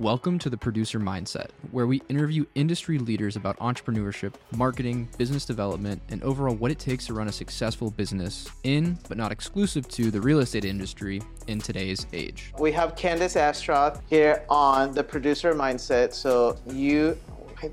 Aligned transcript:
Welcome 0.00 0.38
to 0.38 0.48
the 0.48 0.56
Producer 0.56 0.98
Mindset, 0.98 1.48
where 1.72 1.86
we 1.86 2.00
interview 2.08 2.46
industry 2.54 2.96
leaders 2.96 3.36
about 3.36 3.58
entrepreneurship, 3.58 4.32
marketing, 4.56 5.10
business 5.18 5.44
development, 5.44 6.00
and 6.08 6.22
overall 6.22 6.54
what 6.54 6.70
it 6.70 6.78
takes 6.78 7.06
to 7.08 7.12
run 7.12 7.28
a 7.28 7.32
successful 7.32 7.90
business 7.90 8.48
in, 8.62 8.98
but 9.10 9.18
not 9.18 9.30
exclusive 9.30 9.86
to, 9.88 10.10
the 10.10 10.18
real 10.18 10.38
estate 10.38 10.64
industry 10.64 11.20
in 11.48 11.58
today's 11.58 12.06
age. 12.14 12.54
We 12.58 12.72
have 12.72 12.94
Candyce 12.94 13.36
Astroth 13.36 14.00
here 14.08 14.42
on 14.48 14.94
the 14.94 15.04
Producer 15.04 15.52
Mindset. 15.52 16.14
So 16.14 16.58
you, 16.66 17.18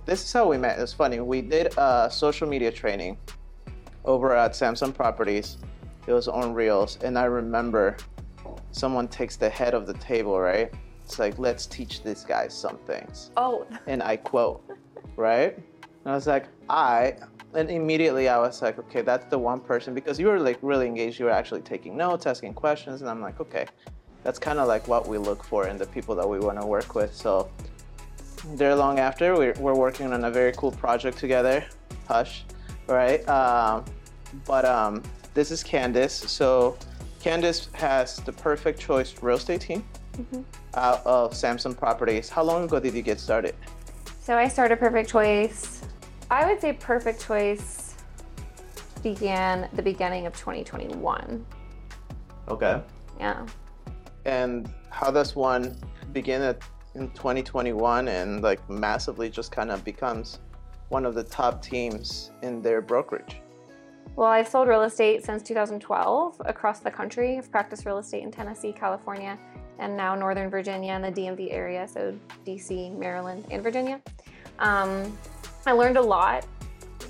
this 0.06 0.26
is 0.26 0.34
how 0.34 0.50
we 0.50 0.58
met. 0.58 0.80
It's 0.80 0.92
funny. 0.92 1.22
We 1.22 1.42
did 1.42 1.74
a 1.78 2.10
social 2.12 2.46
media 2.46 2.74
training 2.74 3.18
over 4.04 4.36
at 4.36 4.54
Samson 4.54 4.92
Properties. 4.92 5.60
It 6.08 6.12
was 6.12 6.28
on 6.28 6.54
Reels, 6.54 7.00
and 7.02 7.18
I 7.18 7.24
remember 7.24 7.96
someone 8.74 9.08
takes 9.08 9.38
the 9.38 9.50
head 9.50 9.74
of 9.74 9.88
the 9.88 9.94
table, 9.94 10.38
right? 10.38 10.74
It's 11.08 11.20
like, 11.20 11.40
let's 11.40 11.66
teach 11.66 12.04
these 12.04 12.26
guys 12.26 12.54
some 12.54 12.78
things. 12.80 13.32
Oh, 13.38 13.66
And 13.88 14.04
I 14.04 14.18
quote, 14.18 14.62
right? 15.16 15.56
And 15.56 16.06
I 16.06 16.14
was 16.14 16.28
like, 16.28 16.48
I, 16.70 17.16
and 17.54 17.72
immediately 17.72 18.28
I 18.28 18.38
was 18.38 18.62
like, 18.62 18.78
okay, 18.78 19.04
that's 19.04 19.24
the 19.28 19.40
one 19.40 19.62
person 19.62 19.94
because 19.94 20.20
you 20.20 20.28
were 20.28 20.38
like 20.38 20.60
really 20.62 20.86
engaged. 20.86 21.18
You 21.18 21.28
were 21.28 21.32
actually 21.32 21.62
taking 21.62 21.96
notes, 21.96 22.26
asking 22.26 22.56
questions, 22.56 23.00
and 23.00 23.10
I'm 23.10 23.22
like, 23.22 23.40
okay, 23.40 23.68
that's 24.26 24.38
kind 24.38 24.60
of 24.60 24.68
like 24.68 24.86
what 24.90 25.08
we 25.08 25.18
look 25.18 25.46
for 25.46 25.70
in 25.70 25.78
the 25.78 25.86
people 25.86 26.14
that 26.14 26.28
we 26.28 26.40
want 26.40 26.60
to 26.60 26.68
work 26.68 26.94
with. 26.94 27.16
So 27.16 27.50
there 28.56 28.76
long 28.76 29.00
after, 29.00 29.34
we're, 29.38 29.54
we're 29.62 29.76
working 29.76 30.12
on 30.12 30.26
a 30.26 30.30
very 30.30 30.52
cool 30.58 30.74
project 30.74 31.18
together, 31.18 31.66
Hush, 32.10 32.44
right? 32.88 33.26
Um, 33.30 33.86
but 34.46 34.66
um, 34.66 35.02
this 35.34 35.52
is 35.52 35.64
Candyce. 35.64 36.28
So 36.28 36.78
Candyce 37.22 37.74
has 37.76 38.18
the 38.18 38.34
perfect 38.34 38.78
choice 38.78 39.16
real 39.24 39.38
estate 39.38 39.62
team 39.62 39.86
Mm-hmm. 40.18 40.42
out 40.74 41.06
of 41.06 41.36
Samson 41.36 41.76
Properties. 41.76 42.28
How 42.28 42.44
long 42.44 42.64
ago 42.64 42.80
did 42.80 42.94
you 42.94 43.04
get 43.04 43.20
started? 43.20 43.56
so 44.28 44.38
I 44.38 44.50
started 44.50 44.78
Perfect 44.78 45.10
Choice. 45.10 45.84
I 46.30 46.46
would 46.46 46.60
say 46.60 46.74
Perfect 46.74 47.26
Choice 47.26 47.96
began 49.02 49.70
the 49.74 49.82
beginning 49.82 50.26
of 50.26 50.36
2021. 50.36 51.46
Okay. 52.50 52.82
Yeah. 53.22 53.46
And 54.26 54.70
how 54.90 55.12
does 55.12 55.34
one 55.34 55.78
begin 56.12 56.42
at, 56.42 56.62
in 56.96 57.10
2021 57.12 58.10
and 58.10 58.42
like 58.42 58.70
massively 58.70 59.30
just 59.30 59.54
kind 59.54 59.72
of 59.72 59.86
becomes 59.86 60.40
one 60.90 61.06
of 61.06 61.16
the 61.16 61.24
top 61.24 61.62
teams 61.62 62.32
in 62.42 62.62
their 62.62 62.82
brokerage? 62.82 63.38
Well, 64.18 64.28
I've 64.28 64.48
sold 64.50 64.68
real 64.68 64.84
estate 64.84 65.24
since 65.24 65.42
2012 65.44 66.42
across 66.46 66.80
the 66.80 66.92
country. 66.92 67.38
I've 67.38 67.50
practiced 67.50 67.86
real 67.86 68.00
estate 68.00 68.24
in 68.24 68.32
Tennessee, 68.32 68.74
California, 68.74 69.38
and 69.80 69.96
now 69.96 70.16
Northern 70.16 70.50
Virginia 70.50 70.94
and 70.94 71.04
the 71.04 71.12
DMV 71.12 71.52
area, 71.52 71.88
so 71.88 72.18
DC, 72.46 72.98
Maryland, 72.98 73.46
and 73.52 73.62
Virginia. 73.62 74.02
Um, 74.60 75.18
I 75.66 75.72
learned 75.72 75.98
a 75.98 76.02
lot 76.02 76.46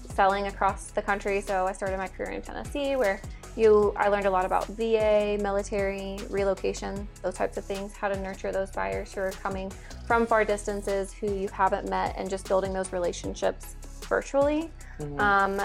selling 0.09 0.47
across 0.47 0.91
the 0.91 1.01
country, 1.01 1.41
so 1.41 1.65
I 1.67 1.71
started 1.71 1.97
my 1.97 2.07
career 2.07 2.31
in 2.31 2.41
Tennessee, 2.41 2.95
where 2.95 3.21
you 3.55 3.93
I 3.97 4.07
learned 4.07 4.25
a 4.25 4.29
lot 4.29 4.45
about 4.45 4.65
VA, 4.67 5.37
military, 5.41 6.17
relocation, 6.29 7.07
those 7.21 7.35
types 7.35 7.57
of 7.57 7.65
things, 7.65 7.95
how 7.95 8.07
to 8.07 8.19
nurture 8.19 8.51
those 8.51 8.71
buyers 8.71 9.13
who 9.13 9.21
are 9.21 9.31
coming 9.31 9.71
from 10.05 10.25
far 10.25 10.45
distances 10.45 11.13
who 11.13 11.33
you 11.33 11.47
haven't 11.49 11.89
met, 11.89 12.15
and 12.17 12.29
just 12.29 12.47
building 12.47 12.73
those 12.73 12.93
relationships 12.93 13.75
virtually 14.07 14.71
um, 15.19 15.61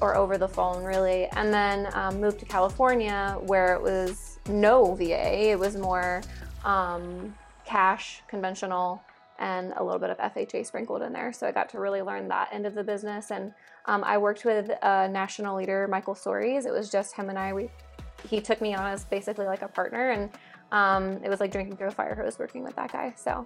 or 0.00 0.16
over 0.16 0.38
the 0.38 0.48
phone, 0.48 0.82
really. 0.82 1.26
And 1.32 1.52
then 1.52 1.88
um, 1.94 2.20
moved 2.20 2.38
to 2.40 2.46
California 2.46 3.36
where 3.40 3.74
it 3.74 3.82
was 3.82 4.33
no 4.48 4.94
VA, 4.94 5.50
it 5.50 5.58
was 5.58 5.76
more 5.76 6.22
um, 6.64 7.34
cash, 7.64 8.22
conventional, 8.28 9.02
and 9.38 9.72
a 9.76 9.84
little 9.84 9.98
bit 9.98 10.10
of 10.10 10.18
FHA 10.18 10.66
sprinkled 10.66 11.02
in 11.02 11.12
there. 11.12 11.32
So 11.32 11.46
I 11.46 11.52
got 11.52 11.68
to 11.70 11.80
really 11.80 12.02
learn 12.02 12.28
that 12.28 12.50
end 12.52 12.66
of 12.66 12.74
the 12.74 12.84
business. 12.84 13.30
And 13.30 13.52
um, 13.86 14.04
I 14.04 14.18
worked 14.18 14.44
with 14.44 14.70
a 14.82 15.08
national 15.08 15.56
leader, 15.56 15.88
Michael 15.88 16.14
Sories. 16.14 16.66
It 16.66 16.72
was 16.72 16.90
just 16.90 17.14
him 17.14 17.30
and 17.30 17.38
I. 17.38 17.52
We, 17.52 17.70
he 18.28 18.40
took 18.40 18.60
me 18.60 18.74
on 18.74 18.86
as 18.86 19.04
basically 19.04 19.46
like 19.46 19.62
a 19.62 19.68
partner, 19.68 20.10
and 20.10 20.30
um, 20.72 21.22
it 21.22 21.28
was 21.28 21.40
like 21.40 21.50
drinking 21.50 21.76
through 21.76 21.88
a 21.88 21.92
fire 21.92 22.14
hose 22.14 22.38
working 22.38 22.62
with 22.62 22.76
that 22.76 22.92
guy. 22.92 23.12
So 23.16 23.44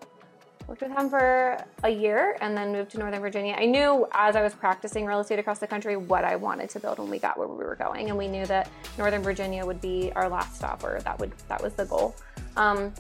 worked 0.68 0.82
with 0.82 0.92
him 0.92 1.08
for 1.08 1.56
a 1.82 1.88
year 1.88 2.36
and 2.42 2.54
then 2.54 2.70
moved 2.70 2.90
to 2.90 2.98
Northern 2.98 3.20
Virginia. 3.20 3.56
I 3.58 3.64
knew 3.64 4.06
as 4.12 4.36
I 4.36 4.42
was 4.42 4.54
practicing 4.54 5.06
real 5.06 5.20
estate 5.20 5.38
across 5.38 5.58
the 5.58 5.66
country 5.66 5.96
what 5.96 6.24
I 6.24 6.36
wanted 6.36 6.68
to 6.70 6.80
build 6.80 6.98
when 6.98 7.08
we 7.08 7.18
got 7.18 7.38
where 7.38 7.48
we 7.48 7.56
were 7.56 7.74
going, 7.74 8.10
and 8.10 8.18
we 8.18 8.28
knew 8.28 8.44
that 8.46 8.70
Northern 8.98 9.22
Virginia 9.22 9.64
would 9.64 9.80
be 9.80 10.12
our 10.14 10.28
last 10.28 10.56
stop, 10.56 10.84
or 10.84 11.00
that 11.00 11.18
would 11.18 11.32
that 11.48 11.62
was 11.62 11.72
the 11.72 11.86
goal. 11.86 12.14
Um, 12.56 12.92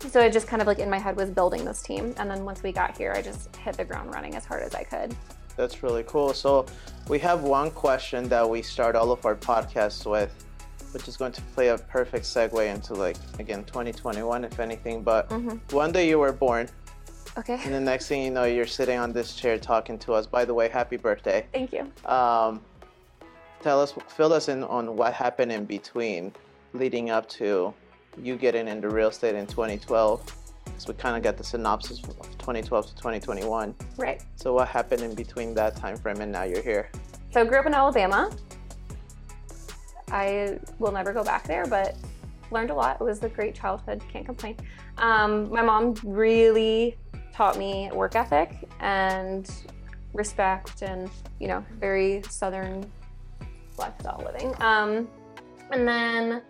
so 0.00 0.20
it 0.20 0.32
just 0.32 0.48
kind 0.48 0.60
of 0.60 0.66
like 0.66 0.80
in 0.80 0.90
my 0.90 0.98
head 0.98 1.16
was 1.16 1.30
building 1.30 1.64
this 1.64 1.82
team, 1.82 2.14
and 2.18 2.28
then 2.28 2.44
once 2.44 2.62
we 2.64 2.72
got 2.72 2.98
here, 2.98 3.12
I 3.12 3.22
just 3.22 3.54
hit 3.56 3.76
the 3.76 3.84
ground 3.84 4.12
running 4.12 4.34
as 4.34 4.44
hard 4.44 4.64
as 4.64 4.74
I 4.74 4.82
could. 4.82 5.16
That's 5.56 5.84
really 5.84 6.02
cool. 6.02 6.34
So 6.34 6.66
we 7.08 7.20
have 7.20 7.44
one 7.44 7.70
question 7.70 8.28
that 8.28 8.48
we 8.48 8.60
start 8.60 8.96
all 8.96 9.12
of 9.12 9.24
our 9.24 9.36
podcasts 9.36 10.04
with, 10.04 10.32
which 10.90 11.06
is 11.06 11.16
going 11.16 11.30
to 11.30 11.40
play 11.54 11.68
a 11.68 11.78
perfect 11.78 12.24
segue 12.24 12.74
into 12.74 12.94
like 12.94 13.16
again 13.38 13.62
2021, 13.64 14.44
if 14.44 14.58
anything. 14.58 15.04
But 15.04 15.30
one 15.70 15.92
day 15.92 16.08
you 16.08 16.18
were 16.18 16.32
born, 16.32 16.68
Okay. 17.36 17.60
and 17.64 17.74
the 17.74 17.80
next 17.80 18.06
thing 18.06 18.22
you 18.22 18.30
know, 18.30 18.44
you're 18.44 18.66
sitting 18.66 18.98
on 18.98 19.12
this 19.12 19.34
chair 19.34 19.58
talking 19.58 19.98
to 20.00 20.12
us. 20.12 20.26
By 20.26 20.44
the 20.44 20.54
way, 20.54 20.68
happy 20.68 20.96
birthday. 20.96 21.46
Thank 21.52 21.72
you. 21.72 21.90
Um, 22.08 22.60
tell 23.60 23.80
us, 23.80 23.92
fill 24.08 24.32
us 24.32 24.48
in 24.48 24.62
on 24.64 24.96
what 24.96 25.14
happened 25.14 25.50
in 25.50 25.64
between, 25.64 26.32
leading 26.74 27.10
up 27.10 27.28
to 27.30 27.74
you 28.22 28.36
getting 28.36 28.68
into 28.68 28.88
real 28.88 29.08
estate 29.08 29.34
in 29.34 29.46
2012. 29.46 30.36
So 30.78 30.92
we 30.92 30.94
kind 30.94 31.16
of 31.16 31.22
got 31.22 31.36
the 31.36 31.44
synopsis 31.44 32.02
of 32.04 32.16
2012 32.38 32.86
to 32.86 32.94
2021. 32.94 33.74
Right. 33.96 34.22
So 34.36 34.54
what 34.54 34.68
happened 34.68 35.02
in 35.02 35.14
between 35.14 35.54
that 35.54 35.76
time 35.76 35.96
frame 35.96 36.20
and 36.20 36.30
now 36.30 36.44
you're 36.44 36.62
here? 36.62 36.88
So 37.32 37.40
I 37.40 37.44
grew 37.44 37.58
up 37.58 37.66
in 37.66 37.74
Alabama. 37.74 38.30
I 40.10 40.58
will 40.78 40.92
never 40.92 41.12
go 41.12 41.24
back 41.24 41.44
there, 41.46 41.66
but 41.66 41.96
learned 42.50 42.70
a 42.70 42.74
lot. 42.74 43.00
It 43.00 43.04
was 43.04 43.22
a 43.22 43.28
great 43.28 43.54
childhood. 43.54 44.02
Can't 44.12 44.26
complain. 44.26 44.56
Um, 44.98 45.50
my 45.50 45.62
mom 45.62 45.94
really 46.04 46.96
taught 47.34 47.58
me 47.58 47.90
work 47.92 48.14
ethic 48.14 48.56
and 48.80 49.50
respect, 50.12 50.82
and 50.82 51.10
you 51.40 51.48
know, 51.48 51.64
very 51.80 52.22
southern 52.30 52.90
lifestyle 53.76 54.22
living. 54.24 54.54
Um, 54.60 55.08
and 55.72 55.86
then 55.86 56.42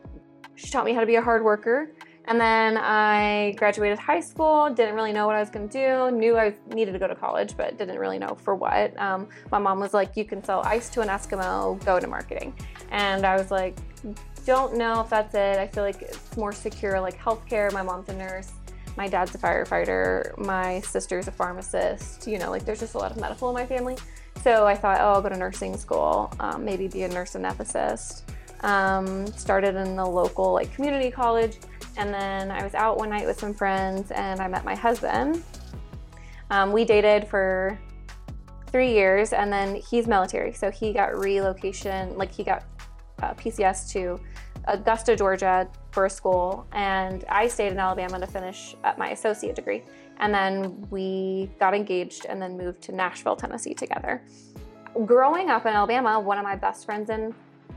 she 0.55 0.71
taught 0.71 0.85
me 0.85 0.93
how 0.93 1.01
to 1.01 1.07
be 1.07 1.17
a 1.17 1.23
hard 1.23 1.43
worker. 1.43 1.91
And 2.27 2.41
then 2.41 2.79
I 2.79 3.55
graduated 3.59 3.99
high 3.99 4.21
school, 4.21 4.71
didn't 4.71 4.95
really 4.95 5.13
know 5.13 5.27
what 5.27 5.37
I 5.37 5.41
was 5.41 5.51
going 5.51 5.69
to 5.69 5.73
do, 6.11 6.17
knew 6.17 6.39
I 6.39 6.55
needed 6.69 6.93
to 6.93 6.99
go 6.99 7.07
to 7.07 7.15
college, 7.15 7.55
but 7.55 7.77
didn't 7.77 7.99
really 7.99 8.19
know 8.19 8.35
for 8.35 8.55
what. 8.55 8.99
Um, 8.99 9.29
my 9.51 9.59
mom 9.59 9.79
was 9.79 9.93
like, 9.93 10.17
You 10.17 10.25
can 10.25 10.43
sell 10.43 10.63
ice 10.63 10.89
to 10.91 11.03
an 11.03 11.09
Eskimo, 11.09 11.83
go 11.85 12.01
to 12.01 12.07
marketing. 12.07 12.55
And 12.91 13.27
I 13.27 13.37
was 13.37 13.51
like, 13.51 13.77
Don't 14.47 14.77
know 14.77 15.01
if 15.01 15.11
that's 15.11 15.35
it. 15.35 15.59
I 15.59 15.67
feel 15.67 15.83
like 15.83 16.01
it's 16.01 16.37
more 16.37 16.53
secure, 16.53 16.99
like 16.99 17.19
healthcare. 17.19 17.71
My 17.73 17.83
mom's 17.83 18.09
a 18.09 18.15
nurse, 18.15 18.53
my 18.97 19.09
dad's 19.09 19.35
a 19.35 19.39
firefighter, 19.39 20.37
my 20.39 20.81
sister's 20.81 21.29
a 21.29 21.33
pharmacist. 21.33 22.27
You 22.27 22.39
know, 22.39 22.51
like 22.51 22.65
there's 22.65 22.81
just 22.81 22.95
a 22.95 22.99
lot 22.99 23.11
of 23.11 23.17
medical 23.17 23.49
in 23.49 23.55
my 23.55 23.67
family. 23.67 23.97
So 24.43 24.67
I 24.67 24.75
thought, 24.75 24.99
Oh, 25.01 25.15
I'll 25.15 25.23
go 25.23 25.29
to 25.29 25.37
nursing 25.37 25.77
school, 25.77 26.33
um, 26.41 26.65
maybe 26.65 26.89
be 26.89 27.03
a 27.03 27.09
nurse 27.09 27.33
anesthetist. 27.33 28.23
Um, 28.61 29.27
started 29.27 29.77
in 29.77 29.95
the 29.95 30.07
local 30.07 30.55
like 30.55 30.73
community 30.75 31.11
college 31.11 31.59
and 31.97 32.13
then 32.13 32.51
I 32.51 32.63
was 32.65 32.75
out 32.75 32.99
one 32.99 33.11
night 33.11 33.27
with 33.27 33.39
some 33.39 33.55
friends 33.55 34.11
and 34.11 34.41
I 34.41 34.49
met 34.49 34.65
my 34.65 34.75
husband. 34.75 35.43
Um, 36.51 36.73
we 36.73 36.85
dated 36.85 37.29
for 37.29 37.79
three 38.69 38.93
years 38.93 39.33
and 39.33 39.53
then 39.53 39.77
he's 39.77 40.07
military, 40.07 40.53
so 40.53 40.71
he 40.71 40.93
got 40.93 41.17
relocation, 41.17 42.17
like 42.17 42.33
he 42.33 42.43
got 42.43 42.65
uh, 43.23 43.35
PCS 43.35 43.91
to 43.93 44.19
Augusta, 44.67 45.17
Georgia 45.17 45.69
for 45.91 46.09
school, 46.09 46.67
and 46.73 47.25
I 47.29 47.49
stayed 47.49 47.73
in 47.73 47.79
Alabama 47.79 48.19
to 48.21 48.27
finish 48.27 48.75
up 48.85 48.99
my 48.99 49.11
associate 49.11 49.57
degree. 49.57 49.83
And 50.19 50.33
then 50.33 50.87
we 50.91 51.51
got 51.59 51.75
engaged 51.75 52.27
and 52.27 52.41
then 52.41 52.57
moved 52.57 52.83
to 52.83 52.93
Nashville, 52.93 53.37
Tennessee 53.37 53.75
together. 53.75 54.23
Growing 55.05 55.51
up 55.51 55.67
in 55.67 55.73
Alabama, 55.73 56.21
one 56.21 56.39
of 56.39 56.45
my 56.45 56.57
best 56.57 56.85
friends 56.85 57.11
in 57.11 57.35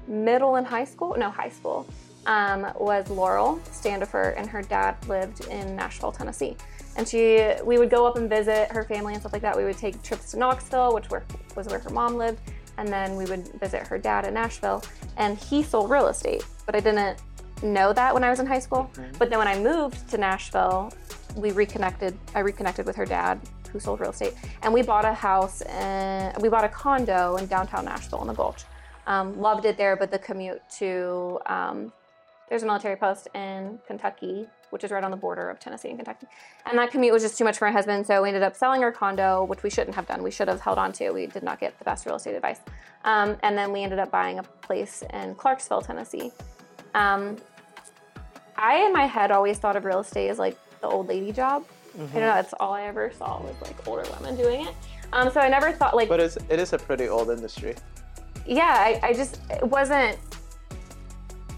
middle 0.07 0.56
and 0.56 0.65
high 0.65 0.85
school, 0.85 1.15
no, 1.17 1.29
high 1.29 1.50
school, 1.50 1.88
um, 2.27 2.67
was 2.79 3.09
Laurel 3.09 3.59
Standifer, 3.71 4.31
and 4.31 4.47
her 4.47 4.62
dad 4.62 4.95
lived 5.07 5.47
in 5.47 5.75
Nashville, 5.75 6.12
Tennessee. 6.12 6.56
And 6.95 7.07
she, 7.07 7.53
we 7.63 7.77
would 7.77 7.89
go 7.89 8.06
up 8.06 8.17
and 8.17 8.29
visit 8.29 8.71
her 8.71 8.83
family 8.83 9.13
and 9.13 9.21
stuff 9.21 9.33
like 9.33 9.41
that. 9.44 9.56
We 9.56 9.63
would 9.63 9.77
take 9.77 10.01
trips 10.03 10.31
to 10.31 10.38
Knoxville, 10.38 10.94
which 10.94 11.09
were, 11.09 11.23
was 11.56 11.67
where 11.67 11.79
her 11.79 11.89
mom 11.89 12.15
lived, 12.15 12.39
and 12.77 12.88
then 12.88 13.15
we 13.15 13.25
would 13.25 13.47
visit 13.59 13.88
her 13.88 13.97
dad 13.97 14.25
in 14.25 14.33
Nashville. 14.33 14.83
And 15.18 15.38
he 15.38 15.63
sold 15.63 15.89
real 15.89 16.07
estate, 16.07 16.45
but 16.65 16.75
I 16.75 16.79
didn't 16.79 17.19
know 17.63 17.94
that 17.94 18.13
when 18.13 18.24
I 18.24 18.29
was 18.29 18.39
in 18.39 18.45
high 18.45 18.59
school. 18.59 18.89
But 19.18 19.29
then 19.29 19.39
when 19.39 19.47
I 19.47 19.59
moved 19.59 20.09
to 20.09 20.18
Nashville, 20.18 20.91
we 21.35 21.51
reconnected. 21.51 22.18
I 22.35 22.39
reconnected 22.39 22.85
with 22.85 22.95
her 22.95 23.06
dad, 23.06 23.39
who 23.71 23.79
sold 23.79 24.00
real 24.00 24.12
estate, 24.12 24.33
and 24.62 24.74
we 24.74 24.81
bought 24.81 25.06
a 25.06 25.13
house 25.13 25.62
and 25.62 26.35
we 26.41 26.50
bought 26.50 26.63
a 26.63 26.69
condo 26.69 27.35
in 27.38 27.47
downtown 27.47 27.85
Nashville 27.85 28.21
in 28.21 28.27
the 28.27 28.33
Gulch. 28.33 28.63
Um, 29.06 29.39
loved 29.39 29.65
it 29.65 29.77
there, 29.77 29.95
but 29.95 30.12
the 30.12 30.19
commute 30.19 30.62
to 30.79 31.39
um, 31.45 31.94
there's 32.50 32.63
a 32.63 32.65
military 32.65 32.95
post 32.95 33.27
in 33.35 33.79
Kentucky, 33.88 34.47
which 34.69 34.83
is 34.83 34.91
right 34.91 35.03
on 35.03 35.11
the 35.11 35.17
border 35.17 35.49
of 35.49 35.59
Tennessee 35.59 35.89
and 35.89 35.97
Kentucky. 35.97 36.27
And 36.65 36.77
that 36.77 36.91
commute 36.91 37.13
was 37.13 37.23
just 37.23 37.37
too 37.37 37.43
much 37.43 37.57
for 37.57 37.65
my 37.65 37.71
husband, 37.71 38.05
so 38.05 38.21
we 38.21 38.29
ended 38.29 38.43
up 38.43 38.55
selling 38.55 38.83
our 38.83 38.91
condo, 38.91 39.43
which 39.43 39.63
we 39.63 39.69
shouldn't 39.69 39.95
have 39.95 40.07
done. 40.07 40.23
We 40.23 40.31
should 40.31 40.47
have 40.47 40.61
held 40.61 40.77
on 40.77 40.91
to. 40.93 41.11
We 41.11 41.27
did 41.27 41.43
not 41.43 41.59
get 41.59 41.77
the 41.79 41.85
best 41.85 42.05
real 42.05 42.15
estate 42.15 42.35
advice. 42.35 42.59
Um, 43.03 43.37
and 43.43 43.57
then 43.57 43.71
we 43.71 43.83
ended 43.83 43.99
up 43.99 44.11
buying 44.11 44.39
a 44.39 44.43
place 44.43 45.03
in 45.13 45.35
Clarksville, 45.35 45.81
Tennessee. 45.81 46.31
Um, 46.93 47.37
I, 48.57 48.85
in 48.85 48.93
my 48.93 49.05
head, 49.05 49.31
always 49.31 49.57
thought 49.59 49.75
of 49.75 49.85
real 49.85 49.99
estate 49.99 50.29
as 50.29 50.39
like 50.39 50.57
the 50.81 50.87
old 50.87 51.07
lady 51.07 51.31
job. 51.31 51.63
I 51.95 51.99
don't 51.99 52.13
know. 52.13 52.19
That's 52.19 52.53
all 52.59 52.73
I 52.73 52.83
ever 52.83 53.11
saw 53.17 53.41
was 53.41 53.55
like 53.61 53.87
older 53.87 54.03
women 54.19 54.35
doing 54.35 54.67
it. 54.67 54.73
Um, 55.13 55.31
so 55.31 55.39
I 55.39 55.47
never 55.49 55.71
thought 55.71 55.95
like 55.95 56.09
But 56.09 56.19
it's, 56.19 56.37
it 56.49 56.59
is 56.59 56.73
a 56.73 56.77
pretty 56.77 57.07
old 57.07 57.29
industry. 57.31 57.75
yeah, 58.45 58.75
I, 58.77 58.99
I 59.01 59.13
just 59.13 59.39
it 59.49 59.63
wasn't 59.63 60.17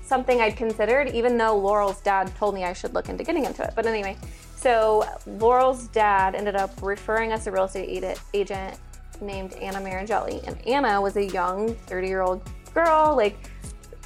something 0.09 0.41
I'd 0.41 0.57
considered, 0.57 1.09
even 1.09 1.37
though 1.37 1.55
Laurel's 1.55 2.01
dad 2.01 2.35
told 2.35 2.55
me 2.55 2.65
I 2.65 2.73
should 2.73 2.93
look 2.93 3.07
into 3.07 3.23
getting 3.23 3.45
into 3.45 3.63
it. 3.63 3.73
But 3.75 3.85
anyway, 3.85 4.17
so 4.55 5.07
Laurel's 5.25 5.87
dad 5.87 6.35
ended 6.35 6.55
up 6.55 6.71
referring 6.81 7.31
us 7.31 7.47
a 7.47 7.51
real 7.51 7.65
estate 7.65 8.17
agent 8.33 8.77
named 9.21 9.53
Anna 9.53 9.79
Marangelli, 9.79 10.45
and 10.47 10.59
Anna 10.67 10.99
was 10.99 11.15
a 11.15 11.25
young 11.25 11.75
30 11.75 12.07
year 12.07 12.21
old 12.21 12.41
girl, 12.73 13.15
like 13.15 13.37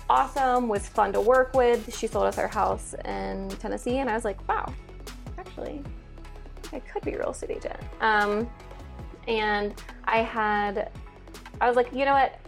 awesome, 0.09 0.67
was 0.67 0.87
fun 0.87 1.13
to 1.13 1.21
work 1.21 1.53
with. 1.53 1.95
She 1.97 2.05
sold 2.05 2.25
us 2.25 2.37
our 2.37 2.47
house 2.47 2.93
in 3.05 3.49
Tennessee, 3.59 3.97
and 3.97 4.09
I 4.09 4.13
was 4.13 4.25
like, 4.25 4.47
wow, 4.47 4.71
actually, 5.37 5.81
I 6.71 6.79
could 6.79 7.03
be 7.03 7.13
a 7.13 7.19
real 7.19 7.31
estate 7.31 7.51
agent. 7.51 7.79
Um, 8.01 8.49
and 9.27 9.73
I 10.05 10.17
had, 10.17 10.91
I 11.61 11.67
was 11.67 11.75
like, 11.75 11.91
you 11.93 12.05
know 12.05 12.13
what? 12.13 12.39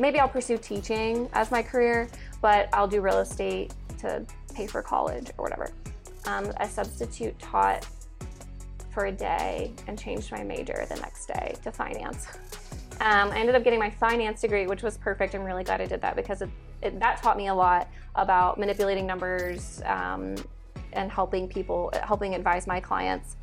Maybe 0.00 0.20
I'll 0.20 0.28
pursue 0.28 0.58
teaching 0.58 1.28
as 1.32 1.50
my 1.50 1.62
career, 1.62 2.08
but 2.40 2.68
I'll 2.72 2.88
do 2.88 3.00
real 3.00 3.18
estate 3.18 3.74
to 3.98 4.24
pay 4.54 4.66
for 4.66 4.82
college 4.82 5.30
or 5.38 5.44
whatever. 5.44 5.70
Um, 6.26 6.52
I 6.58 6.66
substitute 6.66 7.38
taught 7.38 7.86
for 8.92 9.06
a 9.06 9.12
day 9.12 9.72
and 9.86 9.98
changed 9.98 10.32
my 10.32 10.42
major 10.42 10.86
the 10.88 10.96
next 10.96 11.26
day 11.26 11.54
to 11.62 11.70
finance. 11.70 12.26
Um, 13.00 13.30
I 13.30 13.38
ended 13.38 13.54
up 13.54 13.62
getting 13.62 13.78
my 13.78 13.90
finance 13.90 14.40
degree, 14.40 14.66
which 14.66 14.82
was 14.82 14.98
perfect. 14.98 15.34
I'm 15.34 15.44
really 15.44 15.62
glad 15.62 15.80
I 15.80 15.86
did 15.86 16.00
that 16.00 16.16
because 16.16 16.42
it, 16.42 16.50
it, 16.82 16.98
that 16.98 17.22
taught 17.22 17.36
me 17.36 17.46
a 17.46 17.54
lot 17.54 17.88
about 18.16 18.58
manipulating 18.58 19.06
numbers 19.06 19.80
um, 19.84 20.34
and 20.92 21.10
helping 21.10 21.48
people, 21.48 21.92
helping 22.02 22.34
advise 22.34 22.66
my 22.66 22.80
clients 22.80 23.36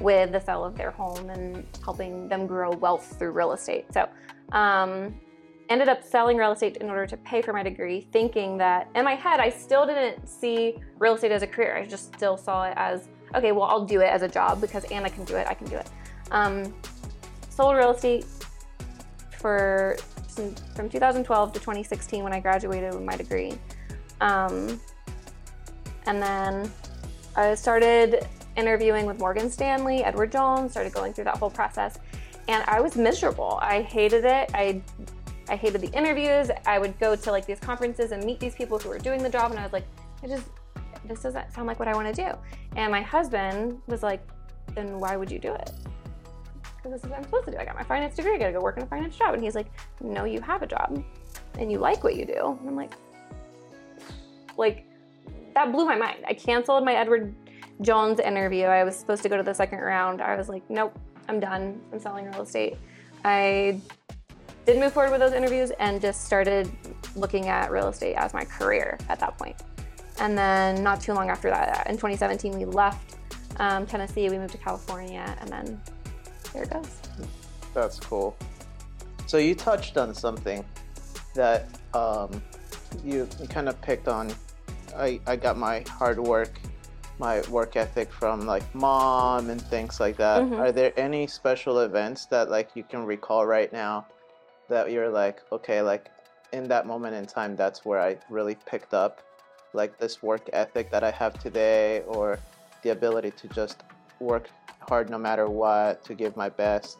with 0.00 0.32
the 0.32 0.40
sale 0.40 0.64
of 0.64 0.76
their 0.76 0.90
home 0.90 1.30
and 1.30 1.64
helping 1.84 2.28
them 2.28 2.46
grow 2.46 2.70
wealth 2.70 3.16
through 3.18 3.30
real 3.30 3.52
estate. 3.52 3.86
So, 3.94 4.08
um, 4.52 5.14
ended 5.68 5.88
up 5.88 6.02
selling 6.02 6.36
real 6.36 6.52
estate 6.52 6.76
in 6.78 6.88
order 6.88 7.06
to 7.06 7.16
pay 7.16 7.42
for 7.42 7.52
my 7.52 7.62
degree, 7.62 8.08
thinking 8.12 8.56
that 8.58 8.88
in 8.94 9.04
my 9.04 9.14
head, 9.14 9.40
I 9.40 9.50
still 9.50 9.86
didn't 9.86 10.28
see 10.28 10.76
real 10.98 11.14
estate 11.14 11.32
as 11.32 11.42
a 11.42 11.46
career. 11.46 11.76
I 11.76 11.86
just 11.86 12.14
still 12.14 12.36
saw 12.36 12.64
it 12.64 12.74
as, 12.76 13.08
okay, 13.34 13.52
well, 13.52 13.64
I'll 13.64 13.84
do 13.84 14.00
it 14.00 14.08
as 14.08 14.22
a 14.22 14.28
job 14.28 14.60
because 14.60 14.84
Anna 14.84 15.10
can 15.10 15.24
do 15.24 15.36
it, 15.36 15.46
I 15.48 15.54
can 15.54 15.66
do 15.66 15.76
it. 15.76 15.88
Um, 16.30 16.74
sold 17.50 17.76
real 17.76 17.90
estate 17.90 18.26
for 19.38 19.96
from 20.74 20.88
2012 20.90 21.52
to 21.52 21.58
2016 21.58 22.22
when 22.22 22.32
I 22.32 22.40
graduated 22.40 22.92
with 22.92 23.02
my 23.02 23.16
degree. 23.16 23.58
Um, 24.20 24.80
and 26.06 26.22
then 26.22 26.70
I 27.36 27.54
started 27.54 28.26
interviewing 28.56 29.06
with 29.06 29.18
Morgan 29.18 29.50
Stanley, 29.50 30.04
Edward 30.04 30.32
Jones, 30.32 30.72
started 30.72 30.92
going 30.92 31.12
through 31.12 31.24
that 31.24 31.38
whole 31.38 31.50
process. 31.50 31.98
And 32.48 32.62
I 32.68 32.80
was 32.80 32.96
miserable. 32.96 33.58
I 33.60 33.82
hated 33.82 34.24
it. 34.24 34.50
I 34.54 34.82
I 35.48 35.56
hated 35.56 35.80
the 35.80 35.90
interviews. 35.90 36.50
I 36.66 36.78
would 36.78 36.98
go 36.98 37.14
to 37.16 37.30
like 37.30 37.46
these 37.46 37.60
conferences 37.60 38.12
and 38.12 38.24
meet 38.24 38.40
these 38.40 38.54
people 38.54 38.78
who 38.78 38.88
were 38.88 38.98
doing 38.98 39.22
the 39.22 39.30
job 39.30 39.50
and 39.50 39.60
I 39.60 39.62
was 39.62 39.72
like, 39.72 39.86
I 40.22 40.26
just 40.26 40.46
this 41.06 41.22
doesn't 41.22 41.52
sound 41.52 41.68
like 41.68 41.78
what 41.78 41.88
I 41.88 41.94
want 41.94 42.12
to 42.14 42.24
do. 42.24 42.32
And 42.74 42.90
my 42.90 43.02
husband 43.02 43.80
was 43.86 44.02
like, 44.02 44.26
then 44.74 44.98
why 44.98 45.16
would 45.16 45.30
you 45.30 45.38
do 45.38 45.54
it? 45.54 45.70
Because 46.76 46.92
this 46.92 47.04
is 47.04 47.08
what 47.08 47.18
I'm 47.18 47.24
supposed 47.24 47.44
to 47.46 47.52
do. 47.52 47.58
I 47.58 47.64
got 47.64 47.76
my 47.76 47.84
finance 47.84 48.16
degree, 48.16 48.34
I 48.34 48.38
gotta 48.38 48.52
go 48.52 48.60
work 48.60 48.76
in 48.76 48.82
a 48.82 48.86
finance 48.86 49.16
job. 49.16 49.34
And 49.34 49.42
he's 49.42 49.54
like, 49.54 49.68
No, 50.00 50.24
you 50.24 50.40
have 50.40 50.62
a 50.62 50.66
job 50.66 51.02
and 51.58 51.70
you 51.70 51.78
like 51.78 52.04
what 52.04 52.16
you 52.16 52.24
do. 52.24 52.58
And 52.60 52.68
I'm 52.68 52.76
like, 52.76 52.92
like 54.56 54.86
that 55.54 55.72
blew 55.72 55.84
my 55.84 55.96
mind. 55.96 56.24
I 56.26 56.34
canceled 56.34 56.84
my 56.84 56.94
Edward 56.94 57.34
Jones 57.80 58.20
interview. 58.20 58.64
I 58.64 58.84
was 58.84 58.96
supposed 58.96 59.22
to 59.22 59.28
go 59.28 59.36
to 59.36 59.42
the 59.42 59.54
second 59.54 59.78
round. 59.80 60.20
I 60.20 60.36
was 60.36 60.48
like, 60.48 60.68
nope, 60.68 60.98
I'm 61.28 61.40
done. 61.40 61.80
I'm 61.92 62.00
selling 62.00 62.26
real 62.26 62.42
estate. 62.42 62.76
I 63.24 63.80
didn't 64.66 64.80
move 64.80 64.92
forward 64.92 65.12
with 65.12 65.20
those 65.20 65.32
interviews 65.32 65.70
and 65.78 66.00
just 66.00 66.24
started 66.24 66.68
looking 67.14 67.48
at 67.48 67.70
real 67.70 67.88
estate 67.88 68.14
as 68.16 68.34
my 68.34 68.44
career 68.44 68.98
at 69.08 69.20
that 69.20 69.38
point. 69.38 69.56
And 70.18 70.36
then 70.36 70.82
not 70.82 71.00
too 71.00 71.14
long 71.14 71.30
after 71.30 71.48
that, 71.50 71.86
in 71.88 71.94
2017, 71.94 72.58
we 72.58 72.64
left 72.64 73.16
um, 73.58 73.86
Tennessee. 73.86 74.28
We 74.28 74.38
moved 74.38 74.52
to 74.52 74.58
California, 74.58 75.36
and 75.40 75.48
then 75.48 75.80
there 76.52 76.64
it 76.64 76.70
goes. 76.70 77.00
That's 77.74 78.00
cool. 78.00 78.36
So 79.26 79.38
you 79.38 79.54
touched 79.54 79.96
on 79.98 80.14
something 80.14 80.64
that 81.34 81.68
um, 81.94 82.42
you, 83.04 83.28
kind 83.48 83.68
of 83.68 83.80
picked 83.82 84.08
on. 84.08 84.32
I, 84.96 85.20
I 85.26 85.36
got 85.36 85.56
my 85.58 85.84
hard 85.88 86.18
work, 86.18 86.58
my 87.18 87.42
work 87.50 87.76
ethic 87.76 88.10
from 88.10 88.46
like 88.46 88.62
mom 88.74 89.50
and 89.50 89.60
things 89.60 90.00
like 90.00 90.16
that. 90.16 90.42
Mhm. 90.42 90.58
Are 90.58 90.72
there 90.72 90.92
any 90.96 91.26
special 91.26 91.80
events 91.80 92.26
that 92.26 92.50
like 92.50 92.70
you 92.74 92.82
can 92.82 93.04
recall 93.04 93.46
right 93.46 93.72
now 93.72 94.06
that 94.68 94.90
you're 94.90 95.08
like, 95.08 95.42
okay, 95.52 95.82
like 95.82 96.10
in 96.52 96.68
that 96.68 96.86
moment 96.86 97.14
in 97.14 97.26
time, 97.26 97.56
that's 97.56 97.84
where 97.84 98.00
I 98.00 98.18
really 98.30 98.56
picked 98.66 98.94
up 98.94 99.22
like 99.72 99.98
this 99.98 100.22
work 100.22 100.48
ethic 100.52 100.90
that 100.90 101.04
I 101.04 101.10
have 101.10 101.38
today, 101.38 102.02
or 102.06 102.38
the 102.82 102.90
ability 102.90 103.32
to 103.32 103.48
just 103.48 103.82
work 104.20 104.48
hard 104.80 105.10
no 105.10 105.18
matter 105.18 105.48
what, 105.48 106.04
to 106.04 106.14
give 106.14 106.36
my 106.36 106.48
best. 106.48 106.98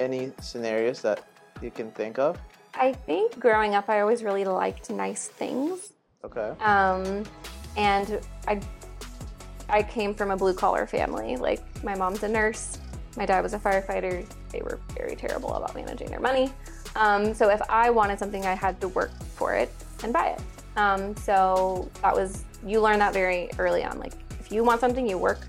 Any 0.00 0.32
scenarios 0.40 1.00
that 1.02 1.24
you 1.62 1.70
can 1.70 1.90
think 1.92 2.18
of? 2.18 2.38
I 2.74 2.92
think 2.92 3.38
growing 3.38 3.74
up, 3.74 3.88
I 3.88 4.00
always 4.00 4.24
really 4.24 4.44
liked 4.44 4.90
nice 4.90 5.28
things. 5.28 5.92
Okay. 6.24 6.52
Um, 6.60 7.22
and 7.76 8.20
I, 8.48 8.60
I 9.68 9.82
came 9.82 10.14
from 10.14 10.30
a 10.30 10.36
blue 10.36 10.54
collar 10.54 10.86
family. 10.86 11.36
Like 11.36 11.62
my 11.84 11.94
mom's 11.94 12.22
a 12.24 12.28
nurse, 12.28 12.78
my 13.16 13.26
dad 13.26 13.42
was 13.42 13.54
a 13.54 13.58
firefighter. 13.58 14.26
They 14.54 14.62
were 14.62 14.78
very 14.96 15.16
terrible 15.16 15.52
about 15.54 15.74
managing 15.74 16.08
their 16.08 16.20
money. 16.20 16.52
Um, 16.94 17.34
so 17.34 17.50
if 17.50 17.60
I 17.68 17.90
wanted 17.90 18.20
something, 18.20 18.46
I 18.46 18.54
had 18.54 18.80
to 18.82 18.88
work 18.88 19.10
for 19.34 19.52
it 19.54 19.68
and 20.04 20.12
buy 20.12 20.28
it. 20.28 20.40
Um, 20.76 21.16
so 21.16 21.90
that 22.02 22.14
was 22.14 22.44
you 22.64 22.80
learn 22.80 23.00
that 23.00 23.12
very 23.12 23.50
early 23.58 23.82
on. 23.82 23.98
Like 23.98 24.12
if 24.38 24.52
you 24.52 24.62
want 24.62 24.80
something, 24.80 25.08
you 25.08 25.18
work, 25.18 25.40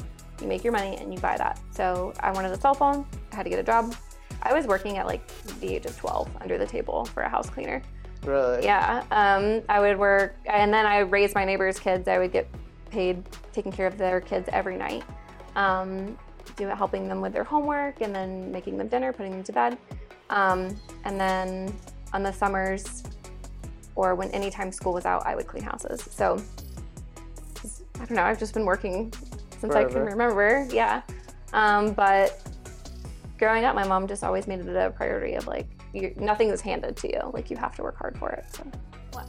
you 0.42 0.48
make 0.48 0.64
your 0.64 0.74
money, 0.74 0.98
and 0.98 1.14
you 1.14 1.20
buy 1.20 1.38
that. 1.38 1.60
So 1.70 2.14
I 2.20 2.32
wanted 2.32 2.52
a 2.52 2.60
cell 2.60 2.74
phone. 2.74 3.06
I 3.32 3.36
had 3.36 3.44
to 3.44 3.50
get 3.50 3.60
a 3.60 3.64
job. 3.64 3.96
I 4.42 4.54
was 4.54 4.66
working 4.66 4.98
at 4.98 5.06
like 5.06 5.26
the 5.60 5.76
age 5.76 5.86
of 5.86 5.96
12 5.98 6.30
under 6.42 6.58
the 6.58 6.66
table 6.66 7.06
for 7.06 7.22
a 7.22 7.30
house 7.30 7.50
cleaner. 7.50 7.84
Really? 8.24 8.64
Yeah, 8.64 9.04
um, 9.12 9.62
I 9.70 9.80
would 9.80 10.00
work, 10.00 10.36
and 10.48 10.74
then 10.74 10.88
I 10.88 11.00
raised 11.00 11.36
my 11.36 11.46
neighbors' 11.46 11.80
kids. 11.80 12.08
I 12.08 12.18
would 12.18 12.32
get 12.32 12.48
paid 12.90 13.24
taking 13.54 13.72
care 13.72 13.86
of 13.86 14.00
their 14.00 14.20
kids 14.20 14.50
every 14.52 14.78
night, 14.78 15.04
um, 15.56 16.18
do 16.54 16.70
it, 16.70 16.76
helping 16.76 17.08
them 17.08 17.22
with 17.22 17.34
their 17.34 17.44
homework, 17.44 18.02
and 18.02 18.14
then 18.14 18.52
making 18.52 18.78
them 18.78 18.88
dinner, 18.88 19.12
putting 19.14 19.32
them 19.32 19.44
to 19.44 19.52
bed, 19.52 19.78
um, 20.30 20.76
and 21.04 21.20
then 21.20 21.74
on 22.14 22.24
the 22.24 22.32
summers 22.32 23.04
or 23.96 24.16
when 24.16 24.30
anytime 24.32 24.72
school 24.72 24.94
was 24.94 25.06
out, 25.06 25.26
I 25.26 25.36
would 25.36 25.48
clean 25.48 25.64
houses. 25.64 26.02
So 26.12 26.42
I 27.96 28.06
don't 28.06 28.12
know. 28.12 28.24
I've 28.24 28.40
just 28.40 28.54
been 28.54 28.66
working 28.66 29.12
since 29.60 29.74
I 29.74 29.86
can 29.86 30.04
remember. 30.04 30.68
Yeah, 30.72 31.02
um, 31.54 31.94
but 31.94 32.42
growing 33.38 33.64
up, 33.64 33.76
my 33.76 33.88
mom 33.88 34.08
just 34.08 34.24
always 34.24 34.48
made 34.48 34.60
it 34.60 34.76
a 34.76 34.92
priority 34.92 35.36
of 35.36 35.48
like, 35.48 35.68
you, 35.94 36.14
nothing 36.18 36.50
is 36.50 36.62
handed 36.62 36.98
to 36.98 37.08
you. 37.08 37.32
Like, 37.34 37.50
you 37.50 37.58
have 37.58 37.76
to 37.78 37.84
work 37.84 37.98
hard 37.98 38.18
for 38.18 38.30
it. 38.32 38.46
So 38.54 38.70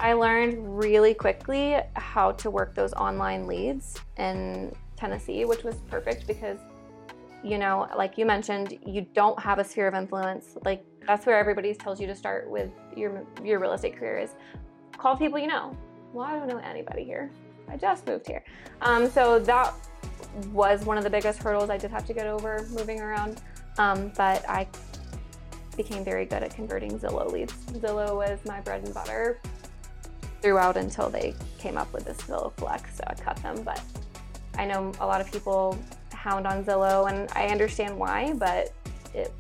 I 0.01 0.15
learned 0.15 0.79
really 0.79 1.15
quickly 1.15 1.79
how 1.95 2.33
to 2.33 2.51
work 2.51 2.75
those 2.75 2.93
online 2.95 3.47
leads 3.47 3.97
in 4.19 4.75
Tennessee, 4.97 5.45
which 5.45 5.63
was 5.63 5.77
perfect 5.89 6.27
because, 6.27 6.59
you 7.47 7.59
know, 7.59 7.89
like 7.97 8.19
you 8.19 8.27
mentioned, 8.27 8.77
you 8.85 9.07
don't 9.15 9.39
have 9.39 9.61
a 9.61 9.65
sphere 9.65 9.87
of 9.87 9.95
influence. 9.95 10.57
Like, 10.65 10.85
that's 11.07 11.25
where 11.27 11.39
everybody 11.39 11.73
tells 11.75 12.01
you 12.01 12.09
to 12.09 12.15
start 12.15 12.51
with 12.51 12.71
your, 12.97 13.25
your 13.45 13.61
real 13.61 13.73
estate 13.73 13.97
career 13.97 14.19
is 14.19 14.31
call 14.99 15.17
people 15.17 15.39
you 15.39 15.47
know. 15.47 15.77
Well, 16.13 16.27
I 16.27 16.33
don't 16.33 16.49
know 16.49 16.59
anybody 16.59 17.05
here. 17.05 17.31
I 17.69 17.77
just 17.77 18.07
moved 18.07 18.27
here. 18.27 18.43
Um, 18.81 19.09
so 19.09 19.39
that 19.41 19.75
was 20.51 20.85
one 20.85 20.99
of 20.99 21.05
the 21.05 21.11
biggest 21.11 21.41
hurdles 21.41 21.71
I 21.71 21.77
did 21.77 21.91
have 21.93 22.05
to 22.07 22.13
get 22.13 22.27
over 22.27 22.67
moving 22.71 23.01
around. 23.01 23.41
Um, 23.79 24.11
but 24.17 24.49
I 24.49 24.67
became 25.77 26.05
very 26.05 26.25
good 26.25 26.43
at 26.43 26.55
converting 26.55 26.99
Zillow 26.99 27.31
leads. 27.31 27.53
Zillow 27.53 28.17
was 28.17 28.41
my 28.45 28.61
bread 28.61 28.85
and 28.85 28.93
butter 28.93 29.41
throughout 30.43 30.77
until 30.77 31.11
they 31.11 31.35
came 31.59 31.77
up 31.77 31.93
with 31.93 32.05
this 32.05 32.17
Zillow 32.19 32.53
Flex, 32.57 32.97
so 32.97 33.05
I 33.07 33.15
cut 33.15 33.37
them. 33.37 33.63
But 33.63 33.81
I 34.59 34.65
know 34.65 34.93
a 35.01 35.07
lot 35.07 35.21
of 35.21 35.31
people 35.31 35.79
hound 36.27 36.45
on 36.45 36.65
Zillow, 36.65 37.09
and 37.09 37.31
I 37.37 37.47
understand 37.47 37.97
why, 37.97 38.33
but 38.35 38.73
it 39.15 39.33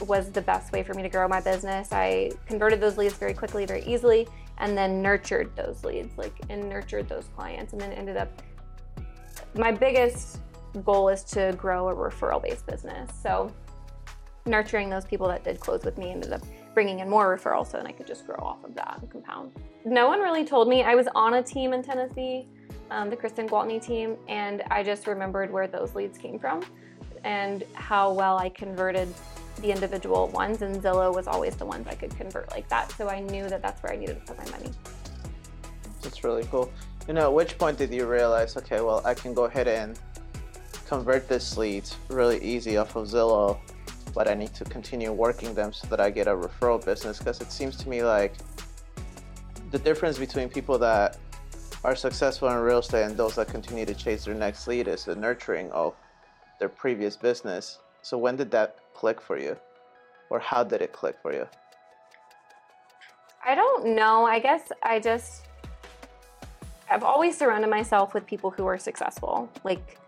was 0.00 0.32
the 0.32 0.42
best 0.42 0.72
way 0.72 0.82
for 0.82 0.92
me 0.94 1.02
to 1.02 1.08
grow 1.08 1.28
my 1.28 1.40
business. 1.40 1.92
I 1.92 2.32
converted 2.46 2.80
those 2.80 2.98
leads 2.98 3.14
very 3.14 3.34
quickly, 3.34 3.64
very 3.66 3.84
easily, 3.84 4.26
and 4.58 4.76
then 4.76 5.00
nurtured 5.00 5.54
those 5.54 5.84
leads, 5.84 6.18
like 6.18 6.34
and 6.48 6.68
nurtured 6.68 7.08
those 7.08 7.26
clients, 7.36 7.72
and 7.72 7.80
then 7.80 7.92
ended 7.92 8.16
up. 8.16 8.42
My 9.54 9.70
biggest 9.70 10.40
goal 10.84 11.08
is 11.08 11.22
to 11.24 11.54
grow 11.56 11.88
a 11.88 11.94
referral 11.94 12.42
based 12.42 12.66
business. 12.66 13.10
So, 13.22 13.52
nurturing 14.44 14.90
those 14.90 15.04
people 15.04 15.28
that 15.28 15.44
did 15.44 15.60
close 15.60 15.84
with 15.84 15.98
me 15.98 16.10
ended 16.10 16.32
up 16.32 16.42
bringing 16.74 16.98
in 16.98 17.08
more 17.08 17.36
referrals, 17.36 17.70
so 17.70 17.76
then 17.76 17.86
I 17.86 17.92
could 17.92 18.08
just 18.08 18.26
grow 18.26 18.38
off 18.42 18.64
of 18.64 18.74
that 18.74 18.98
and 19.00 19.10
compound. 19.10 19.52
No 19.84 20.08
one 20.08 20.20
really 20.20 20.44
told 20.44 20.68
me 20.68 20.82
I 20.82 20.96
was 20.96 21.06
on 21.14 21.34
a 21.34 21.42
team 21.42 21.72
in 21.72 21.82
Tennessee, 21.82 22.48
um, 22.90 23.10
the 23.10 23.16
Kristen 23.16 23.48
Gwaltney 23.48 23.82
team, 23.84 24.16
and 24.28 24.62
I 24.70 24.82
just 24.82 25.06
remembered 25.06 25.52
where 25.52 25.66
those 25.66 25.94
leads 25.94 26.18
came 26.18 26.38
from 26.38 26.62
and 27.24 27.64
how 27.74 28.12
well 28.12 28.38
I 28.38 28.48
converted 28.48 29.12
the 29.60 29.72
individual 29.72 30.28
ones, 30.28 30.62
and 30.62 30.76
Zillow 30.82 31.14
was 31.14 31.26
always 31.26 31.56
the 31.56 31.66
ones 31.66 31.86
I 31.88 31.94
could 31.94 32.16
convert 32.16 32.50
like 32.50 32.68
that. 32.68 32.92
So 32.92 33.08
I 33.08 33.20
knew 33.20 33.48
that 33.48 33.60
that's 33.60 33.82
where 33.82 33.92
I 33.92 33.96
needed 33.96 34.24
to 34.24 34.32
put 34.32 34.38
my 34.38 34.50
money. 34.56 34.70
That's 36.02 36.22
really 36.22 36.44
cool. 36.44 36.72
You 37.08 37.14
know, 37.14 37.22
at 37.22 37.32
which 37.32 37.58
point 37.58 37.78
did 37.78 37.92
you 37.92 38.06
realize, 38.06 38.56
okay, 38.56 38.80
well, 38.80 39.02
I 39.04 39.14
can 39.14 39.34
go 39.34 39.44
ahead 39.44 39.66
and 39.66 39.98
convert 40.86 41.28
this 41.28 41.56
lead 41.56 41.84
really 42.08 42.42
easy 42.42 42.76
off 42.76 42.96
of 42.96 43.08
Zillow, 43.08 43.58
but 44.14 44.28
I 44.28 44.34
need 44.34 44.54
to 44.54 44.64
continue 44.64 45.12
working 45.12 45.54
them 45.54 45.72
so 45.72 45.88
that 45.88 46.00
I 46.00 46.10
get 46.10 46.28
a 46.28 46.32
referral 46.32 46.82
business? 46.84 47.18
Because 47.18 47.40
it 47.40 47.50
seems 47.50 47.76
to 47.78 47.88
me 47.88 48.02
like 48.02 48.34
the 49.70 49.78
difference 49.78 50.18
between 50.18 50.48
people 50.48 50.78
that 50.78 51.18
are 51.84 51.94
successful 51.94 52.48
in 52.48 52.56
real 52.56 52.78
estate 52.78 53.04
and 53.04 53.16
those 53.16 53.36
that 53.36 53.48
continue 53.48 53.86
to 53.86 53.94
chase 53.94 54.24
their 54.24 54.34
next 54.34 54.66
lead 54.66 54.88
is 54.88 55.04
the 55.04 55.14
nurturing 55.14 55.70
of 55.70 55.94
their 56.58 56.68
previous 56.68 57.16
business. 57.16 57.78
So 58.02 58.18
when 58.18 58.36
did 58.36 58.50
that 58.50 58.78
click 58.94 59.20
for 59.20 59.38
you? 59.38 59.56
Or 60.30 60.38
how 60.40 60.64
did 60.64 60.82
it 60.82 60.92
click 60.92 61.16
for 61.22 61.32
you? 61.32 61.46
I 63.44 63.54
don't 63.54 63.94
know. 63.94 64.24
I 64.24 64.40
guess 64.40 64.72
I 64.82 64.98
just 64.98 65.46
I've 66.90 67.04
always 67.04 67.36
surrounded 67.36 67.68
myself 67.70 68.14
with 68.14 68.26
people 68.26 68.50
who 68.50 68.66
are 68.66 68.78
successful. 68.78 69.48
Like 69.62 69.98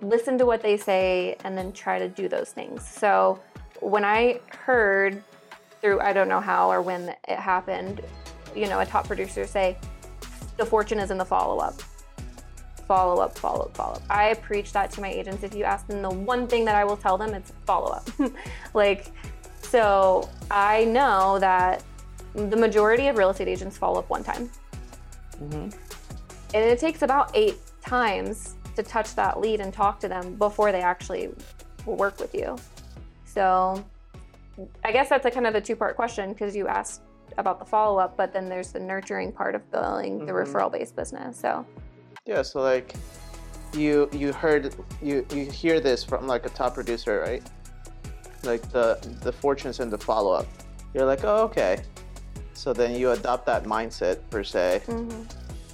listen 0.00 0.38
to 0.38 0.46
what 0.46 0.62
they 0.62 0.76
say 0.76 1.36
and 1.44 1.58
then 1.58 1.72
try 1.72 1.98
to 1.98 2.08
do 2.08 2.28
those 2.28 2.52
things. 2.52 2.86
So 2.86 3.40
when 3.80 4.04
I 4.04 4.40
heard 4.50 5.22
through 5.80 6.00
I 6.00 6.12
don't 6.12 6.28
know 6.28 6.40
how 6.40 6.70
or 6.72 6.80
when 6.80 7.10
it 7.28 7.38
happened, 7.38 8.00
you 8.56 8.66
know, 8.66 8.80
a 8.80 8.86
top 8.86 9.06
producer 9.06 9.46
say 9.46 9.76
the 10.58 10.66
fortune 10.66 10.98
is 10.98 11.10
in 11.10 11.16
the 11.16 11.24
follow 11.24 11.58
up 11.58 11.80
follow 12.88 13.20
up, 13.20 13.38
follow 13.38 13.66
up, 13.66 13.76
follow 13.76 13.94
up. 13.96 14.02
I 14.08 14.34
preach 14.34 14.72
that 14.72 14.90
to 14.92 15.02
my 15.02 15.10
agents. 15.10 15.44
If 15.44 15.54
you 15.54 15.64
ask 15.64 15.86
them 15.86 16.00
the 16.00 16.10
one 16.10 16.48
thing 16.48 16.64
that 16.64 16.74
I 16.74 16.84
will 16.84 16.96
tell 16.96 17.18
them, 17.18 17.34
it's 17.34 17.52
follow 17.66 17.92
up. 17.92 18.08
like, 18.74 19.12
so 19.60 20.28
I 20.50 20.86
know 20.86 21.38
that 21.38 21.84
the 22.34 22.56
majority 22.56 23.08
of 23.08 23.18
real 23.18 23.28
estate 23.28 23.46
agents 23.46 23.76
follow 23.76 23.98
up 23.98 24.08
one 24.08 24.24
time. 24.24 24.50
Mm-hmm. 25.36 25.68
And 26.54 26.64
it 26.64 26.78
takes 26.78 27.02
about 27.02 27.30
eight 27.34 27.58
times 27.82 28.56
to 28.74 28.82
touch 28.82 29.14
that 29.16 29.38
lead 29.38 29.60
and 29.60 29.72
talk 29.72 30.00
to 30.00 30.08
them 30.08 30.36
before 30.36 30.72
they 30.72 30.80
actually 30.80 31.28
will 31.84 31.96
work 31.96 32.18
with 32.18 32.34
you. 32.34 32.56
So 33.26 33.84
I 34.82 34.92
guess 34.92 35.10
that's 35.10 35.26
a 35.26 35.30
kind 35.30 35.46
of 35.46 35.54
a 35.54 35.60
two 35.60 35.76
part 35.76 35.94
question 35.94 36.32
because 36.32 36.56
you 36.56 36.68
asked 36.68 37.02
about 37.38 37.58
the 37.58 37.64
follow 37.64 37.98
up, 37.98 38.16
but 38.16 38.32
then 38.32 38.48
there's 38.48 38.72
the 38.72 38.80
nurturing 38.80 39.32
part 39.32 39.54
of 39.54 39.70
building 39.70 40.18
the 40.18 40.32
mm-hmm. 40.32 40.52
referral 40.52 40.70
based 40.70 40.94
business. 40.94 41.38
So 41.38 41.64
yeah, 42.26 42.42
so 42.42 42.60
like 42.60 42.94
you 43.72 44.08
you 44.12 44.32
heard 44.32 44.74
you 45.00 45.24
you 45.32 45.50
hear 45.50 45.80
this 45.80 46.04
from 46.04 46.26
like 46.26 46.44
a 46.44 46.50
top 46.50 46.74
producer, 46.74 47.20
right? 47.20 47.42
Like 48.42 48.70
the 48.70 48.98
the 49.22 49.32
fortunes 49.32 49.80
and 49.80 49.90
the 49.90 49.98
follow 49.98 50.32
up. 50.32 50.46
You're 50.92 51.06
like, 51.06 51.24
oh 51.24 51.44
okay. 51.44 51.82
So 52.52 52.72
then 52.72 52.94
you 52.96 53.12
adopt 53.12 53.46
that 53.46 53.64
mindset 53.64 54.18
per 54.30 54.42
se, 54.42 54.82
mm-hmm. 54.86 55.22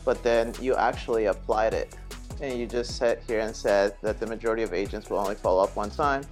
but 0.05 0.23
then 0.23 0.53
you 0.61 0.75
actually 0.75 1.27
applied 1.27 1.73
it, 1.73 1.97
and 2.43 2.59
you 2.59 2.67
just 2.67 2.99
sat 2.99 3.23
here 3.27 3.41
and 3.41 3.57
said 3.57 3.97
that 4.03 4.21
the 4.21 4.27
majority 4.27 4.63
of 4.63 4.75
agents 4.75 5.09
will 5.09 5.19
only 5.19 5.35
follow 5.35 5.65
up 5.65 5.75
one 5.77 5.91
time. 5.91 6.23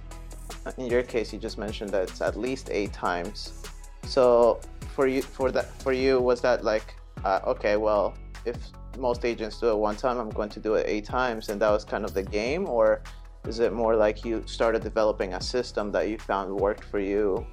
In 0.77 0.85
your 0.85 1.01
case, 1.01 1.33
you 1.33 1.39
just 1.39 1.57
mentioned 1.57 1.89
that 1.89 2.03
it's 2.03 2.21
at 2.21 2.37
least 2.37 2.69
eight 2.71 2.93
times. 2.93 3.63
So 4.05 4.59
for 4.95 5.07
you 5.07 5.21
for 5.21 5.51
that 5.51 5.65
for 5.81 5.93
you 5.93 6.19
was 6.19 6.39
that 6.41 6.63
like 6.63 6.95
uh, 7.25 7.39
okay 7.45 7.75
well 7.77 8.13
if 8.45 8.57
most 8.97 9.25
agents 9.25 9.59
do 9.59 9.69
it 9.69 9.77
one 9.77 9.95
time, 9.95 10.17
I'm 10.17 10.29
going 10.29 10.49
to 10.49 10.59
do 10.59 10.75
it 10.75 10.85
eight 10.87 11.05
times, 11.05 11.49
and 11.49 11.61
that 11.61 11.69
was 11.69 11.83
kind 11.83 12.05
of 12.05 12.13
the 12.13 12.23
game, 12.23 12.67
or 12.67 13.01
is 13.47 13.59
it 13.59 13.73
more 13.73 13.95
like 13.95 14.23
you 14.23 14.43
started 14.45 14.83
developing 14.83 15.33
a 15.33 15.41
system 15.41 15.91
that 15.91 16.09
you 16.09 16.17
found 16.17 16.53
worked 16.53 16.83
for 16.83 16.99
you? 16.99 17.45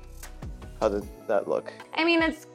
How 0.80 0.88
did 0.88 1.04
that 1.28 1.48
look? 1.48 1.72
I 1.94 2.04
mean, 2.04 2.22
it's 2.22 2.46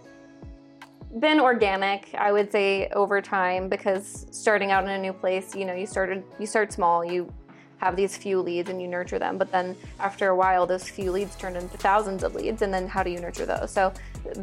been 1.20 1.40
organic, 1.40 2.14
I 2.18 2.32
would 2.32 2.52
say, 2.52 2.88
over 2.90 3.22
time 3.22 3.70
because 3.70 4.28
starting 4.32 4.72
out 4.72 4.84
in 4.84 4.90
a 4.90 4.98
new 4.98 5.14
place, 5.14 5.56
you 5.56 5.66
know, 5.66 5.74
you 5.74 5.86
started 5.86 6.24
you 6.40 6.46
start 6.46 6.74
small, 6.74 7.06
you 7.06 7.32
have 7.78 7.96
these 7.96 8.16
few 8.18 8.42
leads 8.42 8.70
and 8.70 8.82
you 8.82 8.88
nurture 8.88 9.20
them, 9.20 9.38
but 9.38 9.52
then 9.52 9.76
after 10.00 10.30
a 10.30 10.36
while 10.36 10.66
those 10.66 10.90
few 10.90 11.12
leads 11.12 11.36
turn 11.36 11.56
into 11.56 11.78
thousands 11.78 12.24
of 12.24 12.34
leads 12.34 12.62
and 12.62 12.74
then 12.74 12.88
how 12.88 13.04
do 13.04 13.10
you 13.10 13.20
nurture 13.20 13.46
those? 13.46 13.70
So 13.70 13.94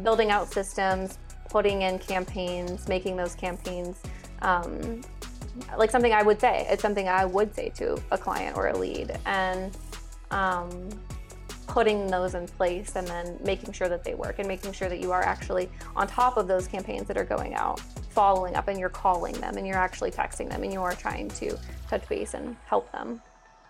building 0.03 0.31
out 0.31 0.51
systems, 0.51 1.17
putting 1.49 1.83
in 1.83 1.99
campaigns, 1.99 2.87
making 2.87 3.15
those 3.15 3.35
campaigns 3.35 4.01
um, 4.41 5.01
like 5.77 5.91
something 5.91 6.13
I 6.13 6.23
would 6.23 6.39
say. 6.39 6.65
It's 6.69 6.81
something 6.81 7.07
I 7.07 7.25
would 7.25 7.53
say 7.55 7.69
to 7.75 8.01
a 8.11 8.17
client 8.17 8.57
or 8.57 8.67
a 8.67 8.77
lead, 8.77 9.17
and 9.25 9.75
um, 10.31 10.89
putting 11.67 12.07
those 12.07 12.35
in 12.35 12.47
place 12.47 12.95
and 12.95 13.07
then 13.07 13.37
making 13.43 13.71
sure 13.71 13.89
that 13.89 14.03
they 14.03 14.13
work 14.13 14.39
and 14.39 14.47
making 14.47 14.71
sure 14.73 14.89
that 14.89 14.99
you 14.99 15.11
are 15.11 15.23
actually 15.23 15.69
on 15.95 16.07
top 16.07 16.37
of 16.37 16.47
those 16.47 16.67
campaigns 16.67 17.07
that 17.07 17.17
are 17.17 17.23
going 17.23 17.53
out, 17.55 17.79
following 18.09 18.55
up, 18.55 18.67
and 18.67 18.79
you're 18.79 18.89
calling 18.89 19.33
them 19.35 19.57
and 19.57 19.65
you're 19.65 19.77
actually 19.77 20.11
texting 20.11 20.49
them 20.49 20.63
and 20.63 20.73
you 20.73 20.81
are 20.81 20.93
trying 20.93 21.29
to 21.29 21.57
touch 21.89 22.07
base 22.09 22.33
and 22.33 22.55
help 22.65 22.91
them. 22.91 23.21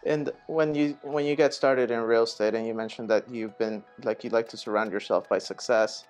And 0.06 0.32
when 0.48 0.76
you 0.76 0.98
when 1.02 1.26
you 1.26 1.36
get 1.36 1.54
started 1.54 1.92
in 1.92 2.02
real 2.02 2.24
estate, 2.24 2.56
and 2.56 2.68
you 2.68 2.74
mentioned 2.74 3.10
that 3.10 3.30
you've 3.30 3.58
been 3.58 3.84
like 4.04 4.24
you 4.24 4.30
like 4.30 4.50
to 4.50 4.58
surround 4.58 4.92
yourself 4.92 5.30
by 5.30 5.40
success 5.40 6.06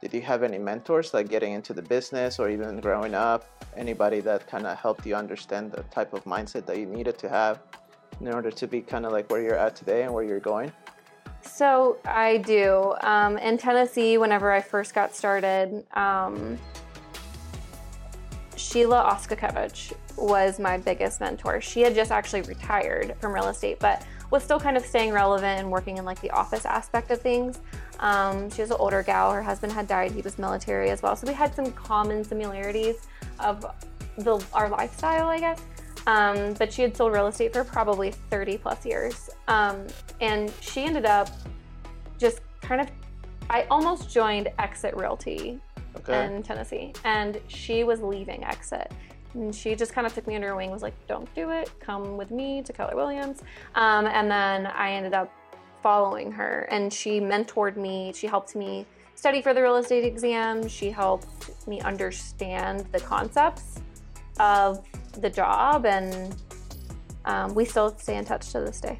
did 0.00 0.14
you 0.14 0.22
have 0.22 0.42
any 0.42 0.56
mentors 0.56 1.12
like 1.12 1.28
getting 1.28 1.52
into 1.52 1.74
the 1.74 1.82
business 1.82 2.38
or 2.38 2.48
even 2.48 2.80
growing 2.80 3.14
up? 3.14 3.44
Anybody 3.76 4.20
that 4.20 4.46
kind 4.46 4.66
of 4.66 4.78
helped 4.78 5.04
you 5.04 5.14
understand 5.14 5.72
the 5.72 5.82
type 5.84 6.14
of 6.14 6.24
mindset 6.24 6.64
that 6.66 6.78
you 6.78 6.86
needed 6.86 7.18
to 7.18 7.28
have 7.28 7.60
in 8.18 8.28
order 8.28 8.50
to 8.50 8.66
be 8.66 8.80
kind 8.80 9.04
of 9.04 9.12
like 9.12 9.30
where 9.30 9.42
you're 9.42 9.58
at 9.58 9.76
today 9.76 10.04
and 10.04 10.14
where 10.14 10.24
you're 10.24 10.40
going? 10.40 10.72
So 11.42 11.98
i 12.06 12.38
do. 12.38 12.94
Um, 13.02 13.36
in 13.38 13.58
tennessee 13.58 14.16
whenever 14.18 14.50
i 14.50 14.60
first 14.60 14.94
got 14.94 15.14
started 15.14 15.84
um, 15.94 16.58
sheila 18.70 19.10
Oskakovich 19.12 19.92
was 20.16 20.58
my 20.58 20.76
biggest 20.78 21.20
mentor 21.20 21.60
she 21.60 21.80
had 21.80 21.94
just 21.94 22.10
actually 22.10 22.42
retired 22.42 23.16
from 23.20 23.32
real 23.32 23.48
estate 23.48 23.78
but 23.78 24.04
was 24.30 24.44
still 24.44 24.60
kind 24.60 24.76
of 24.76 24.84
staying 24.84 25.12
relevant 25.12 25.58
and 25.58 25.70
working 25.70 25.98
in 25.98 26.04
like 26.04 26.20
the 26.20 26.30
office 26.30 26.64
aspect 26.64 27.10
of 27.10 27.20
things 27.20 27.60
um, 28.00 28.50
she 28.50 28.62
was 28.62 28.70
an 28.70 28.78
older 28.80 29.02
gal. 29.02 29.30
Her 29.32 29.42
husband 29.42 29.72
had 29.72 29.86
died. 29.86 30.12
He 30.12 30.22
was 30.22 30.38
military 30.38 30.90
as 30.90 31.02
well. 31.02 31.14
So 31.14 31.26
we 31.26 31.34
had 31.34 31.54
some 31.54 31.70
common 31.72 32.24
similarities 32.24 32.96
of 33.38 33.64
the, 34.16 34.44
our 34.52 34.68
lifestyle, 34.68 35.28
I 35.28 35.38
guess. 35.38 35.62
Um, 36.06 36.54
but 36.54 36.72
she 36.72 36.82
had 36.82 36.96
sold 36.96 37.12
real 37.12 37.26
estate 37.26 37.52
for 37.52 37.62
probably 37.62 38.10
30 38.30 38.58
plus 38.58 38.86
years. 38.86 39.28
Um, 39.48 39.86
and 40.20 40.50
she 40.60 40.84
ended 40.84 41.04
up 41.04 41.28
just 42.18 42.40
kind 42.62 42.80
of, 42.80 42.88
I 43.50 43.66
almost 43.70 44.10
joined 44.10 44.48
Exit 44.58 44.96
Realty 44.96 45.60
okay. 45.96 46.26
in 46.26 46.42
Tennessee. 46.42 46.92
And 47.04 47.40
she 47.48 47.84
was 47.84 48.00
leaving 48.00 48.44
Exit. 48.44 48.90
And 49.34 49.54
she 49.54 49.74
just 49.74 49.92
kind 49.92 50.06
of 50.06 50.14
took 50.14 50.26
me 50.26 50.34
under 50.34 50.48
her 50.48 50.56
wing, 50.56 50.70
was 50.70 50.82
like, 50.82 50.94
don't 51.06 51.32
do 51.34 51.50
it, 51.50 51.70
come 51.80 52.16
with 52.16 52.30
me 52.30 52.62
to 52.62 52.72
Keller 52.72 52.96
Williams. 52.96 53.42
Um, 53.74 54.06
and 54.06 54.30
then 54.30 54.66
I 54.66 54.92
ended 54.92 55.14
up 55.14 55.32
following 55.82 56.32
her 56.32 56.68
and 56.70 56.92
she 56.92 57.20
mentored 57.20 57.76
me. 57.76 58.12
She 58.14 58.26
helped 58.26 58.56
me 58.56 58.86
study 59.14 59.40
for 59.40 59.54
the 59.54 59.62
real 59.62 59.76
estate 59.76 60.04
exam. 60.04 60.66
She 60.66 60.90
helped 60.90 61.66
me 61.68 61.80
understand 61.80 62.86
the 62.92 63.00
concepts 63.00 63.80
of 64.38 64.84
the 65.20 65.30
job 65.30 65.86
and 65.86 66.34
um, 67.24 67.54
we 67.54 67.64
still 67.64 67.96
stay 67.98 68.16
in 68.16 68.24
touch 68.24 68.50
to 68.52 68.60
this 68.60 68.80
day. 68.80 68.98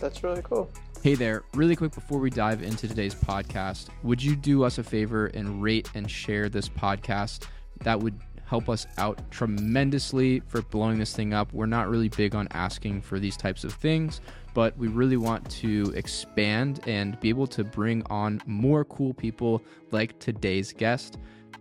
That's 0.00 0.24
really 0.24 0.42
cool. 0.42 0.70
Hey 1.02 1.14
there, 1.14 1.42
really 1.54 1.74
quick 1.74 1.92
before 1.92 2.20
we 2.20 2.30
dive 2.30 2.62
into 2.62 2.86
today's 2.86 3.14
podcast, 3.14 3.88
would 4.02 4.22
you 4.22 4.36
do 4.36 4.62
us 4.62 4.78
a 4.78 4.84
favor 4.84 5.26
and 5.26 5.60
rate 5.62 5.90
and 5.94 6.08
share 6.08 6.48
this 6.48 6.68
podcast? 6.68 7.46
That 7.80 7.98
would 7.98 8.18
help 8.44 8.68
us 8.68 8.86
out 8.98 9.20
tremendously 9.30 10.40
for 10.46 10.62
blowing 10.62 10.98
this 10.98 11.14
thing 11.14 11.34
up. 11.34 11.52
We're 11.52 11.66
not 11.66 11.88
really 11.88 12.08
big 12.08 12.34
on 12.34 12.46
asking 12.52 13.02
for 13.02 13.18
these 13.18 13.36
types 13.36 13.64
of 13.64 13.72
things 13.72 14.20
but 14.54 14.76
we 14.76 14.88
really 14.88 15.16
want 15.16 15.48
to 15.50 15.92
expand 15.96 16.80
and 16.86 17.18
be 17.20 17.28
able 17.28 17.46
to 17.46 17.64
bring 17.64 18.02
on 18.06 18.40
more 18.46 18.84
cool 18.84 19.14
people 19.14 19.62
like 19.90 20.18
today's 20.18 20.72
guest. 20.72 21.18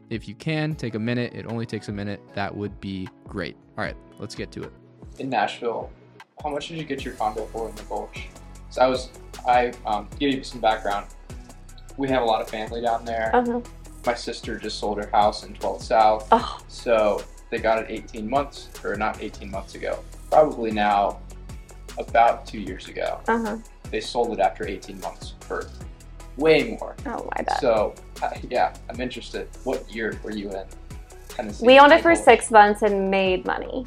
If 0.10 0.28
you 0.28 0.36
can, 0.36 0.76
take 0.76 0.96
a 0.96 1.00
minute. 1.00 1.34
It 1.34 1.46
only 1.46 1.66
takes 1.66 1.88
a 1.88 1.92
minute. 1.92 2.22
That 2.34 2.56
would 2.56 2.80
be 2.82 3.08
great. 3.28 3.56
All 3.78 3.84
right, 3.84 3.96
let's 4.20 4.36
get 4.36 4.52
to 4.54 4.64
it. 4.64 4.74
In 5.20 5.30
Nashville, 5.30 5.90
how 6.44 6.50
much 6.50 6.68
did 6.68 6.78
you 6.78 6.84
get 6.84 7.06
your 7.06 7.14
condo 7.14 7.46
for 7.48 7.70
in 7.70 7.76
the 7.76 7.84
Gulch? 7.84 8.28
So 8.70 8.82
I 8.82 8.88
was, 8.88 9.10
I 9.48 9.72
um, 9.86 10.08
give 10.20 10.34
you 10.34 10.44
some 10.44 10.62
background. 10.62 11.08
We 11.98 12.08
have 12.10 12.22
a 12.22 12.26
lot 12.26 12.42
of 12.42 12.50
family 12.50 12.82
down 12.82 13.06
there. 13.06 13.32
Uh-huh. 13.36 13.62
my 14.06 14.14
sister 14.16 14.58
just 14.58 14.80
sold 14.80 14.98
her 14.98 15.10
house 15.12 15.44
in 15.44 15.54
12th 15.54 15.82
South. 15.82 16.28
Oh, 16.32 16.60
So 16.68 17.24
they 17.50 17.60
got 17.60 17.80
it 17.80 17.88
18 17.90 18.30
months, 18.30 18.70
or 18.84 18.96
not 18.96 19.22
18 19.22 19.52
months 19.52 19.76
ago, 19.76 20.00
probably 20.30 20.72
now 20.72 21.20
about 21.98 22.46
two 22.46 22.60
years 22.60 22.88
ago. 22.88 23.20
uh-huh. 23.28 23.58
They 23.92 24.00
sold 24.00 24.32
it 24.32 24.40
after 24.40 24.66
18 24.66 25.00
months 25.02 25.34
for 25.42 25.68
way 26.38 26.78
more. 26.80 26.96
Oh, 27.06 27.30
I 27.34 27.42
bet. 27.44 27.60
So 27.60 27.94
uh, 28.24 28.30
yeah, 28.50 28.74
I'm 28.90 29.02
interested. 29.02 29.50
What 29.66 29.90
year 29.94 30.18
were 30.24 30.32
you 30.32 30.50
in 30.50 30.66
Tennessee? 31.28 31.66
We 31.66 31.78
owned 31.78 31.92
it 31.92 32.02
for 32.02 32.16
six 32.16 32.50
months 32.52 32.82
and 32.84 33.12
made 33.12 33.46
money. 33.46 33.86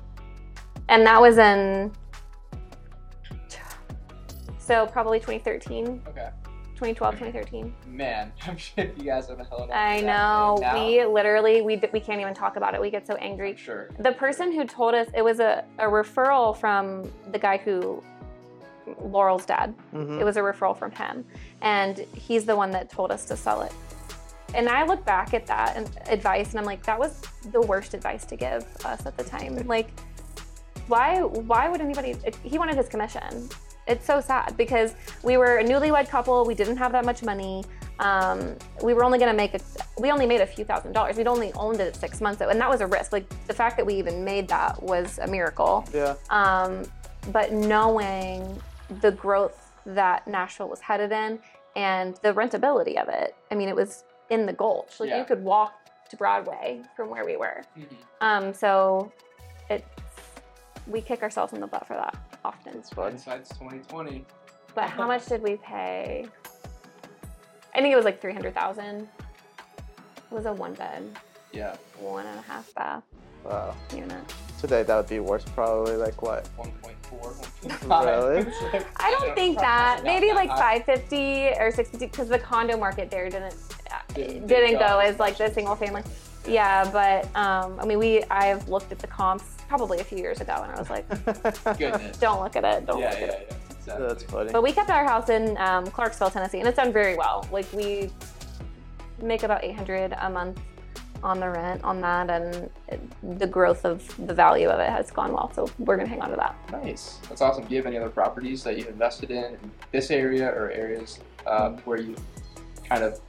And 0.90 1.06
that 1.06 1.20
was 1.20 1.38
in, 1.38 1.90
so 4.64 4.86
probably 4.86 5.18
2013, 5.18 6.02
Okay. 6.08 6.30
2012, 6.74 7.14
2013. 7.18 7.74
Man, 7.86 8.32
I'm 8.46 8.56
sure 8.56 8.84
you 8.84 9.04
guys 9.04 9.28
have 9.28 9.38
a 9.38 9.44
hell 9.44 9.64
of 9.64 9.70
a 9.70 9.76
I 9.76 10.00
that 10.00 10.06
know. 10.06 10.58
now. 10.60 10.74
We 10.86 11.04
literally, 11.04 11.62
we, 11.62 11.80
we 11.92 12.00
can't 12.00 12.20
even 12.20 12.34
talk 12.34 12.56
about 12.56 12.74
it. 12.74 12.80
We 12.80 12.90
get 12.90 13.06
so 13.06 13.14
angry. 13.16 13.50
I'm 13.50 13.56
sure. 13.56 13.90
The 14.00 14.12
person 14.12 14.52
who 14.52 14.64
told 14.64 14.94
us, 14.94 15.06
it 15.14 15.22
was 15.22 15.38
a, 15.40 15.64
a 15.78 15.84
referral 15.84 16.56
from 16.56 17.08
the 17.30 17.38
guy 17.38 17.58
who, 17.58 18.02
Laurel's 19.00 19.46
dad. 19.46 19.72
Mhm. 19.94 20.20
It 20.20 20.24
was 20.24 20.36
a 20.36 20.40
referral 20.40 20.76
from 20.76 20.90
him. 20.92 21.24
And 21.62 21.98
he's 22.14 22.44
the 22.44 22.56
one 22.56 22.70
that 22.72 22.90
told 22.90 23.12
us 23.12 23.24
to 23.26 23.36
sell 23.36 23.62
it. 23.62 23.72
And 24.54 24.68
I 24.68 24.84
look 24.84 25.04
back 25.04 25.32
at 25.34 25.46
that 25.46 25.76
and 25.76 25.90
advice 26.08 26.50
and 26.50 26.58
I'm 26.60 26.66
like, 26.66 26.82
that 26.84 26.98
was 26.98 27.22
the 27.52 27.60
worst 27.60 27.94
advice 27.94 28.24
to 28.26 28.36
give 28.36 28.64
us 28.84 29.04
at 29.06 29.16
the 29.16 29.24
time. 29.24 29.56
Like, 29.66 29.88
why 30.86 31.20
why 31.22 31.68
would 31.68 31.80
anybody 31.80 32.14
he 32.42 32.58
wanted 32.58 32.76
his 32.76 32.88
commission. 32.88 33.48
It's 33.86 34.06
so 34.06 34.20
sad 34.20 34.56
because 34.56 34.94
we 35.22 35.36
were 35.36 35.58
a 35.58 35.64
newlywed 35.64 36.08
couple, 36.08 36.44
we 36.44 36.54
didn't 36.54 36.76
have 36.78 36.92
that 36.92 37.04
much 37.04 37.22
money. 37.22 37.64
Um, 38.00 38.56
we 38.82 38.92
were 38.94 39.04
only 39.04 39.18
gonna 39.18 39.34
make 39.34 39.54
a 39.54 39.60
we 40.00 40.10
only 40.10 40.26
made 40.26 40.40
a 40.40 40.46
few 40.46 40.64
thousand 40.64 40.92
dollars. 40.92 41.16
We'd 41.16 41.28
only 41.28 41.52
owned 41.52 41.80
it 41.80 41.94
six 41.94 42.20
months 42.20 42.40
and 42.40 42.60
that 42.60 42.68
was 42.68 42.80
a 42.80 42.86
risk. 42.86 43.12
Like 43.12 43.28
the 43.46 43.54
fact 43.54 43.76
that 43.76 43.86
we 43.86 43.94
even 43.94 44.24
made 44.24 44.48
that 44.48 44.82
was 44.82 45.18
a 45.18 45.26
miracle. 45.26 45.84
Yeah. 45.92 46.14
Um, 46.30 46.84
but 47.32 47.52
knowing 47.52 48.60
the 49.00 49.12
growth 49.12 49.70
that 49.86 50.26
Nashville 50.26 50.68
was 50.68 50.80
headed 50.80 51.12
in 51.12 51.38
and 51.76 52.16
the 52.22 52.32
rentability 52.32 53.00
of 53.00 53.08
it, 53.08 53.34
I 53.50 53.54
mean, 53.54 53.68
it 53.68 53.76
was 53.76 54.04
in 54.30 54.46
the 54.46 54.52
Gulch. 54.52 54.98
Like 54.98 55.10
Yeah. 55.10 55.18
you 55.18 55.24
could 55.24 55.42
walk 55.44 55.74
to 56.10 56.16
Broadway 56.16 56.80
from 56.96 57.10
where 57.10 57.24
we 57.24 57.36
were. 57.36 57.62
Mhm. 57.78 57.86
Um, 58.20 58.54
so 58.54 59.12
it's 59.70 59.86
we 60.86 61.00
kick 61.00 61.22
ourselves 61.22 61.52
in 61.52 61.60
the 61.60 61.66
butt 61.66 61.86
for 61.86 61.94
that 61.94 62.14
often. 62.44 62.82
Hindsight's 62.96 63.50
2020. 63.50 64.24
But 64.74 64.88
how 64.90 65.06
much 65.06 65.26
did 65.26 65.42
we 65.42 65.56
pay? 65.56 66.26
I 67.74 67.80
think 67.80 67.92
it 67.92 67.96
was 67.96 68.04
like 68.04 68.20
three 68.20 68.32
hundred 68.32 68.54
thousand. 68.54 69.08
It 69.78 70.30
was 70.34 70.46
a 70.46 70.52
one 70.52 70.74
bed, 70.74 71.04
Yeah, 71.52 71.76
one 72.00 72.26
and 72.26 72.38
a 72.38 72.42
half 72.42 72.72
bath 72.74 73.02
Wow. 73.44 73.74
unit. 73.94 74.20
Today 74.60 74.82
that 74.82 74.96
would 74.96 75.08
be 75.08 75.20
worth 75.20 75.44
probably 75.54 75.96
like 75.96 76.22
what? 76.22 76.48
1.4, 76.58 77.34
1.5. 77.68 78.30
Really? 78.32 78.40
It's 78.48 78.62
like- 78.72 78.86
I 79.02 79.10
don't 79.10 79.34
think 79.34 79.58
that. 79.58 80.00
Maybe 80.02 80.32
like 80.32 80.48
550 80.48 81.60
or 81.60 81.70
650 81.70 82.06
because 82.06 82.28
the 82.28 82.38
condo 82.38 82.76
market 82.76 83.10
there 83.10 83.28
didn't 83.28 83.54
uh, 83.92 83.98
Didn't- 84.14 84.46
didn't 84.46 84.78
go 84.78 84.98
as 84.98 85.18
like 85.18 85.36
the 85.36 85.52
single 85.52 85.76
family. 85.76 86.02
Yeah, 86.48 86.88
but 86.90 87.24
um, 87.36 87.78
I 87.80 87.84
mean, 87.84 87.98
we 87.98 88.22
I've 88.24 88.68
looked 88.68 88.90
at 88.92 88.98
the 88.98 89.06
comps 89.06 89.44
probably 89.76 89.98
a 89.98 90.04
few 90.04 90.18
years 90.18 90.40
ago, 90.40 90.52
and 90.62 90.70
I 90.70 90.78
was 90.78 90.88
like, 90.88 91.08
Goodness. 91.78 92.16
don't 92.18 92.40
look 92.40 92.54
at 92.54 92.64
it, 92.64 92.86
don't 92.86 93.00
Yeah, 93.00 93.10
look 93.10 93.18
yeah, 93.18 93.24
at 93.26 93.30
it. 93.40 93.46
yeah. 93.50 93.56
Exactly. 93.76 94.06
That's 94.06 94.22
funny. 94.22 94.52
But 94.52 94.62
we 94.62 94.70
kept 94.72 94.88
our 94.88 95.04
house 95.04 95.28
in 95.30 95.58
um, 95.58 95.84
Clarksville, 95.88 96.30
Tennessee, 96.30 96.60
and 96.60 96.68
it's 96.68 96.76
done 96.76 96.92
very 96.92 97.16
well. 97.16 97.46
Like 97.50 97.70
we 97.72 98.10
make 99.20 99.42
about 99.42 99.64
800 99.64 100.14
a 100.20 100.30
month 100.30 100.60
on 101.24 101.40
the 101.40 101.48
rent 101.50 101.82
on 101.82 102.00
that, 102.02 102.30
and 102.30 102.70
it, 102.88 103.00
the 103.40 103.46
growth 103.48 103.84
of 103.84 103.98
the 104.28 104.32
value 104.32 104.68
of 104.68 104.78
it 104.78 104.88
has 104.88 105.10
gone 105.10 105.32
well. 105.32 105.52
So 105.52 105.68
we're 105.80 105.96
gonna 105.96 106.08
hang 106.08 106.22
on 106.22 106.30
to 106.30 106.36
that. 106.36 106.54
Nice. 106.70 107.18
That's 107.28 107.40
awesome. 107.42 107.64
Do 107.64 107.70
you 107.74 107.78
have 107.78 107.86
any 107.86 107.98
other 107.98 108.10
properties 108.10 108.62
that 108.62 108.78
you've 108.78 108.88
invested 108.88 109.30
in 109.32 109.44
in 109.54 109.70
this 109.90 110.10
area 110.12 110.46
or 110.48 110.70
areas 110.70 111.18
uh, 111.46 111.70
where 111.84 111.98
you 112.00 112.14
kind 112.88 113.02
of 113.02 113.20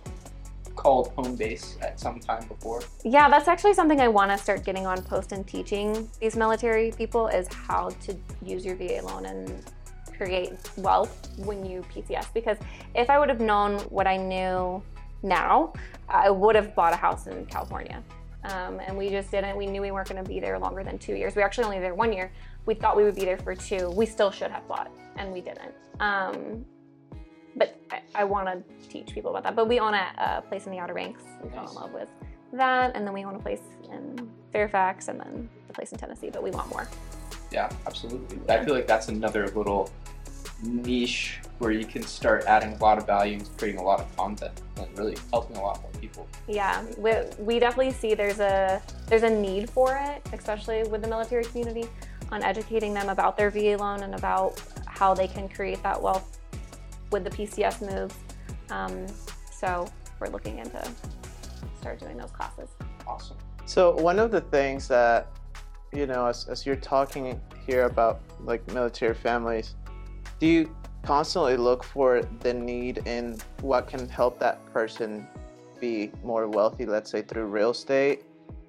called 0.76 1.10
home 1.16 1.36
base 1.36 1.78
at 1.82 2.00
some 2.00 2.20
time 2.20 2.48
before? 2.48 2.82
Yeah, 3.04 3.30
that's 3.30 3.48
actually 3.48 3.74
something 3.74 4.00
I 4.00 4.08
want 4.08 4.32
to 4.32 4.38
start 4.38 4.64
getting 4.64 4.86
on 4.86 5.02
post 5.04 5.32
and 5.32 5.48
teaching 5.48 6.10
these 6.20 6.36
military 6.36 6.92
people 6.92 7.28
is 7.28 7.48
how 7.54 7.90
to 7.90 8.16
use 8.44 8.66
your 8.66 8.76
VA 8.76 9.02
loan 9.04 9.26
and 9.26 9.64
create 10.18 10.54
wealth 10.78 11.30
when 11.38 11.66
you 11.66 11.84
PCS. 11.94 12.34
Because 12.34 12.58
if 12.94 13.10
I 13.10 13.20
would 13.20 13.30
have 13.30 13.40
known 13.40 13.80
what 13.90 14.08
I 14.08 14.18
knew 14.18 14.82
now, 15.24 15.74
I 16.08 16.30
would 16.30 16.56
have 16.56 16.76
bought 16.76 16.94
a 16.94 16.98
house 16.98 17.28
in 17.28 17.46
California. 17.48 18.04
Um, 18.44 18.80
and 18.80 18.96
we 18.96 19.10
just 19.10 19.32
didn't. 19.32 19.58
We 19.58 19.66
knew 19.66 19.82
we 19.82 19.92
weren't 19.92 20.08
going 20.08 20.24
to 20.24 20.28
be 20.28 20.40
there 20.40 20.60
longer 20.60 20.84
than 20.84 21.00
two 21.00 21.16
years. 21.16 21.36
We 21.36 21.42
were 21.42 21.46
actually 21.46 21.66
only 21.66 21.80
there 21.80 21.96
one 21.96 22.14
year. 22.14 22.32
We 22.66 22.76
thought 22.76 22.96
we 22.96 23.04
would 23.04 23.16
be 23.16 23.26
there 23.26 23.38
for 23.38 23.56
two. 23.56 23.90
We 23.92 24.06
still 24.06 24.30
should 24.30 24.52
have 24.52 24.68
bought, 24.68 24.92
and 25.18 25.34
we 25.34 25.42
didn't. 25.42 25.74
Um, 26.00 26.66
but 27.56 27.80
I, 27.92 28.02
I 28.14 28.24
want 28.24 28.48
to 28.48 28.90
teach 28.90 29.14
people 29.14 29.32
about 29.32 29.44
that. 29.44 29.56
But 29.56 29.68
we 29.68 29.80
own 29.80 29.94
a, 29.94 30.12
a 30.18 30.42
place 30.42 30.66
in 30.66 30.72
the 30.72 30.80
Outer 30.80 30.94
Banks. 30.94 31.24
We 31.44 31.50
fell 31.50 31.68
in 31.68 31.76
love 31.76 31.94
with 31.94 32.10
that, 32.54 32.96
and 32.96 33.06
then 33.06 33.14
we 33.14 33.24
own 33.26 33.36
a 33.36 33.40
place 33.40 33.62
in 33.92 34.30
Fairfax, 34.52 35.08
and 35.08 35.20
then 35.20 35.50
the 35.68 35.74
place 35.74 35.92
in 35.92 35.98
Tennessee. 35.98 36.30
But 36.30 36.44
we 36.44 36.52
want 36.52 36.70
more. 36.70 36.88
Yeah, 37.52 37.72
absolutely. 37.86 38.40
I 38.50 38.64
feel 38.64 38.74
like 38.74 38.88
that's 38.88 39.08
another 39.08 39.48
little 39.50 39.90
niche 40.64 41.40
where 41.60 41.72
you 41.72 41.86
can 41.86 42.04
start 42.04 42.44
adding 42.46 42.74
a 42.74 42.78
lot 42.78 42.98
of 42.98 43.06
value 43.06 43.38
and 43.38 43.58
creating 43.58 43.80
a 43.80 43.84
lot 43.84 44.00
of 44.00 44.16
content 44.16 44.62
and 44.78 44.98
really 44.98 45.16
helping 45.32 45.56
a 45.58 45.62
lot 45.62 45.82
more 45.82 45.92
people. 46.02 46.28
Yeah, 46.48 46.84
we, 46.98 47.14
we 47.40 47.60
definitely 47.60 47.94
see 47.94 48.14
there's 48.14 48.40
a 48.40 48.82
there's 49.08 49.24
a 49.24 49.30
need 49.30 49.70
for 49.70 49.96
it, 49.96 50.22
especially 50.34 50.84
with 50.84 51.02
the 51.02 51.08
military 51.08 51.46
community, 51.46 51.88
on 52.32 52.44
educating 52.44 52.94
them 52.94 53.10
about 53.10 53.38
their 53.38 53.50
VA 53.50 53.78
loan 53.78 54.04
and 54.04 54.16
about 54.16 54.62
how 54.86 55.14
they 55.14 55.28
can 55.28 55.48
create 55.48 55.82
that 55.84 56.02
wealth 56.02 56.35
with 57.16 57.24
the 57.24 57.30
PCS 57.30 57.90
moves. 57.90 58.16
Um, 58.70 59.08
so 59.50 59.88
we're 60.20 60.28
looking 60.28 60.60
into 60.60 60.86
start 61.80 62.00
doing 62.00 62.18
those 62.18 62.32
classes. 62.32 62.70
Awesome. 63.08 63.38
So 63.66 63.96
one 63.96 64.20
of 64.20 64.32
the 64.32 64.42
things 64.42 64.88
that 64.90 65.28
you 65.94 66.06
know, 66.06 66.26
as, 66.26 66.48
as 66.50 66.66
you're 66.66 66.76
talking 66.76 67.40
here 67.66 67.86
about 67.86 68.20
like 68.42 68.66
military 68.74 69.14
families, 69.14 69.76
do 70.40 70.46
you 70.46 70.76
constantly 71.04 71.56
look 71.56 71.84
for 71.84 72.22
the 72.42 72.54
need 72.54 72.98
in 73.06 73.38
what 73.62 73.88
can 73.88 74.10
help 74.10 74.38
that 74.40 74.66
person 74.74 75.26
be 75.80 76.12
more 76.22 76.50
wealthy, 76.50 76.86
let's 76.86 77.10
say 77.10 77.22
through 77.22 77.46
real 77.46 77.72
estate, 77.72 78.24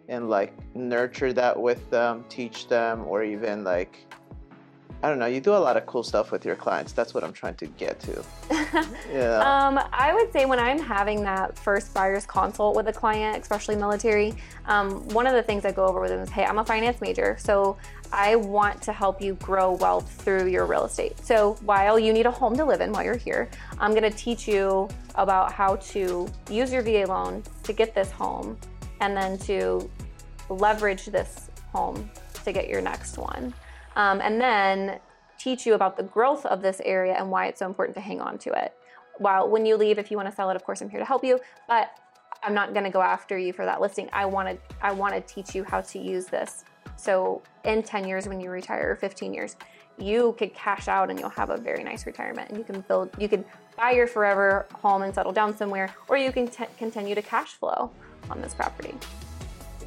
and 0.08 0.30
like 0.30 0.52
nurture 0.76 1.32
that 1.32 1.60
with 1.60 1.90
them, 1.90 2.24
teach 2.28 2.68
them, 2.68 3.04
or 3.08 3.24
even 3.24 3.64
like 3.64 4.06
I 5.02 5.08
don't 5.08 5.18
know, 5.18 5.26
you 5.26 5.40
do 5.40 5.52
a 5.52 5.58
lot 5.58 5.76
of 5.76 5.86
cool 5.86 6.02
stuff 6.02 6.32
with 6.32 6.44
your 6.44 6.56
clients. 6.56 6.92
That's 6.92 7.12
what 7.12 7.22
I'm 7.22 7.32
trying 7.32 7.54
to 7.56 7.66
get 7.66 8.00
to. 8.00 8.24
Yeah. 9.12 9.38
Um, 9.38 9.80
I 9.92 10.12
would 10.12 10.32
say 10.32 10.44
when 10.44 10.58
I'm 10.58 10.78
having 10.78 11.22
that 11.22 11.56
first 11.58 11.94
buyer's 11.94 12.26
consult 12.26 12.76
with 12.76 12.88
a 12.88 12.92
client, 12.92 13.40
especially 13.40 13.76
military, 13.76 14.34
um, 14.66 15.06
one 15.08 15.26
of 15.26 15.32
the 15.32 15.42
things 15.42 15.64
I 15.64 15.72
go 15.72 15.86
over 15.86 16.00
with 16.00 16.10
them 16.10 16.20
is, 16.20 16.28
hey, 16.28 16.44
I'm 16.44 16.58
a 16.58 16.64
finance 16.64 17.00
major, 17.00 17.36
so 17.38 17.76
I 18.12 18.36
want 18.36 18.82
to 18.82 18.92
help 18.92 19.22
you 19.22 19.34
grow 19.34 19.72
wealth 19.72 20.10
through 20.22 20.48
your 20.48 20.66
real 20.66 20.84
estate. 20.84 21.18
So 21.24 21.54
while 21.62 21.98
you 21.98 22.12
need 22.12 22.26
a 22.26 22.30
home 22.30 22.56
to 22.56 22.64
live 22.64 22.80
in 22.80 22.92
while 22.92 23.04
you're 23.04 23.16
here, 23.16 23.48
I'm 23.78 23.92
going 23.92 24.10
to 24.10 24.16
teach 24.16 24.46
you 24.46 24.88
about 25.14 25.52
how 25.52 25.76
to 25.76 26.28
use 26.50 26.72
your 26.72 26.82
VA 26.82 27.06
loan 27.06 27.42
to 27.62 27.72
get 27.72 27.94
this 27.94 28.10
home, 28.10 28.58
and 29.00 29.16
then 29.16 29.38
to 29.38 29.88
leverage 30.48 31.06
this 31.06 31.50
home 31.72 32.10
to 32.44 32.52
get 32.52 32.68
your 32.68 32.80
next 32.80 33.18
one. 33.18 33.54
Um, 33.96 34.20
and 34.20 34.40
then 34.40 35.00
teach 35.38 35.66
you 35.66 35.74
about 35.74 35.96
the 35.96 36.02
growth 36.02 36.46
of 36.46 36.62
this 36.62 36.80
area 36.84 37.14
and 37.14 37.30
why 37.30 37.46
it's 37.46 37.58
so 37.58 37.66
important 37.66 37.94
to 37.96 38.00
hang 38.00 38.20
on 38.20 38.38
to 38.38 38.52
it. 38.52 38.74
While 39.18 39.48
when 39.48 39.66
you 39.66 39.76
leave, 39.76 39.98
if 39.98 40.10
you 40.10 40.16
want 40.16 40.28
to 40.28 40.34
sell 40.34 40.50
it, 40.50 40.56
of 40.56 40.64
course, 40.64 40.80
I'm 40.80 40.90
here 40.90 41.00
to 41.00 41.06
help 41.06 41.24
you, 41.24 41.40
but 41.66 41.90
I'm 42.42 42.54
not 42.54 42.72
going 42.72 42.84
to 42.84 42.90
go 42.90 43.00
after 43.00 43.38
you 43.38 43.52
for 43.52 43.64
that 43.64 43.80
listing. 43.80 44.08
I 44.12 44.26
want 44.26 44.48
to 44.48 44.58
I 44.84 44.92
want 44.92 45.14
to 45.14 45.20
teach 45.20 45.54
you 45.54 45.64
how 45.64 45.80
to 45.80 45.98
use 45.98 46.26
this. 46.26 46.64
So 46.96 47.42
in 47.64 47.82
10 47.82 48.06
years 48.06 48.28
when 48.28 48.40
you 48.40 48.50
retire 48.50 48.90
or 48.90 48.96
15 48.96 49.34
years, 49.34 49.56
you 49.98 50.34
could 50.38 50.54
cash 50.54 50.88
out 50.88 51.10
and 51.10 51.18
you'll 51.18 51.28
have 51.30 51.50
a 51.50 51.56
very 51.56 51.82
nice 51.82 52.06
retirement 52.06 52.50
and 52.50 52.58
you 52.58 52.64
can 52.64 52.82
build 52.82 53.10
you 53.18 53.28
can 53.28 53.44
buy 53.76 53.92
your 53.92 54.06
forever 54.06 54.66
home 54.74 55.02
and 55.02 55.14
settle 55.14 55.32
down 55.32 55.56
somewhere 55.56 55.94
or 56.08 56.16
you 56.16 56.32
can 56.32 56.48
t- 56.48 56.64
continue 56.78 57.14
to 57.14 57.22
cash 57.22 57.54
flow 57.54 57.90
on 58.30 58.40
this 58.40 58.54
property. 58.54 58.94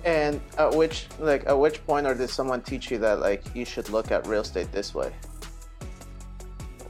And 0.03 0.41
at 0.57 0.73
which 0.73 1.07
like 1.19 1.45
at 1.45 1.57
which 1.57 1.85
point 1.85 2.07
or 2.07 2.13
did 2.13 2.29
someone 2.29 2.61
teach 2.61 2.89
you 2.91 2.97
that 2.99 3.19
like 3.19 3.43
you 3.53 3.65
should 3.65 3.89
look 3.89 4.11
at 4.11 4.25
real 4.27 4.41
estate 4.41 4.71
this 4.71 4.93
way? 4.93 5.11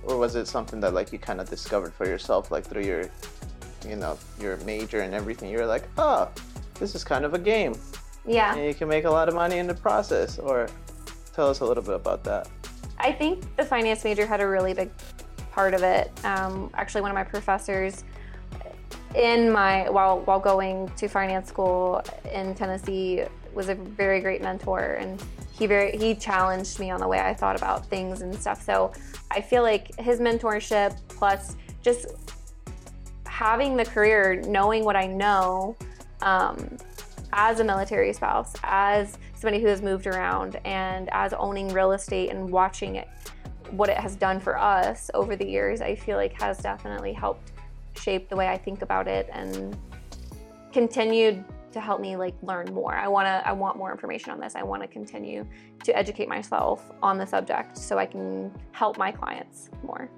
Or 0.03 0.17
was 0.17 0.35
it 0.35 0.47
something 0.47 0.79
that 0.81 0.93
like 0.93 1.11
you 1.11 1.19
kind 1.19 1.41
of 1.41 1.49
discovered 1.49 1.93
for 1.93 2.05
yourself 2.05 2.51
like 2.51 2.65
through 2.65 2.83
your 2.83 3.09
you 3.87 3.95
know, 3.95 4.17
your 4.39 4.57
major 4.57 5.01
and 5.01 5.13
everything? 5.13 5.49
You're 5.49 5.65
like, 5.65 5.87
"Oh, 5.97 6.29
this 6.75 6.95
is 6.95 7.03
kind 7.03 7.25
of 7.25 7.33
a 7.33 7.39
game. 7.39 7.75
Yeah. 8.25 8.55
And 8.55 8.65
you 8.65 8.73
can 8.73 8.87
make 8.87 9.05
a 9.05 9.09
lot 9.09 9.29
of 9.29 9.35
money 9.35 9.57
in 9.57 9.67
the 9.67 9.73
process." 9.73 10.37
Or 10.37 10.67
tell 11.33 11.49
us 11.49 11.61
a 11.61 11.65
little 11.65 11.83
bit 11.83 11.95
about 11.95 12.23
that. 12.25 12.49
I 12.97 13.11
think 13.11 13.55
the 13.55 13.63
finance 13.63 14.03
major 14.03 14.25
had 14.25 14.41
a 14.41 14.47
really 14.47 14.73
big 14.73 14.91
part 15.51 15.73
of 15.73 15.83
it. 15.83 16.11
Um, 16.25 16.69
actually, 16.73 17.01
one 17.01 17.11
of 17.11 17.15
my 17.15 17.23
professors, 17.23 18.03
in 19.15 19.51
my 19.51 19.89
while 19.89 20.19
while 20.21 20.39
going 20.39 20.89
to 20.97 21.07
finance 21.07 21.49
school 21.49 22.03
in 22.31 22.53
Tennessee 22.55 23.23
was 23.53 23.69
a 23.69 23.75
very 23.75 24.19
great 24.21 24.41
mentor 24.41 24.93
and 24.99 25.23
he 25.51 25.65
very 25.67 25.97
he 25.97 26.15
challenged 26.15 26.79
me 26.79 26.91
on 26.91 26.99
the 26.99 27.07
way 27.07 27.19
I 27.19 27.33
thought 27.33 27.55
about 27.55 27.85
things 27.87 28.21
and 28.21 28.33
stuff. 28.33 28.61
So 28.61 28.93
I 29.31 29.41
feel 29.41 29.63
like 29.63 29.95
his 29.99 30.19
mentorship 30.19 30.97
plus 31.09 31.55
just 31.81 32.07
having 33.25 33.77
the 33.77 33.85
career, 33.85 34.41
knowing 34.47 34.83
what 34.83 34.97
I 34.97 35.07
know 35.07 35.77
um, 36.21 36.77
as 37.31 37.61
a 37.61 37.63
military 37.63 38.11
spouse, 38.11 38.53
as 38.63 39.17
somebody 39.33 39.61
who 39.61 39.67
has 39.69 39.81
moved 39.81 40.07
around, 40.07 40.59
and 40.65 41.09
as 41.13 41.33
owning 41.33 41.69
real 41.69 41.93
estate 41.93 42.31
and 42.31 42.49
watching 42.49 42.95
it, 42.95 43.07
what 43.71 43.87
it 43.87 43.97
has 43.97 44.17
done 44.17 44.41
for 44.41 44.57
us 44.57 45.09
over 45.13 45.37
the 45.37 45.47
years, 45.47 45.79
I 45.79 45.95
feel 45.95 46.17
like 46.17 46.33
has 46.41 46.57
definitely 46.57 47.13
helped 47.13 47.53
shape 47.95 48.29
the 48.29 48.35
way 48.35 48.47
I 48.47 48.57
think 48.57 48.81
about 48.81 49.07
it 49.07 49.29
and 49.31 49.77
continued 50.71 51.43
to 51.71 51.79
help 51.79 52.01
me 52.01 52.15
like 52.15 52.35
learn 52.41 52.73
more. 52.73 52.95
I 52.95 53.07
want 53.07 53.27
to 53.27 53.47
I 53.47 53.51
want 53.51 53.77
more 53.77 53.91
information 53.91 54.31
on 54.31 54.39
this. 54.39 54.55
I 54.55 54.63
want 54.63 54.81
to 54.81 54.87
continue 54.87 55.45
to 55.83 55.97
educate 55.97 56.27
myself 56.27 56.91
on 57.01 57.17
the 57.17 57.25
subject 57.25 57.77
so 57.77 57.97
I 57.97 58.05
can 58.05 58.51
help 58.71 58.97
my 58.97 59.11
clients 59.11 59.69
more. 59.83 60.09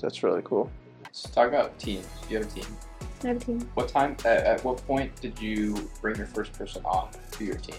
That's 0.00 0.22
really 0.22 0.42
cool. 0.42 0.70
Let's 1.04 1.22
talk 1.22 1.48
about 1.48 1.78
teams. 1.78 2.06
You 2.28 2.38
have 2.38 2.46
a 2.46 2.50
team. 2.50 2.66
I 3.22 3.28
have 3.28 3.36
a 3.36 3.40
team. 3.40 3.70
What 3.74 3.88
time? 3.88 4.16
At, 4.24 4.44
at 4.44 4.64
what 4.64 4.84
point 4.86 5.18
did 5.20 5.40
you 5.40 5.88
bring 6.00 6.16
your 6.16 6.26
first 6.26 6.52
person 6.52 6.84
on 6.84 7.10
to 7.32 7.44
your 7.44 7.56
team? 7.56 7.76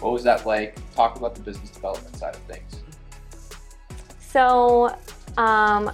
What 0.00 0.12
was 0.12 0.22
that 0.24 0.46
like? 0.46 0.78
Talk 0.94 1.16
about 1.16 1.34
the 1.34 1.40
business 1.40 1.70
development 1.70 2.16
side 2.16 2.34
of 2.34 2.42
things. 2.42 2.76
So, 4.20 4.96
um, 5.36 5.90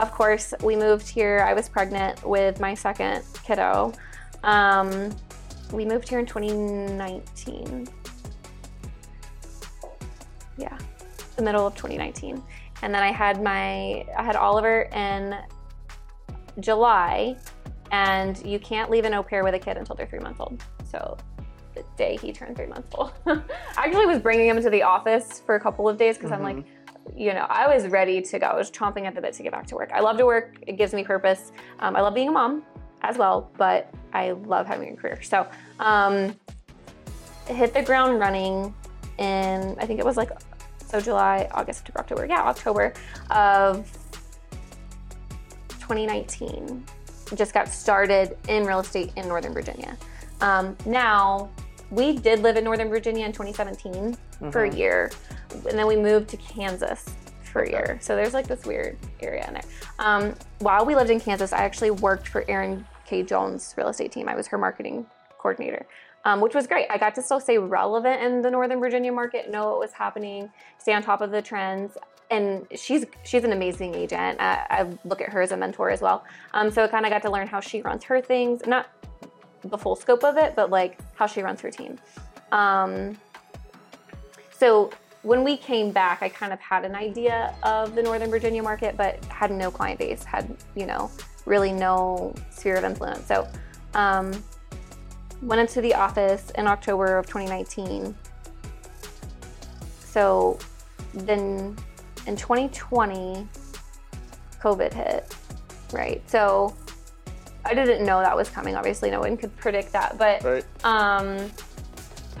of 0.00 0.10
course, 0.12 0.54
we 0.62 0.76
moved 0.76 1.08
here. 1.08 1.44
I 1.46 1.52
was 1.52 1.68
pregnant 1.68 2.26
with 2.26 2.58
my 2.58 2.72
second 2.74 3.22
kiddo. 3.44 3.92
Um, 4.42 5.14
we 5.72 5.84
moved 5.84 6.08
here 6.08 6.18
in 6.18 6.26
2019. 6.26 7.86
Yeah, 10.56 10.78
the 11.36 11.42
middle 11.42 11.66
of 11.66 11.74
2019. 11.74 12.42
And 12.82 12.94
then 12.94 13.02
I 13.02 13.12
had 13.12 13.42
my 13.42 14.06
I 14.16 14.22
had 14.22 14.36
Oliver 14.36 14.88
in 14.94 15.36
July, 16.60 17.36
and 17.92 18.42
you 18.44 18.58
can't 18.58 18.90
leave 18.90 19.04
an 19.04 19.12
au 19.12 19.22
pair 19.22 19.44
with 19.44 19.54
a 19.54 19.58
kid 19.58 19.76
until 19.76 19.96
they're 19.96 20.06
three 20.06 20.18
months 20.18 20.40
old. 20.40 20.64
So 20.90 21.18
the 21.74 21.84
day 21.98 22.16
he 22.16 22.32
turned 22.32 22.56
three 22.56 22.66
months 22.66 22.88
old, 22.94 23.12
I 23.26 23.42
actually 23.76 24.06
was 24.06 24.18
bringing 24.18 24.48
him 24.48 24.60
to 24.62 24.70
the 24.70 24.82
office 24.82 25.42
for 25.44 25.56
a 25.56 25.60
couple 25.60 25.88
of 25.88 25.98
days 25.98 26.16
because 26.16 26.32
I'm 26.32 26.42
like, 26.42 26.64
you 27.16 27.34
know, 27.34 27.46
I 27.48 27.72
was 27.72 27.86
ready 27.88 28.20
to 28.22 28.38
go. 28.38 28.46
I 28.46 28.56
was 28.56 28.70
chomping 28.70 29.06
at 29.06 29.14
the 29.14 29.20
bit 29.20 29.34
to 29.34 29.42
get 29.42 29.52
back 29.52 29.66
to 29.68 29.74
work. 29.74 29.90
I 29.92 30.00
love 30.00 30.18
to 30.18 30.26
work. 30.26 30.56
It 30.66 30.76
gives 30.76 30.92
me 30.92 31.04
purpose. 31.04 31.52
Um, 31.78 31.96
I 31.96 32.00
love 32.00 32.14
being 32.14 32.28
a 32.28 32.32
mom 32.32 32.62
as 33.02 33.16
well, 33.16 33.50
but 33.56 33.92
I 34.12 34.32
love 34.32 34.66
having 34.66 34.92
a 34.92 34.96
career. 34.96 35.22
So, 35.22 35.46
um, 35.78 36.34
hit 37.46 37.74
the 37.74 37.82
ground 37.82 38.20
running 38.20 38.74
in, 39.18 39.76
I 39.78 39.86
think 39.86 39.98
it 39.98 40.04
was 40.04 40.16
like, 40.16 40.30
so 40.86 41.00
July, 41.00 41.48
August, 41.52 41.90
October. 41.96 42.26
Yeah, 42.26 42.42
October 42.42 42.92
of 43.30 43.90
2019. 45.68 46.84
Just 47.34 47.54
got 47.54 47.68
started 47.68 48.36
in 48.48 48.64
real 48.64 48.80
estate 48.80 49.12
in 49.16 49.28
Northern 49.28 49.54
Virginia. 49.54 49.96
Um, 50.40 50.76
now, 50.84 51.50
we 51.90 52.16
did 52.16 52.40
live 52.40 52.56
in 52.56 52.64
Northern 52.64 52.88
Virginia 52.88 53.24
in 53.26 53.32
2017 53.32 54.16
for 54.50 54.64
a 54.64 54.70
Mhm. 54.70 54.76
year, 54.76 55.10
and 55.68 55.78
then 55.78 55.86
we 55.86 55.96
moved 55.96 56.28
to 56.30 56.36
Kansas 56.36 57.04
for 57.42 57.62
a 57.62 57.68
year. 57.70 57.98
So 58.00 58.14
there's 58.14 58.32
like 58.32 58.46
this 58.46 58.64
weird 58.64 58.96
area 59.20 59.44
in 59.46 59.54
there. 59.54 59.62
Um, 59.98 60.34
while 60.60 60.86
we 60.86 60.94
lived 60.94 61.10
in 61.10 61.18
Kansas, 61.18 61.52
I 61.52 61.58
actually 61.58 61.90
worked 61.90 62.28
for 62.28 62.44
Erin 62.48 62.86
K. 63.06 63.22
Jones' 63.24 63.74
real 63.76 63.88
estate 63.88 64.12
team. 64.12 64.28
I 64.28 64.36
was 64.36 64.46
her 64.48 64.58
marketing 64.58 65.06
coordinator, 65.36 65.84
um, 66.24 66.40
which 66.40 66.54
was 66.54 66.68
great. 66.68 66.86
I 66.90 66.96
got 66.98 67.14
to 67.16 67.22
still 67.22 67.40
stay 67.40 67.58
relevant 67.58 68.22
in 68.22 68.40
the 68.42 68.50
Northern 68.52 68.78
Virginia 68.78 69.10
market, 69.10 69.50
know 69.50 69.70
what 69.70 69.80
was 69.80 69.92
happening, 69.92 70.50
stay 70.78 70.92
on 70.92 71.02
top 71.02 71.20
of 71.20 71.32
the 71.32 71.42
trends. 71.42 71.96
And 72.30 72.68
she's 72.76 73.04
she's 73.24 73.42
an 73.42 73.50
amazing 73.50 73.96
agent. 73.96 74.40
I, 74.40 74.64
I 74.70 74.86
look 75.04 75.20
at 75.20 75.30
her 75.30 75.40
as 75.42 75.50
a 75.50 75.56
mentor 75.56 75.90
as 75.90 76.00
well. 76.00 76.22
Um, 76.54 76.70
so 76.70 76.84
I 76.84 76.86
kind 76.86 77.04
of 77.04 77.10
got 77.10 77.22
to 77.22 77.30
learn 77.30 77.48
how 77.48 77.58
she 77.58 77.82
runs 77.82 78.04
her 78.04 78.20
things, 78.20 78.64
not 78.66 78.86
the 79.64 79.78
full 79.78 79.96
scope 79.96 80.24
of 80.24 80.36
it, 80.36 80.54
but 80.56 80.70
like 80.70 80.98
how 81.14 81.26
she 81.26 81.42
runs 81.42 81.60
her 81.60 81.70
team. 81.70 81.98
Um, 82.52 83.16
so 84.50 84.90
when 85.22 85.44
we 85.44 85.56
came 85.56 85.90
back, 85.90 86.22
I 86.22 86.28
kind 86.28 86.52
of 86.52 86.60
had 86.60 86.84
an 86.84 86.94
idea 86.94 87.54
of 87.62 87.94
the 87.94 88.02
Northern 88.02 88.30
Virginia 88.30 88.62
market, 88.62 88.96
but 88.96 89.22
had 89.26 89.50
no 89.50 89.70
client 89.70 89.98
base, 89.98 90.24
had, 90.24 90.56
you 90.74 90.86
know, 90.86 91.10
really 91.44 91.72
no 91.72 92.34
sphere 92.50 92.76
of 92.76 92.84
influence. 92.84 93.26
So 93.26 93.46
um, 93.94 94.32
went 95.42 95.60
into 95.60 95.80
the 95.80 95.94
office 95.94 96.50
in 96.56 96.66
October 96.66 97.18
of 97.18 97.26
2019. 97.26 98.14
So 100.00 100.58
then 101.12 101.76
in 102.26 102.36
2020, 102.36 103.46
COVID 104.60 104.92
hit, 104.92 105.34
right? 105.92 106.22
So 106.30 106.74
I 107.64 107.74
didn't 107.74 108.04
know 108.04 108.20
that 108.20 108.36
was 108.36 108.48
coming. 108.48 108.74
Obviously, 108.74 109.10
no 109.10 109.20
one 109.20 109.36
could 109.36 109.54
predict 109.56 109.92
that, 109.92 110.16
but 110.18 110.42
Right. 110.42 110.64
um, 110.84 111.50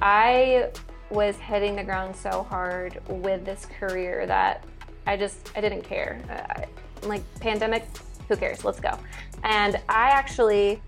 I 0.00 0.70
was 1.10 1.36
hitting 1.36 1.76
the 1.76 1.84
ground 1.84 2.14
so 2.16 2.46
hard 2.48 3.00
with 3.08 3.44
this 3.44 3.66
career 3.78 4.26
that 4.26 4.64
I 5.06 5.16
just 5.16 5.50
I 5.56 5.60
didn't 5.60 5.82
care. 5.82 6.20
I, 6.30 6.64
like 7.06 7.22
pandemic, 7.40 7.84
who 8.28 8.36
cares? 8.36 8.64
Let's 8.64 8.80
go. 8.80 8.96
And 9.42 9.76
I 9.88 10.10
actually 10.10 10.80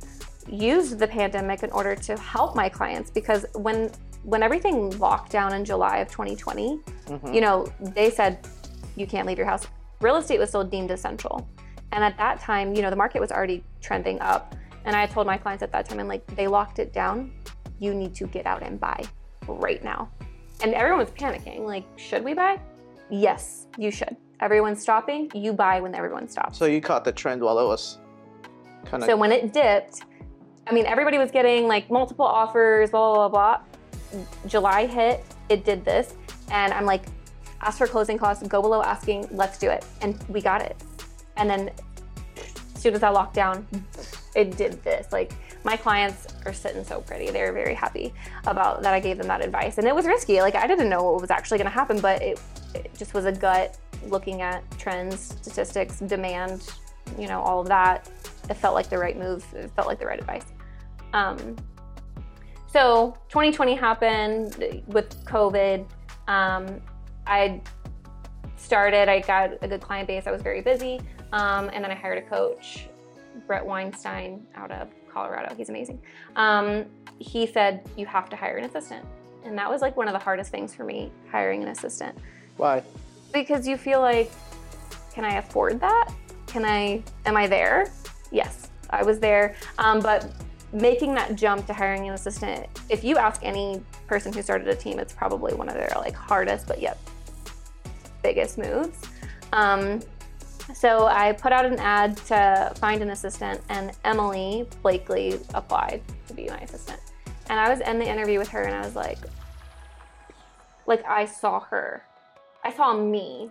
used 0.49 0.99
the 0.99 1.07
pandemic 1.07 1.63
in 1.63 1.71
order 1.71 1.95
to 1.95 2.17
help 2.17 2.55
my 2.57 2.69
clients 2.69 3.11
because 3.11 3.47
when 3.55 3.91
when 4.25 4.43
everything 4.45 4.97
locked 5.01 5.33
down 5.33 5.53
in 5.53 5.65
July 5.65 5.97
of 5.99 6.09
2020, 6.09 6.79
Mhm. 7.09 7.35
you 7.35 7.41
know, 7.41 7.67
they 7.81 8.09
said 8.09 8.39
you 8.95 9.05
can't 9.07 9.27
leave 9.27 9.37
your 9.39 9.47
house. 9.49 9.67
Real 10.01 10.17
estate 10.17 10.39
was 10.39 10.49
still 10.49 10.63
deemed 10.63 10.93
essential. 10.93 11.47
And 11.93 12.03
at 12.03 12.17
that 12.17 12.41
time, 12.41 12.75
you 12.75 12.83
know, 12.83 12.91
the 12.91 12.97
market 12.97 13.21
was 13.21 13.31
already 13.31 13.63
trending 13.81 14.21
up. 14.21 14.55
And 14.85 14.97
I 14.97 15.07
told 15.07 15.27
my 15.27 15.37
clients 15.37 15.63
at 15.63 15.71
that 15.73 15.89
time, 15.89 16.01
and 16.01 16.09
like, 16.09 16.27
they 16.35 16.49
locked 16.49 16.79
it 16.79 16.93
down. 16.93 17.33
You 17.79 17.95
need 17.95 18.15
to 18.17 18.27
get 18.27 18.47
out 18.47 18.63
and 18.63 18.81
buy 18.81 19.05
right 19.47 19.83
now. 19.85 20.11
And 20.63 20.75
everyone 20.75 21.01
was 21.01 21.11
panicking. 21.11 21.61
Like, 21.61 21.85
should 21.97 22.25
we 22.25 22.35
buy? 22.35 22.59
Yes, 23.11 23.67
you 23.79 23.91
should. 23.91 24.17
Everyone's 24.41 24.81
stopping. 24.81 25.31
You 25.35 25.53
buy 25.53 25.81
when 25.81 25.95
everyone 25.95 26.29
stops. 26.29 26.59
So 26.59 26.65
you 26.65 26.81
caught 26.81 27.05
the 27.05 27.13
trend 27.13 27.43
while 27.43 27.59
it 27.59 27.67
was 27.67 27.99
kind 28.85 29.03
of. 29.03 29.09
So 29.09 29.17
when 29.17 29.31
it 29.31 29.53
dipped, 29.53 30.03
I 30.67 30.73
mean, 30.73 30.87
everybody 30.87 31.19
was 31.19 31.31
getting 31.31 31.69
like 31.69 31.91
multiple 31.91 32.25
offers, 32.25 32.91
blah, 32.91 33.15
blah, 33.15 33.29
blah, 33.29 33.59
blah. 33.59 34.25
July 34.47 34.87
hit, 34.87 35.25
it 35.49 35.65
did 35.65 35.85
this. 35.85 36.15
And 36.51 36.73
I'm 36.73 36.87
like, 36.87 37.05
ask 37.61 37.79
for 37.79 37.87
closing 37.87 38.19
costs, 38.19 38.47
go 38.47 38.63
below 38.63 38.83
asking, 38.83 39.29
let's 39.31 39.59
do 39.59 39.69
it. 39.69 39.85
And 40.01 40.21
we 40.29 40.41
got 40.41 40.63
it. 40.63 40.77
And 41.37 41.49
then 41.49 41.71
as 42.75 42.83
soon 42.83 42.95
as 42.95 43.03
I 43.03 43.11
locked 43.11 43.35
down, 43.35 43.67
it 44.35 44.57
did 44.57 44.83
this. 44.83 45.13
Like, 45.13 45.33
my 45.65 45.77
clients 45.77 46.27
are 46.45 46.53
sitting 46.53 46.85
so 46.85 47.01
pretty. 47.01 47.31
They're 47.31 47.53
very 47.53 47.75
happy 47.75 48.13
about 48.47 48.83
that 48.83 48.95
I 48.95 49.01
gave 49.01 49.19
them 49.19 49.29
that 49.29 49.45
advice. 49.45 49.79
And 49.79 49.87
it 49.87 49.95
was 49.95 50.07
risky. 50.07 50.41
Like, 50.41 50.55
I 50.55 50.67
didn't 50.67 50.89
know 50.89 51.03
what 51.03 51.21
was 51.21 51.31
actually 51.31 51.59
going 51.59 51.71
to 51.71 51.75
happen, 51.75 52.01
but 52.01 52.21
it, 52.21 52.41
it 52.75 52.91
just 52.97 53.15
was 53.15 53.27
a 53.27 53.33
gut 53.33 53.79
looking 54.09 54.43
at 54.43 54.69
trends, 54.79 55.21
statistics, 55.41 56.01
demand, 56.01 56.69
you 57.19 57.29
know, 57.29 57.41
all 57.41 57.61
of 57.61 57.69
that. 57.69 58.11
It 58.51 58.55
felt 58.55 58.75
like 58.75 58.89
the 58.89 58.99
right 58.99 59.17
move. 59.17 59.45
It 59.55 59.71
felt 59.77 59.87
like 59.87 59.99
the 59.99 60.07
right 60.07 60.19
advice. 60.19 60.47
Um, 61.13 61.57
so 62.67 63.17
2020 63.29 63.75
happened 63.75 64.83
with 64.87 65.25
COVID. 65.25 65.87
Um, 66.27 66.81
I 67.27 67.61
started, 68.57 69.09
I 69.09 69.21
got 69.21 69.53
a 69.63 69.69
good 69.69 69.81
client 69.81 70.09
base. 70.09 70.27
I 70.27 70.33
was 70.33 70.43
very 70.43 70.63
busy. 70.63 71.01
Um, 71.33 71.71
and 71.73 71.83
then 71.83 71.91
I 71.91 71.95
hired 71.95 72.19
a 72.19 72.23
coach, 72.23 72.89
Brett 73.47 73.65
Weinstein, 73.65 74.47
out 74.55 74.71
of 74.71 74.89
Colorado. 75.11 75.55
He's 75.55 75.69
amazing. 75.69 76.01
Um, 76.37 76.87
he 77.19 77.47
said, 77.47 77.89
You 77.97 78.07
have 78.07 78.29
to 78.31 78.37
hire 78.37 78.57
an 78.57 78.65
assistant. 78.65 79.05
And 79.45 79.57
that 79.59 79.69
was 79.69 79.83
like 79.83 79.97
one 79.97 80.09
of 80.09 80.13
the 80.13 80.21
hardest 80.21 80.51
things 80.51 80.75
for 80.75 80.85
me, 80.85 81.11
hiring 81.31 81.63
an 81.63 81.69
assistant 81.69 82.17
Why? 82.57 82.83
because 83.33 83.67
you 83.67 83.77
feel 83.77 84.01
like 84.01 84.31
can 85.13 85.25
i 85.25 85.37
afford 85.37 85.81
that 85.81 86.13
can 86.47 86.65
i 86.65 87.03
am 87.27 87.37
i 87.37 87.47
there 87.47 87.91
yes 88.31 88.71
i 88.91 89.03
was 89.03 89.19
there 89.19 89.55
um, 89.79 90.01
but 90.01 90.33
making 90.73 91.15
that 91.15 91.35
jump 91.35 91.67
to 91.67 91.73
hiring 91.73 92.09
an 92.09 92.15
assistant 92.15 92.67
if 92.89 93.05
you 93.05 93.19
ask 93.19 93.43
any 93.45 93.83
person 94.07 94.33
who 94.33 94.43
started 94.43 94.69
a 94.69 94.75
team 94.75 94.99
it's 94.99 95.13
probably 95.13 95.55
one 95.55 95.69
of 95.69 95.75
their 95.75 95.93
like 95.97 96.15
hardest 96.15 96.67
but 96.67 96.81
yet 96.81 96.99
biggest 98.23 98.59
moves 98.59 99.03
um, 99.53 100.01
so 100.75 101.07
i 101.07 101.33
put 101.33 101.53
out 101.53 101.65
an 101.65 101.79
ad 101.79 102.17
to 102.17 102.73
find 102.77 103.03
an 103.03 103.11
assistant 103.11 103.61
and 103.69 103.93
emily 104.05 104.67
blakely 104.83 105.39
applied 105.55 106.03
to 106.27 106.35
be 106.35 106.47
my 106.47 106.59
assistant 106.59 107.01
and 107.49 107.59
i 107.59 107.69
was 107.69 107.81
in 107.81 107.99
the 107.99 108.09
interview 108.09 108.39
with 108.39 108.49
her 108.49 108.63
and 108.63 108.75
i 108.75 108.81
was 108.81 108.95
like 108.95 109.19
like 110.87 111.05
i 111.07 111.25
saw 111.25 111.61
her 111.61 112.03
I 112.65 112.73
saw 112.73 112.95
me 112.95 113.51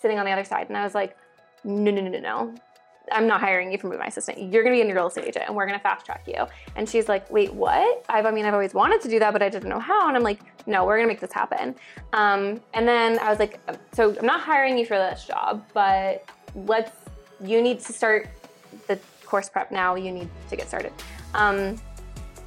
sitting 0.00 0.18
on 0.18 0.24
the 0.24 0.32
other 0.32 0.44
side, 0.44 0.68
and 0.68 0.76
I 0.76 0.82
was 0.82 0.94
like, 0.94 1.16
no, 1.64 1.90
no, 1.90 2.00
no, 2.02 2.10
no, 2.10 2.20
no. 2.20 2.54
I'm 3.12 3.26
not 3.26 3.40
hiring 3.40 3.72
you 3.72 3.78
for 3.78 3.88
my 3.88 4.06
assistant. 4.06 4.52
You're 4.52 4.62
gonna 4.62 4.76
be 4.76 4.82
a 4.82 4.94
real 4.94 5.08
estate 5.08 5.24
agent 5.24 5.46
and 5.48 5.56
we're 5.56 5.66
gonna 5.66 5.80
fast 5.80 6.06
track 6.06 6.22
you. 6.28 6.46
And 6.76 6.88
she's 6.88 7.08
like, 7.08 7.28
wait, 7.30 7.52
what? 7.52 8.04
I've, 8.08 8.24
I 8.24 8.30
mean, 8.30 8.44
I've 8.44 8.54
always 8.54 8.72
wanted 8.72 9.00
to 9.00 9.08
do 9.08 9.18
that, 9.18 9.32
but 9.32 9.42
I 9.42 9.48
didn't 9.48 9.68
know 9.68 9.80
how. 9.80 10.06
And 10.06 10.16
I'm 10.16 10.22
like, 10.22 10.38
no, 10.66 10.84
we're 10.84 10.96
gonna 10.96 11.08
make 11.08 11.20
this 11.20 11.32
happen. 11.32 11.74
Um, 12.12 12.60
and 12.74 12.86
then 12.86 13.18
I 13.18 13.30
was 13.30 13.38
like, 13.38 13.60
so 13.92 14.16
I'm 14.18 14.26
not 14.26 14.40
hiring 14.40 14.78
you 14.78 14.86
for 14.86 14.96
this 14.96 15.24
job, 15.24 15.64
but 15.74 16.24
let's, 16.54 16.92
you 17.42 17.62
need 17.62 17.80
to 17.80 17.92
start 17.92 18.28
the 18.86 18.98
course 19.24 19.48
prep 19.48 19.70
now. 19.70 19.94
You 19.94 20.12
need 20.12 20.28
to 20.48 20.56
get 20.56 20.68
started. 20.68 20.92
Um, 21.34 21.76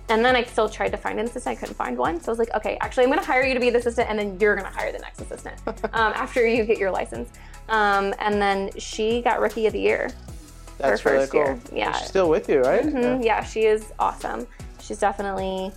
and 0.09 0.23
then 0.23 0.35
I 0.35 0.43
still 0.43 0.67
tried 0.67 0.89
to 0.89 0.97
find 0.97 1.19
an 1.19 1.25
assistant. 1.25 1.57
I 1.57 1.59
couldn't 1.59 1.75
find 1.75 1.97
one. 1.97 2.19
So 2.21 2.29
I 2.29 2.33
was 2.33 2.39
like, 2.39 2.53
okay, 2.55 2.77
actually, 2.81 3.05
I'm 3.05 3.09
going 3.09 3.21
to 3.21 3.25
hire 3.25 3.43
you 3.43 3.53
to 3.53 3.59
be 3.59 3.69
the 3.69 3.79
assistant, 3.79 4.09
and 4.09 4.19
then 4.19 4.37
you're 4.39 4.55
going 4.55 4.69
to 4.69 4.77
hire 4.77 4.91
the 4.91 4.99
next 4.99 5.21
assistant 5.21 5.55
um, 5.67 6.13
after 6.13 6.45
you 6.45 6.65
get 6.65 6.77
your 6.77 6.91
license. 6.91 7.29
Um, 7.69 8.13
and 8.19 8.41
then 8.41 8.69
she 8.77 9.21
got 9.21 9.39
rookie 9.39 9.65
of 9.65 9.73
the 9.73 9.79
year. 9.79 10.11
That's 10.77 11.01
her 11.01 11.11
really 11.11 11.21
first 11.21 11.31
cool. 11.31 11.41
year. 11.41 11.59
Yeah. 11.71 11.93
She's 11.93 12.09
still 12.09 12.29
with 12.29 12.49
you, 12.49 12.61
right? 12.61 12.83
Mhm, 12.83 13.23
yeah, 13.23 13.43
she 13.43 13.61
is 13.61 13.93
awesome. 13.99 14.45
She's 14.81 14.99
definitely 14.99 15.71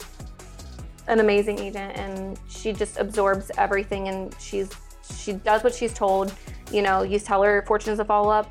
an 1.09 1.21
amazing 1.21 1.59
agent, 1.59 1.97
and 1.97 2.39
she 2.49 2.73
just 2.73 2.99
absorbs 2.99 3.51
everything. 3.57 4.09
And 4.09 4.35
she's 4.41 4.71
she 5.19 5.35
does 5.35 5.63
what 5.63 5.75
she's 5.75 5.95
told. 5.95 6.35
You 6.73 6.83
know, 6.83 7.03
you 7.03 7.19
tell 7.19 7.43
her 7.43 7.63
fortunes 7.67 7.99
to 7.99 8.05
follow 8.05 8.31
up, 8.31 8.51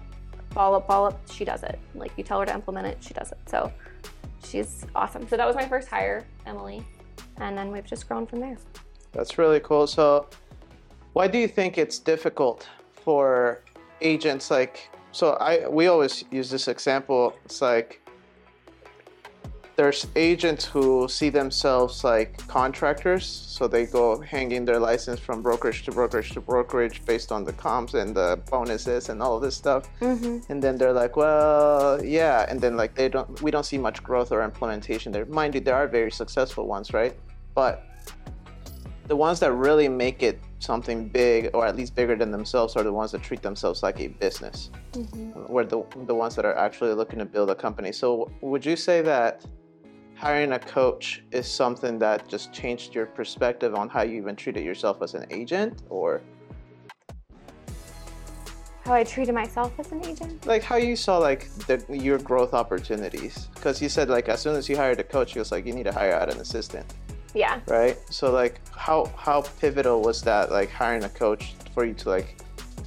follow 0.52 0.78
up, 0.78 0.88
follow 0.88 1.08
up. 1.08 1.20
She 1.32 1.46
does 1.46 1.64
it. 1.64 1.80
Like 1.94 2.12
you 2.18 2.24
tell 2.24 2.40
her 2.40 2.46
to 2.46 2.54
implement 2.54 2.88
it, 2.88 2.98
she 3.02 3.14
does 3.14 3.32
it. 3.32 3.40
So 3.48 3.72
she's 4.44 4.86
awesome. 4.96 5.28
So 5.28 5.38
that 5.38 5.46
was 5.46 5.56
my 5.56 5.68
first 5.68 5.88
hire, 5.88 6.26
Emily, 6.46 6.86
and 7.38 7.58
then 7.58 7.72
we've 7.72 7.86
just 7.86 8.08
grown 8.08 8.26
from 8.26 8.40
there. 8.40 8.58
That's 9.12 9.38
really 9.38 9.60
cool. 9.62 9.88
So, 9.88 10.28
why 11.14 11.28
do 11.28 11.38
you 11.38 11.48
think 11.48 11.78
it's 11.78 12.00
difficult 12.00 12.68
for 12.92 13.62
agents 14.02 14.52
like 14.52 14.90
so 15.12 15.34
I 15.40 15.68
we 15.70 15.88
always 15.88 16.26
use 16.32 16.50
this 16.50 16.68
example. 16.68 17.34
It's 17.46 17.62
like 17.62 18.02
there's 19.76 20.08
agents 20.16 20.64
who 20.64 21.08
see 21.10 21.30
themselves 21.30 22.04
like 22.04 22.38
contractors, 22.48 23.26
so 23.26 23.68
they 23.68 23.86
go 23.86 24.22
hanging 24.22 24.64
their 24.64 24.80
license 24.80 25.20
from 25.20 25.42
brokerage 25.42 25.84
to 25.84 25.92
brokerage 25.92 26.32
to 26.32 26.42
brokerage 26.42 27.06
based 27.06 27.32
on 27.32 27.44
the 27.44 27.52
comps 27.54 27.94
and 27.94 28.16
the 28.16 28.40
bonuses 28.50 29.10
and 29.10 29.22
all 29.22 29.36
of 29.36 29.42
this 29.42 29.56
stuff. 29.56 29.90
Mm-hmm. 30.00 30.50
And 30.50 30.64
then 30.64 30.78
they're 30.78 30.94
like, 30.94 31.18
well, 31.18 32.04
yeah. 32.04 32.46
And 32.48 32.62
then 32.62 32.78
like 32.78 32.96
they 32.96 33.10
don't, 33.10 33.42
we 33.42 33.52
don't 33.52 33.66
see 33.66 33.78
much 33.78 34.02
growth 34.02 34.32
or 34.32 34.44
implementation 34.44 35.12
there. 35.12 35.26
Mind 35.26 35.56
you, 35.56 35.62
there 35.62 35.76
are 35.76 35.88
very 35.88 36.12
successful 36.12 36.68
ones, 36.68 36.94
right? 36.94 37.16
But 37.54 37.84
the 39.08 39.16
ones 39.16 39.40
that 39.42 39.52
really 39.54 39.90
make 39.90 40.24
it 40.24 40.40
something 40.60 41.10
big 41.10 41.52
or 41.54 41.66
at 41.66 41.76
least 41.76 41.96
bigger 41.96 42.16
than 42.16 42.32
themselves 42.32 42.76
are 42.76 42.84
the 42.84 42.94
ones 42.94 43.12
that 43.12 43.22
treat 43.22 43.42
themselves 43.42 43.84
like 43.84 44.00
a 44.00 44.08
business. 44.08 44.72
Mm-hmm. 44.94 45.52
We're 45.52 45.66
the 45.66 45.84
the 46.08 46.16
ones 46.16 46.36
that 46.38 46.46
are 46.46 46.58
actually 46.58 46.94
looking 46.94 47.20
to 47.20 47.26
build 47.26 47.50
a 47.50 47.56
company. 47.56 47.92
So 47.92 48.32
would 48.42 48.66
you 48.66 48.76
say 48.76 49.02
that 49.02 49.46
hiring 50.16 50.54
a 50.54 50.60
coach 50.60 51.24
is 51.32 51.48
something 51.48 52.00
that 52.00 52.28
just 52.28 52.54
changed 52.54 52.96
your 52.96 53.06
perspective 53.06 53.76
on 53.76 53.90
how 53.90 54.02
you 54.02 54.18
even 54.18 54.36
treated 54.36 54.64
yourself 54.64 55.02
as 55.02 55.14
an 55.14 55.26
agent 55.30 55.82
or 55.90 56.22
How 58.86 58.94
I 58.94 59.04
treated 59.04 59.34
myself 59.36 59.74
as 59.80 59.92
an 59.92 60.06
agent. 60.06 60.46
like 60.46 60.64
how 60.64 60.78
you 60.78 60.96
saw 60.96 61.18
like 61.18 61.50
the, 61.68 61.84
your 61.90 62.18
growth 62.20 62.54
opportunities 62.54 63.50
because 63.56 63.82
you 63.82 63.90
said 63.90 64.10
like 64.10 64.30
as 64.30 64.42
soon 64.42 64.56
as 64.56 64.70
you 64.70 64.78
hired 64.78 65.00
a 65.00 65.04
coach 65.04 65.36
you 65.36 65.40
was 65.40 65.52
like 65.52 65.66
you 65.66 65.74
need 65.74 65.84
to 65.86 65.92
hire 65.92 66.14
out 66.14 66.32
an 66.32 66.40
assistant 66.40 66.86
Yeah. 67.34 67.60
right 67.68 67.98
so 68.10 68.32
like 68.32 68.62
how 68.76 69.12
how 69.18 69.42
pivotal 69.60 70.02
was 70.02 70.22
that 70.24 70.52
like 70.52 70.70
hiring 70.72 71.04
a 71.04 71.10
coach 71.10 71.56
for 71.74 71.84
you 71.84 71.94
to 71.96 72.10
like 72.10 72.38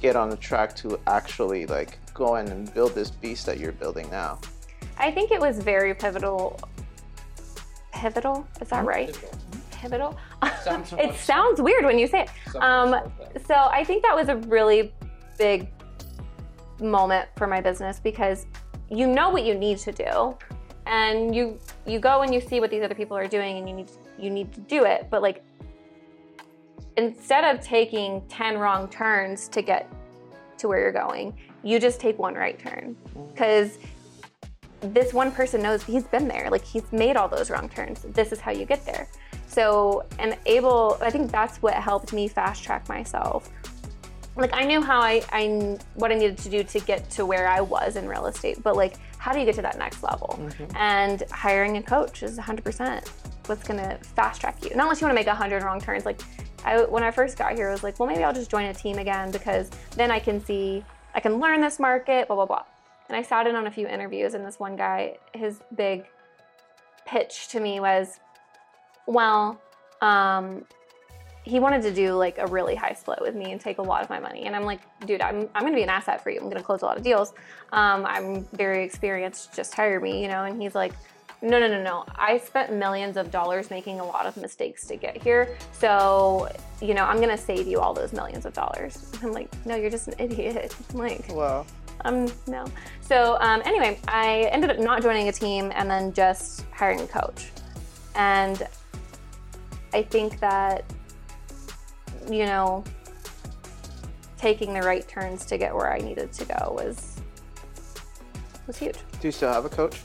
get 0.01 0.15
on 0.15 0.29
the 0.29 0.37
track 0.37 0.75
to 0.77 0.97
actually 1.07 1.65
like 1.67 1.99
go 2.13 2.37
in 2.37 2.47
and 2.47 2.73
build 2.73 2.95
this 2.95 3.11
beast 3.11 3.45
that 3.45 3.59
you're 3.59 3.73
building 3.73 4.09
now 4.09 4.39
I 5.01 5.11
think 5.11 5.31
it 5.31 5.39
was 5.39 5.59
very 5.59 5.93
pivotal. 5.93 6.59
Pivotal? 7.91 8.47
Is 8.61 8.69
that 8.69 8.85
right? 8.85 9.17
Pivotal? 9.71 10.17
Sounds 10.63 10.93
it 10.97 11.15
sounds 11.15 11.61
weird 11.61 11.85
when 11.85 11.97
you 11.97 12.07
say 12.07 12.23
it. 12.23 12.55
Um. 12.57 12.95
So 13.45 13.55
I 13.55 13.83
think 13.83 14.03
that 14.03 14.15
was 14.15 14.29
a 14.29 14.35
really 14.35 14.93
big 15.37 15.69
moment 16.79 17.29
for 17.35 17.47
my 17.47 17.61
business 17.61 17.99
because 17.99 18.45
you 18.89 19.07
know 19.07 19.29
what 19.29 19.43
you 19.43 19.55
need 19.55 19.77
to 19.79 19.91
do, 19.91 20.37
and 20.85 21.35
you 21.35 21.59
you 21.85 21.99
go 21.99 22.21
and 22.21 22.33
you 22.33 22.41
see 22.41 22.59
what 22.59 22.69
these 22.69 22.83
other 22.83 22.95
people 22.95 23.17
are 23.17 23.27
doing, 23.27 23.57
and 23.57 23.69
you 23.69 23.75
need 23.75 23.91
you 24.17 24.29
need 24.29 24.53
to 24.53 24.59
do 24.61 24.85
it. 24.85 25.07
But 25.09 25.21
like 25.21 25.43
instead 26.97 27.43
of 27.43 27.63
taking 27.63 28.21
ten 28.27 28.57
wrong 28.57 28.87
turns 28.89 29.47
to 29.49 29.61
get 29.61 29.91
to 30.57 30.67
where 30.67 30.79
you're 30.79 30.91
going, 30.91 31.37
you 31.63 31.79
just 31.79 31.99
take 31.99 32.19
one 32.19 32.35
right 32.35 32.59
turn 32.59 32.95
because 33.29 33.77
this 34.81 35.13
one 35.13 35.31
person 35.31 35.61
knows 35.61 35.83
he's 35.83 36.05
been 36.05 36.27
there. 36.27 36.49
Like 36.49 36.63
he's 36.63 36.91
made 36.91 37.15
all 37.15 37.27
those 37.27 37.49
wrong 37.49 37.69
turns. 37.69 38.01
This 38.01 38.31
is 38.31 38.39
how 38.39 38.51
you 38.51 38.65
get 38.65 38.85
there. 38.85 39.07
So 39.47 40.05
and 40.19 40.37
able 40.45 40.97
i 41.01 41.09
think 41.09 41.31
that's 41.31 41.61
what 41.61 41.73
helped 41.73 42.13
me 42.13 42.27
fast 42.27 42.63
track 42.63 42.87
myself. 42.87 43.49
Like 44.35 44.53
i 44.53 44.63
knew 44.63 44.81
how 44.81 45.01
I, 45.01 45.21
I 45.31 45.77
what 45.95 46.11
i 46.11 46.15
needed 46.15 46.37
to 46.39 46.49
do 46.49 46.63
to 46.63 46.79
get 46.79 47.09
to 47.11 47.25
where 47.25 47.47
i 47.47 47.59
was 47.59 47.95
in 47.95 48.07
real 48.07 48.27
estate 48.27 48.63
but 48.63 48.77
like 48.77 48.95
how 49.17 49.33
do 49.33 49.39
you 49.39 49.45
get 49.45 49.55
to 49.55 49.61
that 49.63 49.77
next 49.77 50.01
level? 50.01 50.39
Mm-hmm. 50.39 50.77
And 50.77 51.23
hiring 51.29 51.75
a 51.75 51.83
coach 51.83 52.23
is 52.23 52.37
100% 52.37 53.05
what's 53.47 53.67
going 53.67 53.79
to 53.79 53.97
fast 54.15 54.39
track 54.39 54.63
you. 54.63 54.69
Not 54.75 54.83
unless 54.83 55.01
you 55.01 55.07
want 55.07 55.11
to 55.11 55.19
make 55.19 55.27
100 55.27 55.63
wrong 55.63 55.81
turns. 55.81 56.05
Like 56.05 56.21
I, 56.65 56.83
when 56.83 57.03
i 57.03 57.11
first 57.11 57.37
got 57.37 57.53
here 57.53 57.69
i 57.69 57.71
was 57.71 57.83
like 57.83 57.99
well 57.99 58.07
maybe 58.07 58.23
i'll 58.23 58.33
just 58.33 58.51
join 58.51 58.65
a 58.65 58.73
team 58.73 58.97
again 58.97 59.31
because 59.31 59.69
then 59.95 60.11
i 60.11 60.19
can 60.19 60.43
see 60.43 60.83
i 61.15 61.19
can 61.19 61.39
learn 61.39 61.61
this 61.61 61.79
market 61.79 62.27
blah 62.27 62.35
blah 62.35 62.45
blah 62.45 62.63
and 63.09 63.17
I 63.17 63.23
sat 63.23 63.47
in 63.47 63.55
on 63.55 63.67
a 63.67 63.71
few 63.71 63.87
interviews, 63.87 64.35
and 64.35 64.45
this 64.45 64.59
one 64.59 64.75
guy, 64.75 65.17
his 65.33 65.59
big 65.75 66.05
pitch 67.05 67.47
to 67.49 67.59
me 67.59 67.79
was, 67.79 68.19
well, 69.07 69.59
um, 70.01 70.63
he 71.43 71.59
wanted 71.59 71.81
to 71.81 71.91
do 71.91 72.13
like 72.13 72.37
a 72.37 72.45
really 72.45 72.75
high 72.75 72.93
split 72.93 73.19
with 73.19 73.33
me 73.33 73.51
and 73.51 73.59
take 73.59 73.79
a 73.79 73.81
lot 73.81 74.03
of 74.03 74.09
my 74.09 74.19
money. 74.19 74.43
And 74.43 74.55
I'm 74.55 74.63
like, 74.63 74.81
dude, 75.07 75.21
I'm, 75.21 75.49
I'm 75.55 75.63
gonna 75.63 75.75
be 75.75 75.81
an 75.81 75.89
asset 75.89 76.21
for 76.21 76.29
you. 76.29 76.39
I'm 76.39 76.49
gonna 76.49 76.61
close 76.61 76.83
a 76.83 76.85
lot 76.85 76.97
of 76.97 77.03
deals. 77.03 77.33
Um, 77.73 78.05
I'm 78.05 78.45
very 78.53 78.83
experienced, 78.83 79.55
just 79.55 79.73
hire 79.73 79.99
me, 79.99 80.21
you 80.21 80.27
know? 80.27 80.43
And 80.43 80.61
he's 80.61 80.75
like, 80.75 80.93
no, 81.41 81.57
no, 81.59 81.67
no, 81.67 81.81
no. 81.81 82.05
I 82.15 82.37
spent 82.37 82.73
millions 82.73 83.17
of 83.17 83.31
dollars 83.31 83.71
making 83.71 83.99
a 83.99 84.05
lot 84.05 84.27
of 84.27 84.37
mistakes 84.37 84.85
to 84.87 84.97
get 84.97 85.21
here. 85.21 85.57
So, 85.71 86.49
you 86.81 86.93
know, 86.93 87.05
I'm 87.05 87.19
gonna 87.19 87.37
save 87.37 87.65
you 87.65 87.79
all 87.79 87.95
those 87.95 88.13
millions 88.13 88.45
of 88.45 88.53
dollars. 88.53 89.11
I'm 89.23 89.31
like, 89.31 89.49
no, 89.65 89.75
you're 89.75 89.89
just 89.89 90.09
an 90.09 90.15
idiot. 90.19 90.75
I'm 90.91 90.97
like, 90.99 91.27
wow 91.29 91.65
um, 92.05 92.31
no. 92.47 92.65
So 93.01 93.37
um, 93.39 93.61
anyway, 93.65 93.99
I 94.07 94.49
ended 94.51 94.69
up 94.69 94.79
not 94.79 95.01
joining 95.01 95.27
a 95.29 95.31
team 95.31 95.71
and 95.75 95.89
then 95.89 96.13
just 96.13 96.65
hiring 96.71 97.01
a 97.01 97.07
coach. 97.07 97.47
And 98.15 98.67
I 99.93 100.03
think 100.03 100.39
that, 100.39 100.85
you 102.29 102.45
know, 102.45 102.83
taking 104.39 104.73
the 104.73 104.81
right 104.81 105.07
turns 105.07 105.45
to 105.45 105.57
get 105.57 105.75
where 105.75 105.91
I 105.91 105.97
needed 105.97 106.31
to 106.33 106.45
go 106.45 106.73
was 106.77 107.17
was 108.67 108.77
huge. 108.77 108.95
do 109.19 109.27
you 109.27 109.31
still 109.31 109.51
have 109.51 109.65
a 109.65 109.69
coach 109.69 109.99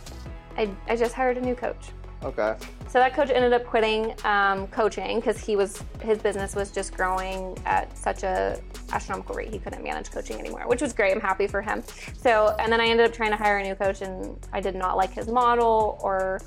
I, 0.56 0.70
I 0.88 0.96
just 0.96 1.14
hired 1.14 1.36
a 1.36 1.40
new 1.40 1.54
coach. 1.54 1.90
okay 2.22 2.56
So 2.94 3.00
that 3.00 3.12
coach 3.12 3.28
ended 3.30 3.52
up 3.52 3.66
quitting 3.66 4.14
um, 4.24 4.68
coaching 4.68 5.16
because 5.16 5.36
he 5.36 5.56
was 5.56 5.82
his 6.00 6.18
business 6.18 6.54
was 6.54 6.70
just 6.70 6.94
growing 6.94 7.58
at 7.66 7.98
such 7.98 8.22
a 8.22 8.62
astronomical 8.92 9.34
rate 9.34 9.48
he 9.48 9.58
couldn't 9.58 9.82
manage 9.82 10.12
coaching 10.12 10.38
anymore, 10.38 10.68
which 10.68 10.80
was 10.80 10.92
great. 10.92 11.12
I'm 11.12 11.20
happy 11.20 11.48
for 11.48 11.60
him. 11.60 11.82
So 12.16 12.54
and 12.60 12.72
then 12.72 12.80
I 12.80 12.86
ended 12.86 13.04
up 13.04 13.12
trying 13.12 13.32
to 13.32 13.36
hire 13.36 13.58
a 13.58 13.64
new 13.64 13.74
coach 13.74 14.02
and 14.02 14.38
I 14.52 14.60
did 14.60 14.76
not 14.76 14.96
like 14.96 15.10
his 15.10 15.26
model 15.26 15.98
or 16.02 16.40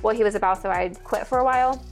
what 0.00 0.16
he 0.16 0.24
was 0.24 0.34
about, 0.34 0.62
so 0.62 0.70
I 0.70 0.94
quit 1.04 1.26
for 1.26 1.40
a 1.40 1.44
while. 1.44 1.84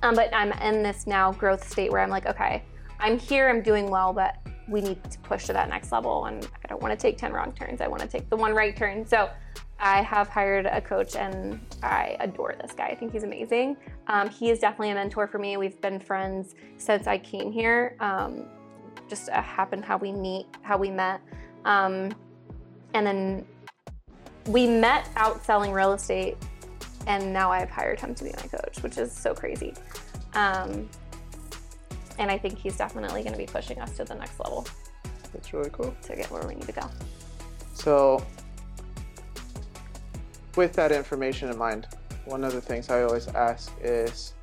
Um, 0.00 0.14
but 0.14 0.34
I'm 0.34 0.52
in 0.52 0.82
this 0.82 1.06
now 1.06 1.32
growth 1.32 1.70
state 1.70 1.92
where 1.92 2.00
I'm 2.00 2.08
like, 2.08 2.24
okay, 2.24 2.62
I'm 3.00 3.18
here, 3.18 3.50
I'm 3.50 3.60
doing 3.60 3.90
well, 3.90 4.14
but 4.14 4.38
we 4.66 4.80
need 4.80 5.04
to 5.10 5.18
push 5.18 5.44
to 5.44 5.52
that 5.52 5.68
next 5.68 5.92
level 5.92 6.24
and 6.24 6.48
I 6.64 6.68
don't 6.68 6.80
want 6.80 6.98
to 6.98 6.98
take 6.98 7.18
10 7.18 7.34
wrong 7.34 7.52
turns. 7.52 7.82
I 7.82 7.86
want 7.86 8.00
to 8.00 8.08
take 8.08 8.30
the 8.30 8.36
one 8.36 8.54
right 8.54 8.74
turn. 8.74 9.06
So 9.06 9.28
I 9.78 10.02
have 10.02 10.28
hired 10.28 10.66
a 10.66 10.80
coach 10.80 11.16
and 11.16 11.60
I 11.82 12.16
adore 12.20 12.54
this 12.60 12.72
guy. 12.72 12.86
I 12.86 12.94
think 12.94 13.12
he's 13.12 13.24
amazing. 13.24 13.76
Um, 14.06 14.28
he 14.30 14.50
is 14.50 14.58
definitely 14.58 14.90
a 14.90 14.94
mentor 14.94 15.26
for 15.26 15.38
me. 15.38 15.56
We've 15.56 15.80
been 15.80 16.00
friends 16.00 16.54
since 16.78 17.06
I 17.06 17.18
came 17.18 17.52
here. 17.52 17.96
Um, 18.00 18.46
just 19.08 19.28
uh, 19.28 19.42
happened 19.42 19.84
how 19.84 19.98
we 19.98 20.12
meet, 20.12 20.46
how 20.62 20.78
we 20.78 20.90
met. 20.90 21.20
Um, 21.64 22.14
and 22.94 23.06
then 23.06 23.46
we 24.46 24.66
met 24.66 25.08
out 25.16 25.44
selling 25.44 25.72
real 25.72 25.92
estate 25.92 26.36
and 27.06 27.32
now 27.32 27.52
I've 27.52 27.70
hired 27.70 28.00
him 28.00 28.14
to 28.14 28.24
be 28.24 28.30
my 28.30 28.48
coach, 28.48 28.82
which 28.82 28.98
is 28.98 29.12
so 29.12 29.34
crazy. 29.34 29.74
Um, 30.34 30.88
and 32.18 32.30
I 32.30 32.38
think 32.38 32.58
he's 32.58 32.76
definitely 32.76 33.22
going 33.22 33.32
to 33.32 33.38
be 33.38 33.46
pushing 33.46 33.78
us 33.80 33.96
to 33.96 34.04
the 34.04 34.14
next 34.14 34.40
level 34.40 34.66
that's 35.32 35.52
really 35.52 35.70
cool 35.70 35.94
to 36.02 36.16
get 36.16 36.30
where 36.30 36.46
we 36.46 36.54
need 36.54 36.66
to 36.66 36.72
go. 36.72 36.90
So, 37.74 38.24
with 40.56 40.72
that 40.74 40.92
information 40.92 41.50
in 41.50 41.58
mind, 41.58 41.86
one 42.24 42.44
of 42.44 42.52
the 42.52 42.60
things 42.60 42.90
I 42.90 43.02
always 43.02 43.28
ask 43.28 43.72
is 43.80 44.34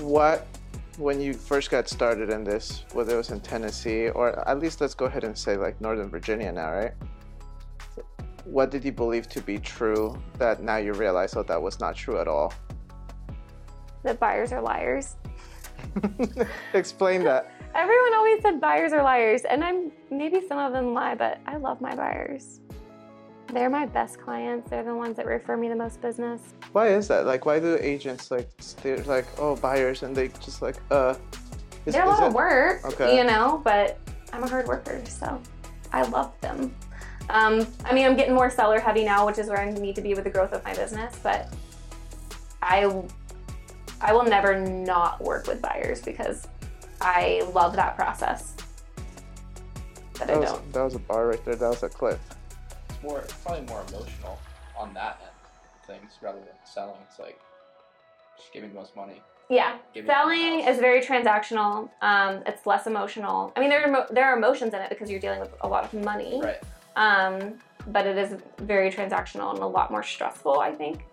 what, 0.00 0.46
when 0.96 1.20
you 1.20 1.32
first 1.32 1.70
got 1.70 1.88
started 1.88 2.30
in 2.30 2.42
this, 2.42 2.84
whether 2.92 3.14
it 3.14 3.18
was 3.18 3.30
in 3.30 3.40
Tennessee 3.40 4.08
or 4.08 4.48
at 4.48 4.58
least 4.58 4.80
let's 4.80 4.94
go 4.94 5.04
ahead 5.04 5.24
and 5.24 5.36
say 5.36 5.56
like 5.56 5.80
Northern 5.80 6.10
Virginia 6.10 6.50
now, 6.50 6.72
right? 6.72 6.94
what 8.50 8.70
did 8.70 8.84
you 8.84 8.92
believe 8.92 9.28
to 9.28 9.40
be 9.42 9.58
true 9.58 10.20
that 10.38 10.62
now 10.62 10.76
you 10.76 10.94
realize 10.94 11.36
oh 11.36 11.42
that 11.42 11.60
was 11.60 11.80
not 11.80 11.94
true 11.94 12.18
at 12.18 12.26
all? 12.26 12.52
That 14.04 14.18
buyers 14.18 14.52
are 14.52 14.62
liars. 14.62 15.16
Explain 16.74 17.24
that. 17.24 17.52
Everyone 17.74 18.14
always 18.14 18.40
said 18.40 18.60
buyers 18.60 18.92
are 18.92 19.02
liars, 19.02 19.42
and 19.42 19.62
I'm 19.62 19.92
maybe 20.10 20.40
some 20.48 20.58
of 20.58 20.72
them 20.72 20.94
lie, 20.94 21.14
but 21.14 21.40
I 21.46 21.56
love 21.56 21.80
my 21.80 21.94
buyers. 21.94 22.60
They're 23.52 23.70
my 23.70 23.86
best 23.86 24.20
clients. 24.20 24.68
They're 24.68 24.84
the 24.84 24.94
ones 24.94 25.16
that 25.16 25.26
refer 25.26 25.56
me 25.56 25.68
the 25.68 25.76
most 25.76 26.00
business. 26.02 26.42
Why 26.72 26.88
is 26.88 27.08
that? 27.08 27.24
Like, 27.24 27.46
why 27.46 27.58
do 27.58 27.78
agents 27.80 28.30
like 28.30 28.48
they're 28.82 29.02
like, 29.04 29.26
oh, 29.38 29.56
buyers, 29.56 30.02
and 30.02 30.14
they 30.14 30.28
just 30.28 30.60
like, 30.60 30.76
uh, 30.90 31.14
is, 31.86 31.94
They're 31.94 32.04
a 32.04 32.08
lot 32.08 32.22
of 32.22 32.34
work, 32.34 32.84
Okay. 32.84 33.16
you 33.16 33.24
know, 33.24 33.60
but 33.64 33.98
I'm 34.32 34.42
a 34.42 34.48
hard 34.48 34.66
worker, 34.66 35.00
so 35.08 35.40
I 35.92 36.02
love 36.02 36.38
them. 36.42 36.74
Um, 37.30 37.66
I 37.84 37.94
mean, 37.94 38.04
I'm 38.06 38.16
getting 38.16 38.34
more 38.34 38.50
seller 38.50 38.80
heavy 38.80 39.04
now, 39.04 39.26
which 39.26 39.38
is 39.38 39.48
where 39.48 39.60
I 39.60 39.70
need 39.70 39.94
to 39.96 40.02
be 40.02 40.14
with 40.14 40.24
the 40.24 40.30
growth 40.30 40.52
of 40.52 40.62
my 40.64 40.74
business, 40.74 41.18
but 41.22 41.52
I 42.62 43.02
I 44.00 44.12
will 44.12 44.24
never 44.24 44.58
not 44.60 45.22
work 45.22 45.46
with 45.46 45.60
buyers 45.60 46.00
because 46.02 46.46
I 47.00 47.42
love 47.54 47.74
that 47.76 47.96
process. 47.96 48.54
But 50.12 50.22
I 50.22 50.26
That 50.34 50.40
was, 50.40 50.50
don't. 50.50 50.72
that 50.72 50.82
was 50.84 50.94
a 50.94 50.98
bar 51.00 51.26
right 51.28 51.44
there. 51.44 51.56
That 51.56 51.68
was 51.68 51.82
a 51.82 51.88
clip. 51.88 52.20
It's 52.98 53.04
more 53.04 53.24
probably 53.44 53.66
more 53.66 53.84
emotional 53.88 54.38
on 54.76 54.92
that 54.94 55.20
end 55.20 55.30
of 55.80 55.86
things 55.86 56.12
rather 56.20 56.38
than 56.38 56.48
selling. 56.64 56.96
It's 57.08 57.18
like 57.18 57.38
just 58.36 58.52
giving 58.52 58.70
the 58.70 58.74
most 58.74 58.96
money. 58.96 59.22
Yeah, 59.48 59.78
Give 59.94 60.04
me 60.04 60.08
my 60.08 60.14
selling 60.14 60.60
is 60.60 60.78
very 60.78 61.00
transactional. 61.00 61.88
Um, 62.02 62.42
it's 62.46 62.66
less 62.66 62.86
emotional. 62.86 63.52
I 63.56 63.60
mean, 63.60 63.70
there 63.70 63.82
are 63.82 63.88
emo- 63.88 64.06
there 64.10 64.26
are 64.26 64.36
emotions 64.36 64.74
in 64.74 64.80
it 64.80 64.90
because 64.90 65.10
you're 65.10 65.20
dealing 65.20 65.40
with 65.40 65.54
a 65.62 65.68
lot 65.68 65.84
of 65.84 65.94
money. 66.04 66.40
Right. 66.42 66.60
um, 66.96 67.54
but 67.86 68.06
it 68.06 68.18
is 68.18 68.38
very 68.58 68.90
transactional 68.90 69.54
and 69.54 69.60
a 69.60 69.66
lot 69.66 69.90
more 69.90 70.02
stressful, 70.02 70.58
I 70.60 70.72
think. 70.72 71.04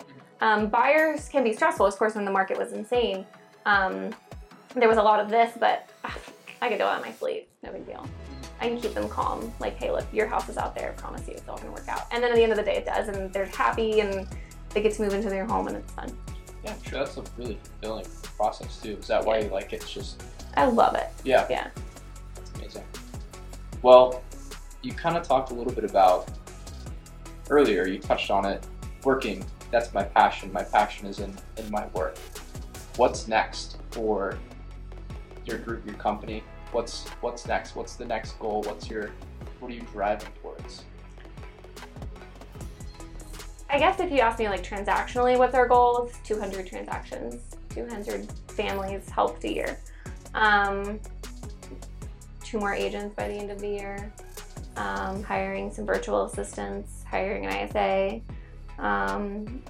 Um, 0.42 0.68
buyers 0.68 1.30
can 1.30 1.44
be 1.44 1.54
stressful, 1.54 1.86
of 1.86 1.96
course, 1.96 2.16
when 2.16 2.26
the 2.26 2.32
market 2.32 2.58
was 2.58 2.74
insane. 2.74 3.26
Um, 3.66 4.14
there 4.76 4.90
was 4.90 4.98
a 4.98 5.04
lot 5.04 5.22
of 5.22 5.30
this, 5.30 5.54
but 5.58 5.88
ah, 6.04 6.18
I 6.62 6.68
could 6.68 6.80
do 6.80 6.84
it 6.84 6.90
on 6.90 7.02
my 7.02 7.14
sleep, 7.14 7.48
no 7.64 7.72
big 7.72 7.86
deal. 7.86 8.06
I 8.60 8.70
can 8.70 8.80
keep 8.80 8.94
them 8.94 9.10
calm, 9.10 9.54
like, 9.60 9.76
hey, 9.78 9.92
look, 9.92 10.06
your 10.14 10.28
house 10.28 10.48
is 10.50 10.58
out 10.58 10.76
there, 10.76 10.90
I 10.90 10.94
promise 10.94 11.28
you, 11.28 11.34
it's 11.34 11.48
all 11.48 11.58
gonna 11.58 11.72
work 11.72 11.88
out. 11.88 12.04
And 12.12 12.24
then 12.24 12.32
at 12.32 12.36
the 12.36 12.44
end 12.44 12.52
of 12.52 12.58
the 12.58 12.64
day, 12.64 12.78
it 12.78 12.86
does, 12.86 13.08
and 13.10 13.32
they're 13.34 13.46
happy 13.46 14.00
and 14.00 14.28
they 14.70 14.82
get 14.82 14.94
to 14.94 15.02
move 15.02 15.14
into 15.14 15.30
their 15.30 15.46
home 15.46 15.68
and 15.68 15.78
it's 15.78 15.92
fun. 15.94 16.16
Yeah, 16.64 16.74
I'm 16.74 16.84
sure 16.84 17.00
that's 17.00 17.18
a 17.18 17.24
really 17.38 17.60
fulfilling 17.64 18.06
process 18.38 18.78
too. 18.82 18.98
Is 18.98 19.08
that 19.08 19.24
why 19.24 19.40
you 19.40 19.50
like 19.50 19.72
it? 19.74 19.84
It's 19.84 19.94
just 19.94 20.22
I 20.58 20.66
love 20.66 20.96
it. 20.96 21.08
yeah. 21.24 21.46
Yeah. 21.50 21.68
It's 22.38 22.52
amazing. 22.56 22.84
Well, 23.82 24.24
you 24.82 24.94
kind 24.94 25.16
of 25.18 25.28
talked 25.28 25.52
a 25.52 25.54
little 25.54 25.74
bit 25.74 25.84
about 25.84 26.30
earlier. 27.50 27.88
You 27.88 28.00
touched 28.00 28.32
on 28.32 28.46
it. 28.46 28.66
Working. 29.04 29.46
That's 29.72 29.94
my 29.94 30.04
passion. 30.04 30.52
My 30.52 30.64
passion 30.64 31.08
is 31.08 31.20
in 31.20 31.36
in 31.58 31.70
my 31.70 31.86
work. 31.88 32.18
What's 32.98 33.28
next 33.28 33.78
for 33.92 34.38
your 35.46 35.60
group, 35.60 35.86
your 35.86 35.96
company? 35.96 36.44
What's 36.76 37.08
what's 37.22 37.48
next? 37.48 37.78
What's 37.78 37.96
the 37.96 38.04
next 38.04 38.38
goal? 38.38 38.62
What's 38.64 38.90
your 38.90 39.12
what 39.62 39.72
are 39.72 39.74
you 39.74 39.84
driving 39.94 40.28
towards? 40.42 40.84
I 43.70 43.80
guess 43.80 44.02
if 44.02 44.12
you 44.12 44.20
ask 44.20 44.40
me 44.40 44.50
like 44.50 44.62
transactionally, 44.62 45.38
what's 45.38 45.56
our 45.56 45.70
goal? 45.70 46.10
It's 46.10 46.20
200 46.28 46.68
transactions, 46.68 47.56
200 47.70 48.30
families 48.50 49.10
helped 49.10 49.46
a 49.46 49.54
year. 49.54 49.80
Um, 50.34 51.00
two 52.44 52.60
more 52.60 52.74
agents 52.74 53.16
by 53.16 53.30
the 53.30 53.36
end 53.36 53.52
of 53.52 53.62
the 53.62 53.70
year. 53.70 54.12
Um, 54.76 55.24
hiring 55.24 55.72
some 55.72 55.86
virtual 55.86 56.26
assistants, 56.26 57.06
hiring 57.10 57.46
an 57.46 57.70
ISA. 57.70 58.20
Um, 58.84 59.64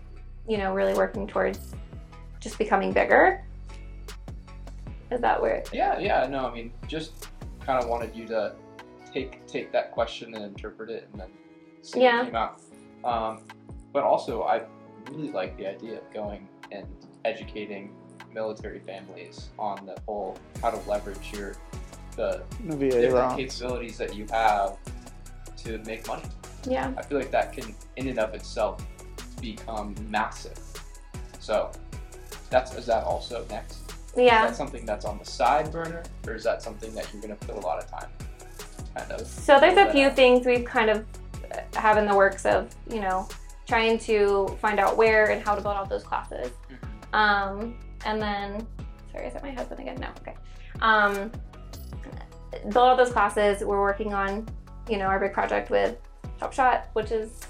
you 0.47 0.57
know, 0.57 0.73
really 0.73 0.95
working 0.95 1.27
towards 1.27 1.75
just 2.39 2.57
becoming 2.57 2.91
bigger. 2.91 3.43
Is 5.11 5.21
that 5.21 5.41
where? 5.41 5.63
Yeah, 5.71 5.99
yeah. 5.99 6.27
No, 6.27 6.47
I 6.47 6.53
mean, 6.53 6.71
just 6.87 7.27
kind 7.65 7.81
of 7.83 7.89
wanted 7.89 8.15
you 8.15 8.25
to 8.27 8.55
take 9.13 9.45
take 9.47 9.71
that 9.71 9.91
question 9.91 10.33
and 10.35 10.43
interpret 10.43 10.89
it, 10.89 11.07
and 11.11 11.21
then 11.21 11.29
see 11.81 12.01
Yeah. 12.01 12.17
what 12.19 12.25
came 12.25 12.35
out. 12.35 12.61
Um, 13.03 13.43
but 13.93 14.03
also, 14.03 14.43
I 14.43 14.63
really 15.11 15.31
like 15.31 15.55
the 15.57 15.67
idea 15.67 15.97
of 15.99 16.13
going 16.13 16.47
and 16.71 16.85
educating 17.23 17.93
military 18.33 18.79
families 18.79 19.49
on 19.57 19.85
the 19.85 19.95
whole 20.07 20.37
how 20.61 20.71
to 20.71 20.89
leverage 20.89 21.31
your 21.33 21.55
the 22.15 22.41
VA 22.61 22.89
different 22.89 23.13
loan. 23.13 23.37
capabilities 23.37 23.97
that 23.97 24.15
you 24.15 24.25
have 24.31 24.77
to 25.57 25.77
make 25.79 26.07
money. 26.07 26.23
Yeah. 26.67 26.91
I 26.97 27.01
feel 27.03 27.17
like 27.19 27.29
that 27.31 27.53
can, 27.53 27.75
in 27.97 28.07
and 28.07 28.19
of 28.19 28.33
itself, 28.33 28.85
become 29.41 29.93
massive. 30.09 30.57
So, 31.39 31.71
that's 32.49 32.73
is 32.75 32.85
that 32.87 33.03
also 33.03 33.45
next? 33.49 33.84
Is 34.15 34.21
Yeah. 34.23 34.47
that 34.47 34.55
something 34.55 34.85
that's 34.85 35.05
on 35.05 35.17
the 35.19 35.25
side 35.25 35.71
burner, 35.71 36.03
or 36.25 36.35
is 36.35 36.43
that 36.43 36.61
something 36.61 36.93
that 36.95 37.11
you're 37.11 37.21
going 37.21 37.35
to 37.37 37.45
put 37.45 37.55
a 37.55 37.59
lot 37.59 37.77
of 37.83 37.89
time, 37.89 38.09
kind 38.95 39.11
of? 39.11 39.27
So 39.27 39.59
there's 39.59 39.77
a 39.77 39.91
few 39.91 40.07
out? 40.07 40.15
things 40.15 40.45
we've 40.45 40.63
kind 40.65 40.89
of 40.89 41.05
uh, 41.51 41.57
have 41.79 41.97
in 41.97 42.05
the 42.07 42.15
works 42.15 42.45
of, 42.45 42.73
you 42.89 43.01
know, 43.01 43.27
trying 43.67 43.97
to 43.99 44.47
find 44.61 44.79
out 44.79 44.95
where 44.95 45.31
and 45.31 45.43
how 45.43 45.53
to 45.55 45.61
build 45.61 45.75
out 45.75 45.89
those 45.89 46.03
classes. 46.03 46.51
Mhm. 46.71 47.17
Um, 47.17 47.77
and 48.05 48.21
then, 48.21 48.65
sorry, 49.11 49.27
is 49.27 49.33
that 49.33 49.43
my 49.43 49.51
husband 49.51 49.79
again? 49.81 49.97
No, 49.99 50.07
okay. 50.21 50.35
Um, 50.81 51.31
build 52.69 52.77
out 52.89 52.97
those 52.97 53.11
classes. 53.11 53.63
We're 53.63 53.81
working 53.81 54.13
on, 54.13 54.47
you 54.87 54.97
know, 54.97 55.05
our 55.05 55.19
big 55.19 55.33
project 55.33 55.69
with 55.69 55.97
Top 56.39 56.53
Shot, 56.53 56.87
which 56.93 57.11
is 57.11 57.41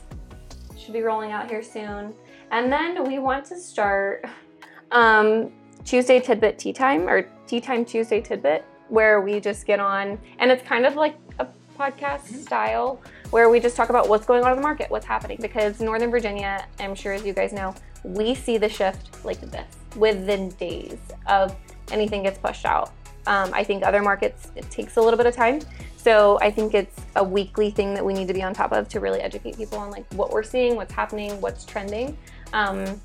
should 0.77 0.93
be 0.93 1.01
rolling 1.01 1.31
out 1.31 1.49
here 1.49 1.63
soon. 1.63 2.13
And 2.51 2.71
then 2.71 3.03
we 3.07 3.19
want 3.19 3.45
to 3.45 3.57
start 3.59 4.25
um, 4.91 5.51
Tuesday 5.85 6.19
Tidbit 6.19 6.57
Tea 6.57 6.73
Time 6.73 7.07
or 7.07 7.29
Tea 7.45 7.61
Time 7.61 7.85
Tuesday 7.85 8.19
Tidbit, 8.19 8.65
where 8.89 9.21
we 9.21 9.39
just 9.39 9.65
get 9.65 9.79
on, 9.79 10.19
and 10.39 10.51
it's 10.51 10.63
kind 10.67 10.85
of 10.85 10.95
like 10.95 11.15
a 11.39 11.47
podcast 11.77 12.25
style 12.43 12.99
where 13.29 13.49
we 13.49 13.59
just 13.59 13.75
talk 13.75 13.89
about 13.89 14.09
what's 14.09 14.25
going 14.25 14.43
on 14.43 14.51
in 14.51 14.57
the 14.57 14.63
market, 14.63 14.89
what's 14.89 15.05
happening. 15.05 15.37
Because 15.39 15.79
Northern 15.79 16.09
Virginia, 16.09 16.67
I'm 16.79 16.95
sure 16.95 17.13
as 17.13 17.23
you 17.23 17.33
guys 17.33 17.53
know, 17.53 17.75
we 18.03 18.33
see 18.33 18.57
the 18.57 18.69
shift 18.69 19.23
like 19.23 19.39
this 19.41 19.67
within 19.95 20.49
days 20.51 20.97
of 21.27 21.55
anything 21.91 22.23
gets 22.23 22.39
pushed 22.39 22.65
out. 22.65 22.91
Um, 23.27 23.51
I 23.53 23.63
think 23.63 23.83
other 23.83 24.01
markets, 24.01 24.51
it 24.55 24.69
takes 24.71 24.97
a 24.97 25.01
little 25.01 25.17
bit 25.17 25.25
of 25.27 25.35
time. 25.35 25.61
So 25.97 26.39
I 26.41 26.51
think 26.51 26.73
it's 26.73 26.99
a 27.15 27.23
weekly 27.23 27.71
thing 27.71 27.93
that 27.93 28.05
we 28.05 28.13
need 28.13 28.27
to 28.27 28.33
be 28.33 28.43
on 28.43 28.53
top 28.53 28.71
of 28.71 28.87
to 28.89 28.99
really 28.99 29.21
educate 29.21 29.57
people 29.57 29.79
on 29.79 29.89
like 29.91 30.11
what 30.13 30.31
we're 30.31 30.43
seeing, 30.43 30.75
what's 30.75 30.93
happening, 30.93 31.39
what's 31.41 31.65
trending. 31.65 32.17
Um, 32.53 33.01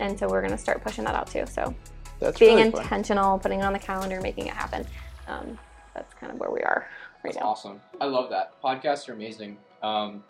and 0.00 0.18
so 0.18 0.28
we're 0.28 0.40
going 0.40 0.52
to 0.52 0.58
start 0.58 0.82
pushing 0.82 1.04
that 1.04 1.14
out 1.14 1.28
too. 1.28 1.44
So 1.46 1.74
That's 2.20 2.38
being 2.38 2.56
really 2.56 2.70
fun. 2.70 2.82
intentional, 2.82 3.38
putting 3.38 3.60
it 3.60 3.64
on 3.64 3.72
the 3.72 3.78
calendar, 3.78 4.20
making 4.20 4.46
it 4.46 4.54
happen. 4.54 4.86
Um, 5.26 5.58
that's 5.94 6.12
kind 6.14 6.32
of 6.32 6.38
where 6.38 6.50
we 6.50 6.60
are 6.60 6.86
right 7.24 7.32
That's 7.32 7.36
now. 7.36 7.50
awesome. 7.50 7.80
I 8.00 8.06
love 8.06 8.30
that. 8.30 8.60
Podcasts 8.62 9.08
are 9.08 9.12
amazing. 9.12 9.56
Um, 9.82 10.22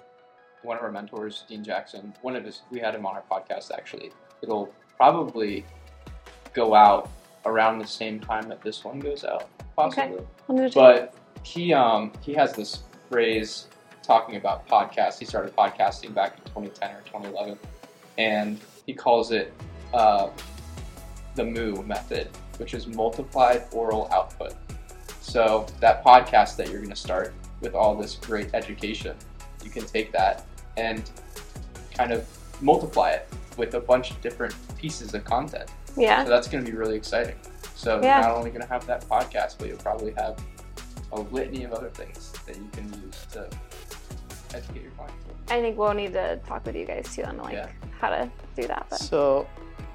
one 0.62 0.76
of 0.76 0.82
our 0.82 0.90
mentors, 0.92 1.44
Dean 1.48 1.64
Jackson, 1.64 2.14
one 2.22 2.36
of 2.36 2.44
his, 2.44 2.62
we 2.70 2.80
had 2.80 2.94
him 2.94 3.06
on 3.06 3.14
our 3.16 3.22
podcast 3.30 3.70
actually. 3.72 4.12
It'll 4.42 4.72
probably 4.96 5.64
go 6.54 6.74
out 6.74 7.10
around 7.46 7.78
the 7.78 7.86
same 7.86 8.20
time 8.20 8.48
that 8.48 8.62
this 8.62 8.84
one 8.84 8.98
goes 8.98 9.24
out, 9.24 9.48
possibly. 9.76 10.18
I'm 10.48 10.56
gonna 10.56 10.68
check. 10.68 10.74
But 10.74 11.14
he 11.42 11.72
um 11.72 12.12
he 12.20 12.34
has 12.34 12.52
this 12.52 12.80
phrase 13.08 13.68
talking 14.02 14.36
about 14.36 14.66
podcasts. 14.68 15.18
He 15.18 15.24
started 15.24 15.54
podcasting 15.56 16.12
back 16.14 16.36
in 16.38 16.44
2010 16.44 16.90
or 16.96 17.00
2011, 17.06 17.58
and 18.18 18.60
he 18.86 18.92
calls 18.92 19.30
it 19.32 19.52
uh, 19.94 20.28
the 21.34 21.44
Moo 21.44 21.82
method, 21.82 22.28
which 22.58 22.74
is 22.74 22.86
multiplied 22.86 23.64
oral 23.72 24.08
output. 24.12 24.54
So 25.20 25.66
that 25.80 26.04
podcast 26.04 26.56
that 26.56 26.68
you're 26.68 26.78
going 26.78 26.90
to 26.90 26.96
start 26.96 27.34
with 27.60 27.74
all 27.74 27.94
this 27.94 28.14
great 28.16 28.50
education, 28.54 29.16
you 29.64 29.70
can 29.70 29.84
take 29.86 30.12
that 30.12 30.44
and 30.76 31.08
kind 31.94 32.12
of 32.12 32.26
multiply 32.60 33.10
it 33.10 33.28
with 33.56 33.74
a 33.74 33.80
bunch 33.80 34.10
of 34.10 34.20
different 34.20 34.54
pieces 34.78 35.14
of 35.14 35.24
content. 35.24 35.70
yeah. 35.96 36.24
So 36.24 36.30
that's 36.30 36.48
going 36.48 36.64
to 36.64 36.70
be 36.70 36.76
really 36.76 36.96
exciting. 36.96 37.34
So 37.74 38.00
Yeah. 38.02 38.20
you're 38.20 38.28
not 38.28 38.36
only 38.38 38.50
going 38.50 38.62
to 38.62 38.68
have 38.68 38.86
that 38.86 39.06
podcast, 39.08 39.56
but 39.58 39.68
you'll 39.68 39.78
probably 39.78 40.12
have 40.12 40.38
a 41.12 41.20
litany 41.20 41.64
of 41.64 41.72
other 41.72 41.88
things 41.90 42.32
that 42.46 42.56
you 42.56 42.68
can 42.72 42.84
use 43.04 43.26
to 43.32 43.48
educate 44.54 44.82
your 44.82 44.90
clients. 44.92 45.16
I 45.48 45.60
think 45.60 45.76
we'll 45.78 45.94
need 45.94 46.12
to 46.12 46.36
talk 46.46 46.64
with 46.64 46.76
you 46.76 46.84
guys 46.86 47.12
too 47.14 47.24
on 47.24 47.36
like 47.38 47.54
Yeah. 47.54 47.68
how 48.00 48.10
to 48.10 48.30
do 48.56 48.66
that. 48.68 48.86
But 48.90 49.00
So, 49.00 49.46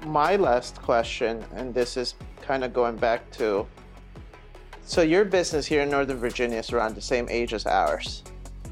my 0.04 0.36
last 0.36 0.80
question, 0.82 1.44
and 1.54 1.74
this 1.74 1.96
is 1.96 2.14
kind 2.42 2.64
of 2.64 2.72
going 2.72 2.96
back 2.96 3.30
to 3.32 3.66
so 4.88 5.02
your 5.02 5.24
business 5.24 5.66
here 5.66 5.82
in 5.82 5.90
Northern 5.90 6.18
Virginia 6.18 6.58
is 6.58 6.72
around 6.72 6.94
the 6.94 7.00
same 7.00 7.26
age 7.28 7.52
as 7.52 7.66
ours. 7.66 8.22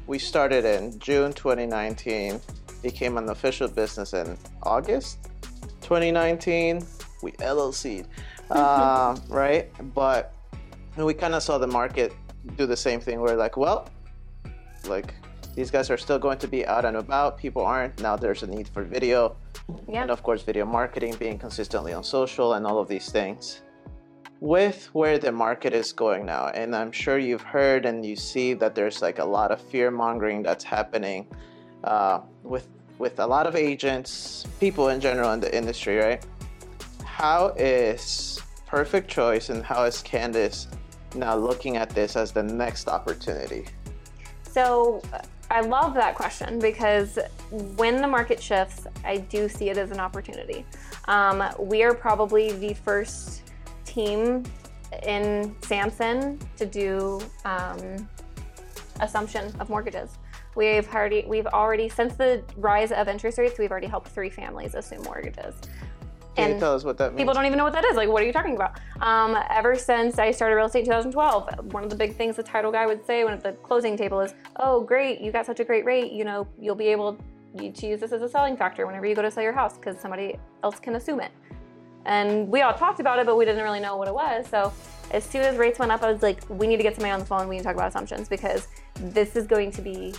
We 0.07 0.17
started 0.17 0.63
in 0.63 0.97
June 0.97 1.33
2019, 1.33 2.39
became 2.81 3.17
an 3.17 3.27
official 3.27 3.67
business 3.67 4.13
in 4.13 4.37
August 4.63 5.17
2019. 5.81 6.85
We 7.21 7.33
LLC'd, 7.33 8.07
um, 8.49 9.21
right? 9.29 9.69
But 9.93 10.33
we 10.95 11.13
kind 11.13 11.35
of 11.35 11.43
saw 11.43 11.57
the 11.57 11.67
market 11.67 12.13
do 12.55 12.65
the 12.65 12.77
same 12.77 13.01
thing. 13.01 13.19
We're 13.19 13.35
like, 13.35 13.57
well, 13.57 13.89
like 14.87 15.13
these 15.53 15.69
guys 15.69 15.89
are 15.89 15.97
still 15.97 16.17
going 16.17 16.37
to 16.37 16.47
be 16.47 16.65
out 16.65 16.85
and 16.85 16.95
about. 16.95 17.37
People 17.37 17.65
aren't. 17.65 17.99
Now 17.99 18.15
there's 18.15 18.41
a 18.41 18.47
need 18.47 18.69
for 18.69 18.83
video. 18.83 19.35
Yeah. 19.87 20.03
And 20.03 20.11
of 20.11 20.23
course, 20.23 20.41
video 20.43 20.65
marketing, 20.65 21.15
being 21.19 21.37
consistently 21.37 21.93
on 21.93 22.03
social, 22.03 22.53
and 22.53 22.65
all 22.65 22.79
of 22.79 22.87
these 22.87 23.09
things. 23.11 23.61
With 24.41 24.89
where 24.93 25.17
the 25.17 25.31
market 25.31 25.73
is 25.73 25.91
going 25.91 26.25
now, 26.25 26.47
and 26.49 26.75
I'm 26.75 26.91
sure 26.91 27.17
you've 27.17 27.41
heard 27.41 27.85
and 27.85 28.05
you 28.05 28.15
see 28.15 28.53
that 28.55 28.75
there's 28.75 29.01
like 29.01 29.19
a 29.19 29.25
lot 29.25 29.51
of 29.51 29.61
fear 29.61 29.89
mongering 29.89 30.43
that's 30.43 30.63
happening 30.63 31.27
uh, 31.83 32.19
with 32.43 32.67
with 32.97 33.19
a 33.19 33.27
lot 33.27 33.45
of 33.47 33.55
agents, 33.55 34.45
people 34.59 34.89
in 34.89 34.99
general 35.01 35.31
in 35.33 35.39
the 35.39 35.55
industry, 35.55 35.97
right? 35.97 36.25
How 37.03 37.47
is 37.57 38.41
Perfect 38.65 39.09
Choice 39.09 39.49
and 39.49 39.63
how 39.63 39.83
is 39.83 40.01
Candyce 40.01 40.67
now 41.13 41.35
looking 41.35 41.77
at 41.77 41.89
this 41.89 42.15
as 42.15 42.31
the 42.31 42.43
next 42.43 42.87
opportunity? 42.87 43.65
So 44.43 45.01
I 45.49 45.61
love 45.61 45.93
that 45.93 46.15
question 46.15 46.59
because 46.59 47.19
when 47.51 48.01
the 48.01 48.07
market 48.07 48.41
shifts, 48.41 48.87
I 49.03 49.17
do 49.17 49.47
see 49.47 49.69
it 49.69 49.77
as 49.77 49.91
an 49.91 49.99
opportunity. 49.99 50.65
Um, 51.07 51.43
we 51.59 51.83
are 51.83 51.93
probably 51.93 52.51
the 52.51 52.73
first 52.73 53.43
team 53.85 54.43
in 55.03 55.55
Samson 55.61 56.39
to 56.57 56.65
do 56.65 57.21
um, 57.45 58.09
assumption 59.01 59.53
of 59.59 59.69
mortgages. 59.69 60.17
We've 60.55 60.87
already, 60.93 61.25
we've 61.27 61.47
already, 61.47 61.89
since 61.89 62.15
the 62.15 62.41
rise 62.55 62.91
of 62.91 63.07
interest 63.07 63.37
rates, 63.37 63.59
we've 63.59 63.71
already 63.71 63.87
helped 63.87 64.07
three 64.07 64.29
families 64.29 64.73
assume 64.73 65.03
mortgages. 65.03 65.53
Can 66.35 66.53
you 66.53 66.59
tell 66.59 66.75
us 66.75 66.83
what 66.83 66.97
that 66.97 67.11
means? 67.11 67.19
People 67.19 67.33
don't 67.33 67.45
even 67.45 67.57
know 67.57 67.63
what 67.63 67.73
that 67.73 67.85
is. 67.85 67.95
Like, 67.95 68.09
what 68.09 68.21
are 68.21 68.25
you 68.25 68.33
talking 68.33 68.55
about? 68.55 68.79
Um, 69.01 69.37
ever 69.49 69.75
since 69.75 70.19
I 70.19 70.31
started 70.31 70.55
real 70.55 70.65
estate 70.65 70.79
in 70.79 70.85
2012, 70.85 71.73
one 71.73 71.83
of 71.83 71.89
the 71.89 71.95
big 71.95 72.15
things 72.15 72.35
the 72.35 72.43
title 72.43 72.71
guy 72.71 72.85
would 72.85 73.05
say 73.05 73.23
when 73.23 73.33
at 73.33 73.41
the 73.41 73.53
closing 73.53 73.95
table 73.95 74.19
is, 74.19 74.33
"Oh, 74.57 74.81
great, 74.81 75.21
you 75.21 75.31
got 75.31 75.45
such 75.45 75.59
a 75.59 75.63
great 75.63 75.85
rate. 75.85 76.11
You 76.11 76.25
know, 76.25 76.47
you'll 76.59 76.75
be 76.75 76.87
able 76.87 77.17
to 77.57 77.87
use 77.87 78.01
this 78.01 78.11
as 78.11 78.21
a 78.21 78.27
selling 78.27 78.57
factor 78.57 78.85
whenever 78.85 79.05
you 79.05 79.15
go 79.15 79.21
to 79.21 79.31
sell 79.31 79.43
your 79.43 79.53
house 79.53 79.77
because 79.77 79.97
somebody 79.99 80.37
else 80.63 80.79
can 80.79 80.95
assume 80.95 81.21
it." 81.21 81.31
And 82.05 82.49
we 82.49 82.61
all 82.61 82.73
talked 82.73 82.99
about 82.99 83.17
it, 83.17 83.25
but 83.25 83.35
we 83.35 83.45
didn't 83.45 83.63
really 83.63 83.79
know 83.79 83.95
what 83.95 84.07
it 84.07 84.13
was. 84.13 84.45
So 84.47 84.71
as 85.11 85.23
soon 85.23 85.41
as 85.41 85.57
rates 85.57 85.79
went 85.79 85.91
up, 85.91 86.03
I 86.03 86.11
was 86.11 86.21
like, 86.21 86.41
"We 86.49 86.67
need 86.67 86.77
to 86.77 86.83
get 86.83 86.95
somebody 86.95 87.11
on 87.11 87.19
the 87.19 87.25
phone. 87.25 87.47
We 87.47 87.55
need 87.55 87.61
to 87.61 87.65
talk 87.65 87.75
about 87.75 87.87
assumptions 87.87 88.27
because 88.27 88.67
this 88.95 89.35
is 89.35 89.47
going 89.47 89.71
to 89.71 89.81
be 89.81 90.13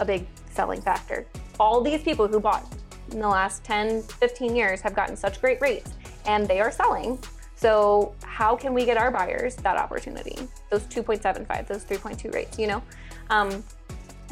a 0.00 0.04
big 0.04 0.26
selling 0.52 0.80
factor." 0.80 1.26
All 1.60 1.82
these 1.82 2.02
people 2.02 2.26
who 2.26 2.40
bought 2.40 2.64
in 3.12 3.20
the 3.20 3.28
last 3.28 3.64
10, 3.64 4.02
15 4.02 4.56
years 4.56 4.80
have 4.80 4.94
gotten 4.94 5.16
such 5.16 5.40
great 5.40 5.60
rates 5.60 5.92
and 6.26 6.46
they 6.46 6.60
are 6.60 6.70
selling. 6.70 7.18
So, 7.56 8.14
how 8.22 8.56
can 8.56 8.72
we 8.72 8.86
get 8.86 8.96
our 8.96 9.10
buyers 9.10 9.54
that 9.56 9.76
opportunity? 9.76 10.36
Those 10.70 10.82
2.75, 10.84 11.66
those 11.66 11.84
3.2 11.84 12.32
rates, 12.32 12.58
you 12.58 12.66
know? 12.66 12.82
Um, 13.28 13.62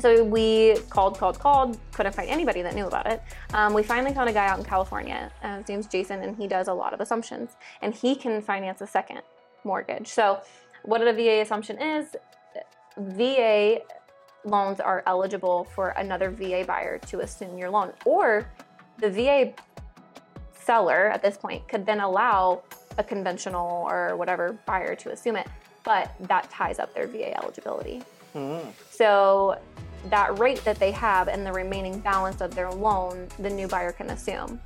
so 0.01 0.23
we 0.23 0.77
called, 0.91 1.19
called, 1.19 1.39
called, 1.39 1.79
couldn't 1.93 2.15
find 2.15 2.31
anybody 2.31 2.63
that 2.63 2.75
knew 2.75 2.87
about 2.87 3.07
it. 3.07 3.21
Um, 3.53 3.75
we 3.75 3.83
finally 3.83 4.15
found 4.15 4.31
a 4.31 4.33
guy 4.33 4.47
out 4.47 4.59
in 4.59 4.65
California. 4.65 5.31
Uh, 5.43 5.59
his 5.59 5.69
name's 5.69 5.87
Jason, 5.89 6.23
and 6.23 6.37
he 6.37 6.47
does 6.47 6.69
a 6.69 6.73
lot 6.73 6.95
of 6.95 7.01
assumptions, 7.01 7.51
and 7.83 7.93
he 7.93 8.15
can 8.15 8.41
finance 8.41 8.81
a 8.81 8.87
second 8.87 9.23
mortgage. 9.65 10.07
So, 10.09 10.41
what 10.85 11.07
a 11.07 11.13
VA 11.13 11.41
assumption 11.41 11.83
is, 11.83 12.17
VA 12.97 13.79
loans 14.45 14.81
are 14.81 15.03
eligible 15.07 15.65
for 15.75 15.91
another 15.91 16.31
VA 16.31 16.65
buyer 16.67 16.99
to 16.99 17.21
assume 17.21 17.59
your 17.59 17.71
loan, 17.71 17.93
or 18.05 18.49
the 18.99 19.11
VA 19.11 19.53
seller 20.53 21.09
at 21.09 21.23
this 21.23 21.37
point 21.37 21.67
could 21.69 21.87
then 21.87 22.01
allow 22.01 22.63
a 22.99 23.05
conventional 23.05 23.87
or 23.89 24.17
whatever 24.17 24.59
buyer 24.67 24.95
to 24.97 25.11
assume 25.13 25.37
it, 25.37 25.47
but 25.85 26.13
that 26.21 26.51
ties 26.51 26.79
up 26.79 26.95
their 26.95 27.07
VA 27.07 27.37
eligibility. 27.37 28.03
Mm. 28.35 28.67
So 28.91 29.59
that 30.11 30.39
rate 30.39 30.63
that 30.65 30.79
they 30.79 30.91
have 30.93 31.29
and 31.29 31.47
the 31.47 31.53
remaining 31.53 32.01
balance 32.01 32.41
of 32.41 32.55
their 32.55 32.71
loan, 32.71 33.29
the 33.39 33.51
new 33.51 33.69
buyer 33.69 33.93
can 33.93 34.11
assume. 34.11 34.61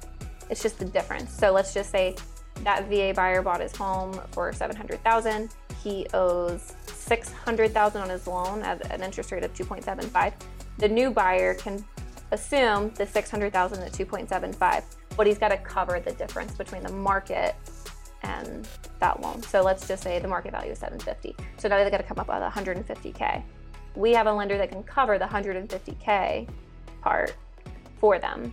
It's 0.51 0.63
just 0.63 0.79
the 0.79 0.85
difference. 0.85 1.33
So 1.33 1.53
let's 1.53 1.73
just 1.73 1.91
say 1.91 2.17
that 2.65 2.89
VA 2.89 3.13
buyer 3.15 3.43
bought 3.43 3.61
his 3.61 3.75
home 3.75 4.19
for 4.33 4.53
700,000. 4.53 5.51
He 5.83 6.07
owes 6.15 6.75
600,000 6.87 8.03
on 8.03 8.09
his 8.09 8.27
loan 8.27 8.63
at 8.63 8.91
an 8.93 9.03
interest 9.03 9.33
rate 9.33 9.45
of 9.45 9.53
2.75. 9.55 10.33
The 10.79 10.89
new 10.89 11.11
buyer 11.11 11.55
can 11.55 11.85
assume 12.33 12.91
the 12.95 13.07
600,000 13.07 13.83
at 13.83 13.93
2.75, 13.93 14.83
but 15.17 15.27
he's 15.27 15.39
got 15.39 15.49
to 15.49 15.57
cover 15.59 16.01
the 16.01 16.13
difference 16.13 16.53
between 16.57 16.83
the 16.83 16.93
market 16.93 17.55
and 18.23 18.67
that 18.99 19.21
loan. 19.21 19.43
So 19.43 19.63
let's 19.63 19.87
just 19.87 20.03
say 20.03 20.19
the 20.19 20.29
market 20.29 20.53
value 20.53 20.73
is 20.73 20.79
750. 20.79 21.37
So 21.59 21.69
now 21.69 21.77
they've 21.79 21.91
got 21.91 21.99
to 21.99 22.03
come 22.03 22.19
up 22.19 22.29
with 22.29 22.37
150k. 22.39 23.43
We 23.95 24.13
have 24.13 24.27
a 24.27 24.33
lender 24.33 24.57
that 24.59 24.71
can 24.71 24.83
cover 24.83 25.19
the 25.19 25.27
150k 25.27 26.49
part 27.03 27.35
for 28.01 28.19
them, 28.19 28.53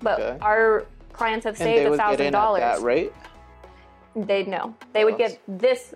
but 0.00 0.20
Okay. 0.20 0.38
our 0.40 0.86
clients 1.12 1.44
have 1.44 1.56
saved 1.56 1.92
a 1.92 1.96
thousand 1.96 2.32
dollars. 2.32 2.60
that 2.60 2.80
rate? 2.82 3.12
They'd 4.14 4.48
know. 4.48 4.74
They 4.92 5.04
would 5.04 5.18
get 5.18 5.40
this 5.48 5.94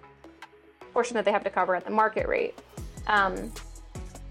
portion 0.93 1.15
that 1.15 1.25
they 1.25 1.33
have 1.33 1.45
to 1.45 1.51
cover 1.51 1.75
at 1.75 1.85
the 1.85 1.91
market 1.91 2.27
rate. 2.29 2.59
Um, 3.07 3.53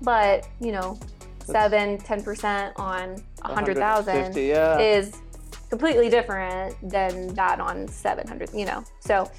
but 0.01 0.47
you 0.59 0.71
know, 0.71 0.99
seven, 1.45 1.97
ten 1.97 2.23
percent 2.23 2.73
on 2.77 3.21
a 3.43 3.53
hundred 3.53 3.77
thousand 3.77 4.35
yeah. 4.35 4.77
is 4.79 5.21
completely 5.69 6.09
different 6.09 6.75
than 6.89 7.33
that 7.35 7.59
on 7.59 7.87
seven 7.87 8.27
hundred. 8.27 8.49
You 8.53 8.65
know, 8.65 8.83
so 8.99 9.29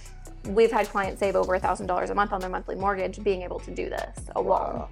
we've 0.49 0.73
had 0.73 0.89
clients 0.89 1.21
save 1.21 1.37
over 1.37 1.55
a 1.55 1.61
thousand 1.61 1.87
dollars 1.87 2.11
a 2.11 2.15
month 2.15 2.33
on 2.33 2.41
their 2.41 2.51
monthly 2.51 2.77
mortgage 2.77 3.23
being 3.23 3.43
able 3.43 3.59
to 3.61 3.71
do 3.71 3.89
this 3.89 4.19
alone. 4.37 4.49
Wow. 4.49 4.89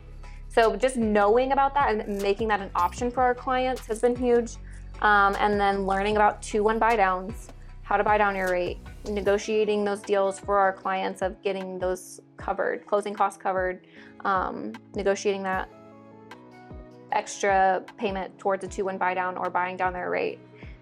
So 0.49 0.77
just 0.77 0.97
knowing 0.97 1.53
about 1.53 1.73
that 1.75 1.95
and 1.95 2.21
making 2.21 2.49
that 2.49 2.61
an 2.61 2.71
option 2.75 3.11
for 3.11 3.23
our 3.23 3.35
clients 3.35 3.87
has 3.87 4.01
been 4.01 4.15
huge. 4.15 4.57
Um, 5.01 5.35
and 5.41 5.59
then 5.59 5.87
learning 5.87 6.17
about 6.17 6.43
two 6.43 6.63
one 6.63 6.79
buy 6.79 6.95
downs, 6.95 7.49
how 7.83 7.97
to 7.97 8.05
buy 8.05 8.19
down 8.19 8.37
your 8.37 8.51
rate, 8.51 8.79
negotiating 9.09 9.85
those 9.85 10.01
deals 10.01 10.39
for 10.39 10.59
our 10.59 10.73
clients 10.73 11.23
of 11.23 11.43
getting 11.43 11.79
those 11.79 12.21
covered, 12.37 12.87
closing 12.87 13.13
costs 13.15 13.41
covered, 13.43 13.87
um, 14.25 14.73
negotiating 14.95 15.43
that 15.43 15.69
extra 17.13 17.85
payment 17.97 18.39
towards 18.39 18.65
a 18.65 18.69
two 18.69 18.85
one 18.85 18.99
buy 18.99 19.15
down 19.15 19.37
or 19.37 19.51
buying 19.51 19.77
down 19.77 19.93
their 19.93 20.11
rate. 20.11 20.39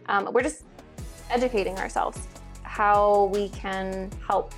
Um, 0.07 0.29
we're 0.33 0.43
just 0.43 0.65
educating 1.31 1.79
ourselves 1.79 2.27
how 2.63 3.31
we 3.33 3.49
can 3.51 4.11
help 4.27 4.55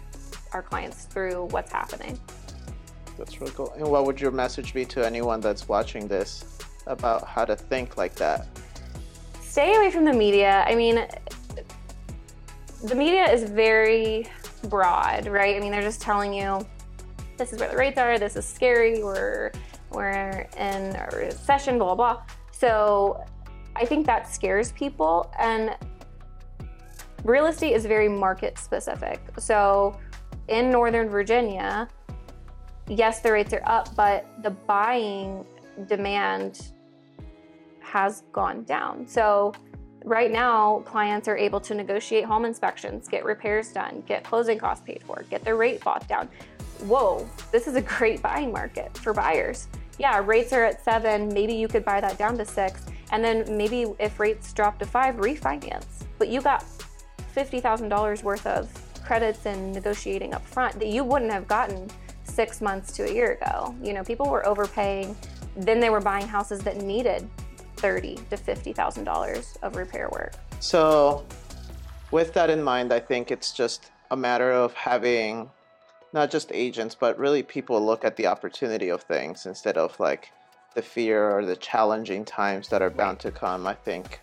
our 0.52 0.62
clients 0.62 1.04
through 1.04 1.46
what's 1.46 1.72
happening. 1.72 2.18
That's 3.18 3.40
really 3.40 3.52
cool. 3.52 3.72
And 3.76 3.88
what 3.88 4.06
would 4.06 4.20
your 4.20 4.30
message 4.30 4.72
be 4.72 4.84
to 4.86 5.04
anyone 5.04 5.40
that's 5.40 5.68
watching 5.68 6.08
this 6.08 6.58
about 6.86 7.26
how 7.26 7.44
to 7.44 7.56
think 7.56 7.96
like 7.96 8.14
that? 8.16 8.46
stay 9.52 9.76
away 9.76 9.90
from 9.90 10.06
the 10.06 10.12
media. 10.14 10.64
I 10.66 10.74
mean, 10.74 11.06
the 12.84 12.94
media 12.94 13.30
is 13.30 13.44
very 13.44 14.26
broad, 14.64 15.26
right? 15.26 15.54
I 15.54 15.60
mean, 15.60 15.70
they're 15.70 15.82
just 15.82 16.00
telling 16.00 16.32
you 16.32 16.66
this 17.36 17.52
is 17.52 17.60
where 17.60 17.68
the 17.68 17.76
rates 17.76 17.98
are, 17.98 18.18
this 18.18 18.34
is 18.34 18.46
scary, 18.46 19.04
we're 19.04 19.52
we're 19.94 20.48
in 20.56 20.96
a 20.96 21.08
recession, 21.14 21.78
blah 21.78 21.94
blah. 21.94 22.14
blah. 22.14 22.22
So 22.50 23.24
I 23.74 23.84
think 23.84 24.06
that 24.06 24.28
scares 24.28 24.72
people 24.72 25.32
and 25.38 25.76
real 27.24 27.46
estate 27.46 27.72
is 27.72 27.86
very 27.86 28.08
market 28.08 28.58
specific. 28.58 29.20
So 29.38 29.98
in 30.48 30.70
Northern 30.70 31.08
Virginia, 31.08 31.88
yes, 32.88 33.20
the 33.20 33.32
rates 33.32 33.52
are 33.52 33.62
up, 33.64 33.94
but 33.96 34.26
the 34.42 34.50
buying 34.50 35.44
demand 35.86 36.72
has 37.80 38.22
gone 38.32 38.64
down. 38.64 39.06
So 39.06 39.52
right 40.04 40.30
now, 40.30 40.80
clients 40.80 41.28
are 41.28 41.36
able 41.36 41.60
to 41.60 41.74
negotiate 41.74 42.24
home 42.24 42.44
inspections, 42.44 43.08
get 43.08 43.24
repairs 43.24 43.72
done, 43.72 44.02
get 44.06 44.24
closing 44.24 44.58
costs 44.58 44.84
paid 44.84 45.02
for, 45.04 45.24
get 45.30 45.44
their 45.44 45.56
rate 45.56 45.82
bought 45.82 46.06
down. 46.08 46.28
Whoa, 46.80 47.28
this 47.52 47.68
is 47.68 47.76
a 47.76 47.82
great 47.82 48.20
buying 48.20 48.52
market 48.52 48.96
for 48.98 49.12
buyers. 49.12 49.68
Yeah, 49.98 50.22
rates 50.24 50.52
are 50.52 50.64
at 50.64 50.82
seven, 50.84 51.32
maybe 51.32 51.54
you 51.54 51.68
could 51.68 51.84
buy 51.84 52.00
that 52.00 52.18
down 52.18 52.36
to 52.38 52.44
six, 52.44 52.84
and 53.10 53.24
then 53.24 53.56
maybe 53.56 53.86
if 53.98 54.18
rates 54.18 54.52
drop 54.52 54.78
to 54.78 54.86
five, 54.86 55.16
refinance. 55.16 55.86
But 56.18 56.28
you 56.28 56.40
got 56.40 56.64
$50,000 57.36 58.22
worth 58.22 58.46
of 58.46 58.70
credits 59.04 59.46
and 59.46 59.72
negotiating 59.72 60.34
up 60.34 60.46
front 60.46 60.78
that 60.78 60.88
you 60.88 61.04
wouldn't 61.04 61.32
have 61.32 61.46
gotten 61.46 61.90
six 62.24 62.60
months 62.60 62.92
to 62.92 63.08
a 63.08 63.12
year 63.12 63.32
ago. 63.32 63.74
You 63.82 63.92
know, 63.92 64.02
people 64.02 64.28
were 64.28 64.46
overpaying. 64.46 65.16
Then 65.56 65.80
they 65.80 65.90
were 65.90 66.00
buying 66.00 66.26
houses 66.26 66.60
that 66.60 66.78
needed 66.78 67.28
thirty 67.76 68.18
to 68.30 68.36
fifty 68.36 68.72
thousand 68.72 69.04
dollars 69.04 69.58
of 69.62 69.76
repair 69.76 70.08
work. 70.12 70.34
So, 70.60 71.26
with 72.10 72.32
that 72.34 72.48
in 72.48 72.62
mind, 72.62 72.92
I 72.92 73.00
think 73.00 73.30
it's 73.30 73.52
just 73.52 73.90
a 74.10 74.16
matter 74.16 74.52
of 74.52 74.72
having 74.72 75.50
not 76.12 76.30
just 76.30 76.50
agents, 76.52 76.94
but 76.94 77.18
really 77.18 77.42
people 77.42 77.84
look 77.84 78.04
at 78.04 78.16
the 78.16 78.26
opportunity 78.26 78.88
of 78.88 79.02
things 79.02 79.46
instead 79.46 79.76
of 79.76 79.98
like 79.98 80.30
the 80.74 80.82
fear 80.82 81.30
or 81.30 81.44
the 81.44 81.56
challenging 81.56 82.24
times 82.24 82.68
that 82.68 82.82
are 82.82 82.90
bound 82.90 83.18
to 83.20 83.30
come. 83.30 83.66
I 83.66 83.74
think 83.74 84.20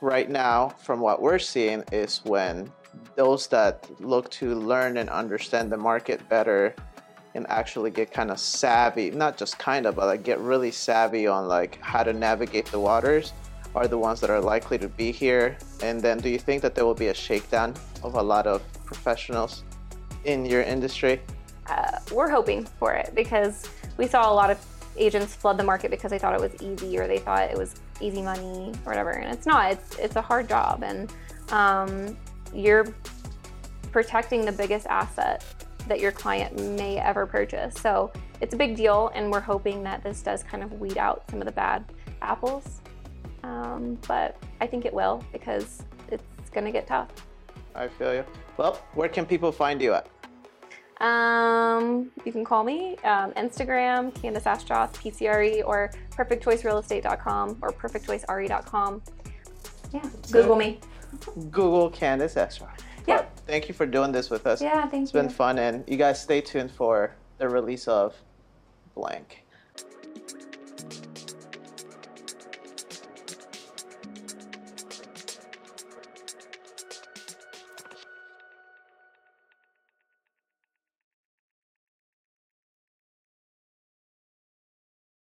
right 0.00 0.28
now, 0.28 0.70
from 0.78 1.00
what 1.00 1.20
we're 1.20 1.38
seeing, 1.38 1.84
is 1.92 2.20
when 2.24 2.70
those 3.16 3.46
that 3.48 3.88
look 4.00 4.30
to 4.30 4.54
learn 4.54 4.96
and 4.96 5.08
understand 5.10 5.70
the 5.70 5.76
market 5.76 6.26
better 6.28 6.74
and 7.34 7.46
actually 7.48 7.90
get 7.90 8.12
kind 8.12 8.30
of 8.30 8.40
savvy, 8.40 9.10
not 9.10 9.36
just 9.36 9.58
kind 9.58 9.86
of, 9.86 9.94
but 9.96 10.06
like 10.06 10.22
get 10.22 10.38
really 10.40 10.70
savvy 10.70 11.26
on 11.26 11.46
like 11.46 11.78
how 11.80 12.02
to 12.02 12.12
navigate 12.12 12.66
the 12.66 12.80
waters 12.80 13.32
are 13.74 13.86
the 13.86 13.98
ones 13.98 14.20
that 14.20 14.30
are 14.30 14.40
likely 14.40 14.78
to 14.78 14.88
be 14.88 15.12
here? 15.12 15.56
And 15.82 16.00
then 16.00 16.18
do 16.18 16.28
you 16.28 16.38
think 16.38 16.62
that 16.62 16.74
there 16.74 16.84
will 16.84 16.94
be 16.94 17.08
a 17.08 17.14
shakedown 17.14 17.74
of 18.02 18.14
a 18.14 18.22
lot 18.22 18.46
of 18.46 18.62
professionals 18.84 19.64
in 20.24 20.44
your 20.44 20.62
industry? 20.62 21.20
Uh, 21.66 21.98
we're 22.12 22.30
hoping 22.30 22.64
for 22.64 22.94
it 22.94 23.12
because 23.14 23.68
we 23.96 24.06
saw 24.06 24.32
a 24.32 24.34
lot 24.34 24.50
of 24.50 24.64
agents 24.96 25.34
flood 25.34 25.56
the 25.56 25.64
market 25.64 25.90
because 25.90 26.10
they 26.10 26.18
thought 26.18 26.34
it 26.34 26.40
was 26.40 26.60
easy 26.60 26.98
or 26.98 27.06
they 27.06 27.18
thought 27.18 27.42
it 27.50 27.56
was 27.56 27.76
easy 28.00 28.22
money 28.22 28.72
or 28.84 28.90
whatever, 28.90 29.10
and 29.10 29.32
it's 29.32 29.46
not. 29.46 29.72
It's 29.72 29.98
it's 29.98 30.16
a 30.16 30.22
hard 30.22 30.48
job, 30.48 30.82
and 30.82 31.12
um, 31.50 32.16
you're 32.52 32.86
protecting 33.92 34.44
the 34.44 34.52
biggest 34.52 34.86
asset 34.86 35.44
that 35.88 36.00
your 36.00 36.12
client 36.12 36.58
may 36.76 36.98
ever 36.98 37.26
purchase. 37.26 37.74
So 37.80 38.12
it's 38.40 38.54
a 38.54 38.56
big 38.56 38.76
deal, 38.76 39.10
and 39.14 39.30
we're 39.30 39.40
hoping 39.40 39.82
that 39.84 40.02
this 40.02 40.22
does 40.22 40.42
kind 40.42 40.62
of 40.62 40.80
weed 40.80 40.98
out 40.98 41.24
some 41.30 41.40
of 41.40 41.46
the 41.46 41.52
bad 41.52 41.84
apples. 42.22 42.80
Um, 43.42 43.98
but 44.06 44.36
I 44.60 44.66
think 44.66 44.84
it 44.84 44.92
will 44.92 45.24
because 45.32 45.82
it's 46.10 46.22
going 46.50 46.64
to 46.64 46.72
get 46.72 46.86
tough. 46.86 47.08
I 47.74 47.88
feel 47.88 48.14
you. 48.14 48.24
Well, 48.60 48.78
where 48.92 49.08
can 49.08 49.24
people 49.24 49.52
find 49.52 49.80
you 49.80 49.94
at? 49.94 50.06
Um, 51.00 52.10
you 52.26 52.30
can 52.30 52.44
call 52.44 52.62
me 52.62 52.98
um, 53.04 53.32
Instagram, 53.32 54.12
Candyce 54.12 54.42
Astroth, 54.42 54.92
PCRE, 54.96 55.62
or 55.66 55.90
perfectchoicerealestate.com 56.10 57.56
or 57.62 57.70
perfectchoicere.com. 57.70 59.02
Yeah, 59.94 60.06
Google 60.30 60.56
me. 60.56 60.78
Google 61.50 61.90
Candyce 61.90 62.36
Astroth. 62.36 62.80
Yeah. 63.08 63.22
But 63.22 63.30
thank 63.46 63.66
you 63.66 63.74
for 63.74 63.86
doing 63.86 64.12
this 64.12 64.28
with 64.28 64.46
us. 64.46 64.60
Yeah, 64.60 64.86
thank 64.88 65.04
It's 65.04 65.14
you. 65.14 65.20
It's 65.20 65.28
been 65.28 65.30
fun, 65.30 65.58
and 65.58 65.82
you 65.88 65.96
guys 65.96 66.20
stay 66.20 66.42
tuned 66.42 66.70
for 66.70 67.16
the 67.38 67.48
release 67.48 67.88
of 67.88 68.14
Blank. 68.94 69.42